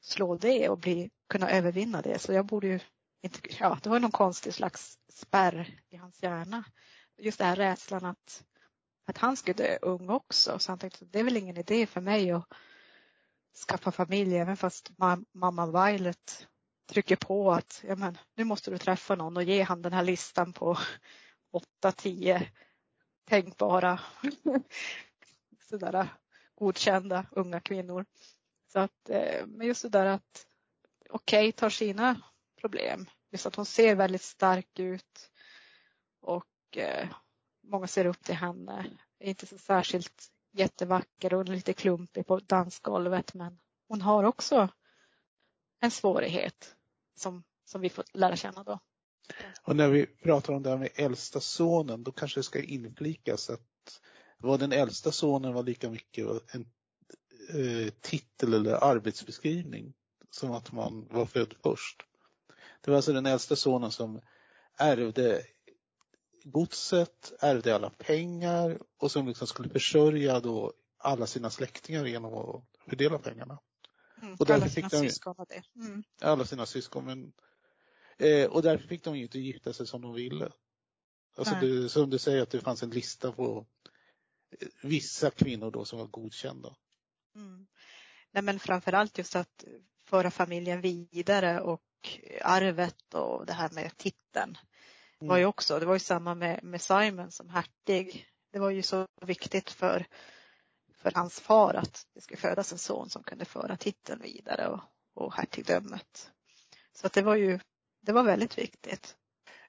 slå 0.00 0.36
det 0.36 0.68
och 0.68 0.78
bli, 0.78 1.10
kunna 1.28 1.50
övervinna 1.50 2.02
det. 2.02 2.18
Så 2.18 2.32
jag 2.32 2.46
borde 2.46 2.66
ju 2.66 2.80
inte, 3.22 3.40
ja 3.60 3.78
det 3.82 3.90
var 3.90 4.00
någon 4.00 4.10
konstig 4.10 4.54
slags 4.54 4.98
spärr 5.12 5.80
i 5.88 5.96
hans 5.96 6.22
hjärna. 6.22 6.64
Just 7.18 7.38
den 7.38 7.48
här 7.48 7.56
rädslan 7.56 8.04
att 8.04 8.44
att 9.08 9.18
han 9.18 9.36
skulle 9.36 9.54
dö 9.54 9.78
ung 9.82 10.10
också. 10.10 10.58
Så 10.58 10.72
han 10.72 10.78
tänkte 10.78 11.04
att 11.04 11.12
det 11.12 11.18
är 11.18 11.24
väl 11.24 11.36
ingen 11.36 11.56
idé 11.56 11.86
för 11.86 12.00
mig 12.00 12.30
att 12.30 12.52
skaffa 13.58 13.92
familj 13.92 14.38
även 14.38 14.56
fast 14.56 14.90
mamma 15.32 15.66
Violet 15.66 16.48
trycker 16.88 17.16
på 17.16 17.52
att 17.52 17.84
ja, 17.88 17.96
men, 17.96 18.18
nu 18.36 18.44
måste 18.44 18.70
du 18.70 18.78
träffa 18.78 19.14
någon 19.14 19.36
och 19.36 19.42
ge 19.42 19.62
han 19.62 19.82
den 19.82 19.92
här 19.92 20.02
listan 20.02 20.52
på 20.52 20.78
åtta, 21.52 21.92
tio 21.92 22.50
tänkbara 23.24 24.00
sådär 25.70 26.08
godkända 26.54 27.26
unga 27.30 27.60
kvinnor. 27.60 28.06
Så 28.72 28.78
att, 28.78 29.08
eh, 29.08 29.46
men 29.46 29.66
just 29.66 29.82
det 29.82 29.88
där 29.88 30.06
att 30.06 30.46
okej, 31.10 31.48
okay, 31.48 31.52
tar 31.52 31.70
sina 31.70 32.20
problem. 32.60 33.06
Just 33.30 33.46
att 33.46 33.56
hon 33.56 33.66
ser 33.66 33.94
väldigt 33.94 34.22
stark 34.22 34.78
ut 34.78 35.30
och 36.20 36.76
eh, 36.76 37.08
många 37.62 37.86
ser 37.86 38.06
upp 38.06 38.24
till 38.24 38.34
henne. 38.34 38.86
Är 39.18 39.28
inte 39.28 39.46
så 39.46 39.58
särskilt 39.58 40.28
jättevacker 40.52 41.34
och 41.34 41.44
lite 41.44 41.72
klumpig 41.72 42.26
på 42.26 42.38
dansgolvet 42.38 43.34
men 43.34 43.58
hon 43.88 44.00
har 44.00 44.24
också 44.24 44.68
en 45.80 45.90
svårighet 45.90 46.76
som, 47.16 47.44
som 47.64 47.80
vi 47.80 47.88
får 47.88 48.04
lära 48.12 48.36
känna 48.36 48.62
då. 48.62 48.78
Och 49.62 49.76
när 49.76 49.88
vi 49.88 50.06
pratar 50.06 50.52
om 50.52 50.62
det 50.62 50.70
här 50.70 50.76
med 50.76 50.90
äldsta 50.94 51.40
sonen 51.40 52.04
då 52.04 52.12
kanske 52.12 52.38
det 52.40 52.44
ska 52.44 52.62
inflikas 52.62 53.50
att 53.50 54.00
vad 54.38 54.60
den 54.60 54.72
äldsta 54.72 55.12
sonen 55.12 55.52
var 55.54 55.62
lika 55.62 55.90
mycket 55.90 56.26
en 56.54 56.60
eh, 57.54 57.92
titel 58.00 58.54
eller 58.54 58.84
arbetsbeskrivning 58.84 59.94
som 60.30 60.52
att 60.52 60.72
man 60.72 61.08
var 61.10 61.26
född 61.26 61.54
först. 61.62 62.02
Det 62.80 62.90
var 62.90 62.96
alltså 62.96 63.12
den 63.12 63.26
äldsta 63.26 63.56
sonen 63.56 63.90
som 63.90 64.20
ärvde 64.78 65.42
godset, 66.50 67.32
ärvde 67.40 67.74
alla 67.74 67.90
pengar 67.90 68.78
och 68.96 69.10
som 69.10 69.28
liksom 69.28 69.46
skulle 69.46 69.68
försörja 69.68 70.40
då 70.40 70.72
alla 70.98 71.26
sina 71.26 71.50
släktingar 71.50 72.06
genom 72.06 72.34
att 72.34 72.64
fördela 72.88 73.18
pengarna. 73.18 73.58
Mm, 74.22 74.36
och 74.38 74.50
alla 74.50 74.68
sina 74.68 74.88
de, 74.88 74.98
syskon 74.98 75.34
och 75.38 75.46
det. 75.48 75.62
Mm. 75.76 76.02
Alla 76.20 76.44
sina 76.44 76.66
syskon. 76.66 77.04
Men, 77.04 77.32
eh, 78.18 78.50
och 78.50 78.62
därför 78.62 78.88
fick 78.88 79.04
de 79.04 79.16
ju 79.16 79.22
inte 79.22 79.38
gifta 79.38 79.72
sig 79.72 79.86
som 79.86 80.02
de 80.02 80.14
ville. 80.14 80.52
Alltså 81.36 81.54
det, 81.60 81.88
som 81.88 82.10
du 82.10 82.18
säger 82.18 82.42
att 82.42 82.50
det 82.50 82.60
fanns 82.60 82.82
en 82.82 82.90
lista 82.90 83.32
på 83.32 83.66
eh, 84.60 84.68
vissa 84.82 85.30
kvinnor 85.30 85.70
då 85.70 85.84
som 85.84 85.98
var 85.98 86.06
godkända. 86.06 86.76
Mm. 87.34 87.66
Nej 88.30 88.42
men 88.42 88.58
framförallt 88.58 89.18
just 89.18 89.36
att 89.36 89.64
föra 90.04 90.30
familjen 90.30 90.80
vidare 90.80 91.60
och 91.60 91.82
arvet 92.42 93.14
och 93.14 93.46
det 93.46 93.52
här 93.52 93.70
med 93.70 93.96
titeln 93.96 94.58
var 95.18 95.36
ju 95.36 95.42
mm. 95.42 95.48
också, 95.48 95.78
det 95.78 95.86
var 95.86 95.94
ju 95.94 96.00
samma 96.00 96.34
med, 96.34 96.60
med 96.62 96.82
Simon 96.82 97.30
som 97.30 97.48
hertig. 97.48 98.26
Det 98.52 98.58
var 98.58 98.70
ju 98.70 98.82
så 98.82 99.06
viktigt 99.20 99.70
för, 99.70 100.06
för 101.02 101.12
hans 101.14 101.40
far 101.40 101.74
att 101.74 102.06
det 102.14 102.20
skulle 102.20 102.40
födas 102.40 102.72
en 102.72 102.78
son 102.78 103.10
som 103.10 103.22
kunde 103.22 103.44
föra 103.44 103.76
titeln 103.76 104.22
vidare 104.22 104.68
och, 104.68 104.80
och 105.14 105.34
hertigdömet. 105.34 106.30
Så 106.92 107.06
att 107.06 107.12
det 107.12 107.22
var 107.22 107.34
ju, 107.34 107.58
det 108.02 108.12
var 108.12 108.22
väldigt 108.22 108.58
viktigt. 108.58 109.16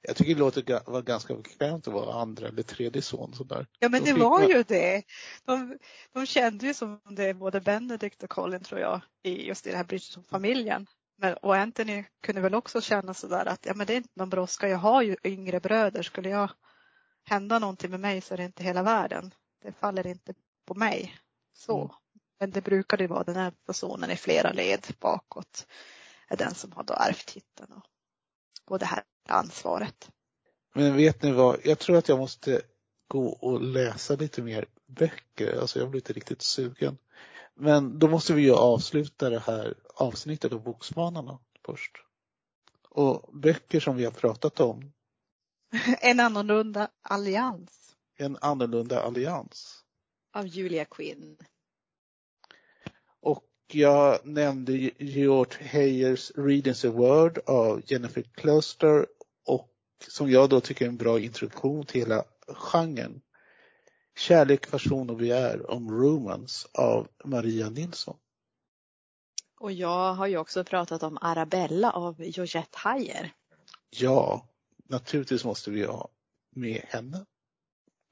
Jag 0.02 0.16
tycker 0.16 0.34
det 0.34 0.40
låter 0.40 0.90
var 0.90 1.02
ganska 1.02 1.34
bekvämt 1.34 1.88
att 1.88 1.94
vara 1.94 2.14
andra 2.14 2.48
eller 2.48 2.62
tredje 2.62 3.02
son 3.02 3.34
sådär. 3.34 3.66
Ja 3.78 3.88
men 3.88 4.04
det 4.04 4.12
var 4.12 4.48
ju 4.48 4.62
det. 4.62 5.02
De, 5.44 5.78
de 6.12 6.26
kände 6.26 6.66
ju 6.66 6.74
som 6.74 7.00
det 7.16 7.34
både 7.34 7.60
Benedict 7.60 8.22
och 8.22 8.30
Colin 8.30 8.62
tror 8.62 8.80
jag 8.80 9.00
i 9.22 9.46
just 9.46 9.66
i 9.66 9.70
den 9.70 9.76
här 9.76 9.84
Bridgerton-familjen. 9.84 10.86
Men, 11.20 11.34
och 11.34 11.56
Anthony 11.56 12.04
kunde 12.20 12.40
väl 12.40 12.54
också 12.54 12.80
känna 12.80 13.14
sådär 13.14 13.46
att 13.46 13.66
ja, 13.66 13.74
men 13.74 13.86
det 13.86 13.92
är 13.92 13.96
inte 13.96 14.10
någon 14.14 14.30
brådska. 14.30 14.68
Jag 14.68 14.78
har 14.78 15.02
ju 15.02 15.16
yngre 15.24 15.60
bröder. 15.60 16.02
Skulle 16.02 16.28
jag 16.28 16.50
hända 17.24 17.58
någonting 17.58 17.90
med 17.90 18.00
mig 18.00 18.20
så 18.20 18.34
är 18.34 18.38
det 18.38 18.44
inte 18.44 18.62
hela 18.62 18.82
världen. 18.82 19.34
Det 19.62 19.72
faller 19.72 20.06
inte 20.06 20.34
på 20.66 20.74
mig. 20.74 21.18
Så. 21.54 21.78
Mm. 21.78 21.90
Men 22.40 22.50
det 22.50 22.60
brukade 22.60 23.04
ju 23.04 23.08
vara 23.08 23.24
den 23.24 23.36
här 23.36 23.52
personen 23.66 24.10
i 24.10 24.16
flera 24.16 24.52
led 24.52 24.86
bakåt 25.00 25.66
är 26.30 26.36
den 26.36 26.54
som 26.54 26.72
har 26.72 26.82
då 26.82 26.94
ärvt 26.94 27.26
titeln 27.26 27.72
och, 27.72 27.84
och 28.66 28.78
det 28.78 28.86
här 28.86 29.02
ansvaret. 29.28 30.10
Men 30.74 30.96
vet 30.96 31.22
ni 31.22 31.32
vad, 31.32 31.60
jag 31.64 31.78
tror 31.78 31.96
att 31.96 32.08
jag 32.08 32.18
måste 32.18 32.62
gå 33.08 33.28
och 33.28 33.60
läsa 33.62 34.16
lite 34.16 34.42
mer 34.42 34.66
böcker. 34.86 35.60
Alltså 35.60 35.78
jag 35.78 35.90
blir 35.90 36.00
inte 36.00 36.12
riktigt 36.12 36.42
sugen. 36.42 36.98
Men 37.54 37.98
då 37.98 38.08
måste 38.08 38.32
vi 38.32 38.42
ju 38.42 38.54
avsluta 38.54 39.30
det 39.30 39.38
här 39.38 39.74
avsnittet 40.00 40.52
av 40.52 40.62
Bokspanarna 40.62 41.38
först. 41.64 41.92
Och 42.88 43.30
böcker 43.32 43.80
som 43.80 43.96
vi 43.96 44.04
har 44.04 44.12
pratat 44.12 44.60
om. 44.60 44.92
En 46.00 46.20
annorlunda 46.20 46.90
allians. 47.02 47.96
En 48.16 48.36
annorlunda 48.40 49.02
allians. 49.02 49.84
Av 50.32 50.46
Julia 50.46 50.84
Quinn. 50.84 51.36
Och 53.20 53.44
jag 53.72 54.26
nämnde 54.26 54.72
George 54.98 55.68
Hayers 55.72 56.30
Readings 56.30 56.84
a 56.84 56.90
Word 56.90 57.38
av 57.46 57.82
Jennifer 57.86 58.22
Cluster 58.22 59.06
och 59.46 59.68
som 60.08 60.30
jag 60.30 60.50
då 60.50 60.60
tycker 60.60 60.84
är 60.84 60.88
en 60.88 60.96
bra 60.96 61.20
introduktion 61.20 61.86
till 61.86 62.00
hela 62.00 62.24
genren. 62.48 63.20
Kärlek, 64.16 64.70
passion 64.70 65.10
och 65.10 65.16
begär 65.16 65.70
om 65.70 65.90
Romance 65.90 66.68
av 66.72 67.08
Maria 67.24 67.70
Nilsson. 67.70 68.16
Och 69.60 69.72
jag 69.72 70.14
har 70.14 70.26
ju 70.26 70.36
också 70.36 70.64
pratat 70.64 71.02
om 71.02 71.18
Arabella 71.20 71.90
av 71.90 72.22
Georgette 72.22 72.78
Heyer. 72.78 73.32
Ja, 73.90 74.46
naturligtvis 74.88 75.44
måste 75.44 75.70
vi 75.70 75.84
ha 75.84 76.08
med 76.50 76.82
henne. 76.88 77.26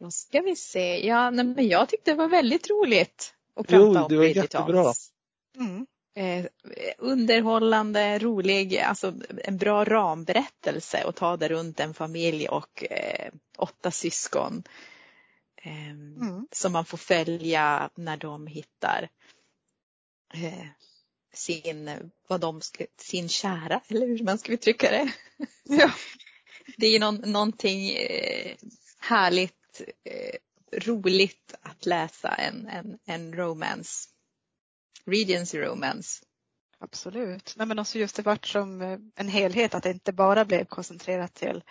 Då 0.00 0.10
ska 0.10 0.40
vi 0.40 0.56
se. 0.56 1.06
Ja, 1.06 1.30
men 1.30 1.68
jag 1.68 1.88
tyckte 1.88 2.10
det 2.10 2.14
var 2.14 2.28
väldigt 2.28 2.70
roligt 2.70 3.34
att 3.54 3.66
prata 3.66 3.84
jo, 3.84 4.02
om 4.02 4.08
det 4.08 4.16
var 4.16 4.24
jättebra. 4.24 4.92
Mm. 5.56 5.86
Eh, 6.14 6.46
underhållande, 6.98 8.18
rolig, 8.18 8.78
alltså 8.78 9.14
en 9.44 9.56
bra 9.56 9.84
ramberättelse 9.84 11.04
att 11.04 11.16
ta 11.16 11.36
det 11.36 11.48
runt 11.48 11.80
en 11.80 11.94
familj 11.94 12.48
och 12.48 12.84
eh, 12.90 13.32
åtta 13.56 13.90
syskon. 13.90 14.62
Eh, 15.56 15.90
mm. 15.90 16.46
Som 16.52 16.72
man 16.72 16.84
får 16.84 16.98
följa 16.98 17.90
när 17.94 18.16
de 18.16 18.46
hittar 18.46 19.08
eh, 20.34 20.66
sin, 21.34 22.10
vad 22.28 22.40
de 22.40 22.60
ska, 22.60 22.84
sin 22.96 23.28
kära, 23.28 23.80
eller 23.88 24.06
hur 24.06 24.24
man 24.24 24.38
ska 24.38 24.52
uttrycka 24.52 24.90
det. 24.90 25.12
Ja. 25.62 25.92
Det 26.76 26.86
är 26.86 27.00
någon, 27.00 27.14
någonting 27.14 27.90
eh, 27.90 28.56
härligt, 28.98 29.80
eh, 30.04 30.38
roligt 30.78 31.54
att 31.62 31.86
läsa 31.86 32.28
en, 32.28 32.66
en, 32.68 32.98
en 33.04 33.34
romance. 33.34 34.08
Regency 35.06 35.58
romance. 35.58 36.24
Absolut. 36.78 37.54
Nej, 37.56 37.66
men 37.66 37.78
också 37.78 37.98
just 37.98 38.16
det 38.16 38.22
vart 38.22 38.46
som 38.46 38.82
eh, 38.82 38.98
en 39.14 39.28
helhet, 39.28 39.74
att 39.74 39.82
det 39.82 39.90
inte 39.90 40.12
bara 40.12 40.44
blev 40.44 40.64
koncentrerat 40.64 41.34
till 41.34 41.62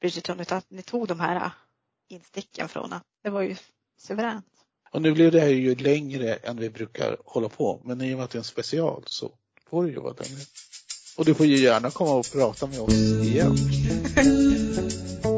Bridgerton 0.00 0.40
utan 0.40 0.58
att 0.58 0.70
ni 0.70 0.82
tog 0.82 1.08
de 1.08 1.20
här 1.20 1.50
insticken 2.08 2.68
från 2.68 2.90
det. 2.90 3.00
Det 3.22 3.30
var 3.30 3.42
ju 3.42 3.56
suveränt. 3.96 4.53
Och 4.94 5.02
nu 5.02 5.12
blir 5.12 5.30
det 5.30 5.40
här 5.40 5.48
ju 5.48 5.74
längre 5.74 6.34
än 6.34 6.56
vi 6.56 6.70
brukar 6.70 7.16
hålla 7.24 7.48
på, 7.48 7.80
men 7.84 8.00
i 8.02 8.14
och 8.14 8.16
med 8.16 8.24
att 8.24 8.30
det 8.30 8.36
är 8.36 8.40
en 8.40 8.44
special 8.44 9.02
så 9.06 9.30
får 9.70 9.84
det 9.84 9.90
ju 9.90 10.00
vara 10.00 10.14
längre. 10.18 10.40
Och 11.16 11.24
du 11.24 11.34
får 11.34 11.46
ju 11.46 11.56
gärna 11.56 11.90
komma 11.90 12.14
och 12.14 12.26
prata 12.32 12.66
med 12.66 12.80
oss 12.80 12.94
igen. 12.94 13.56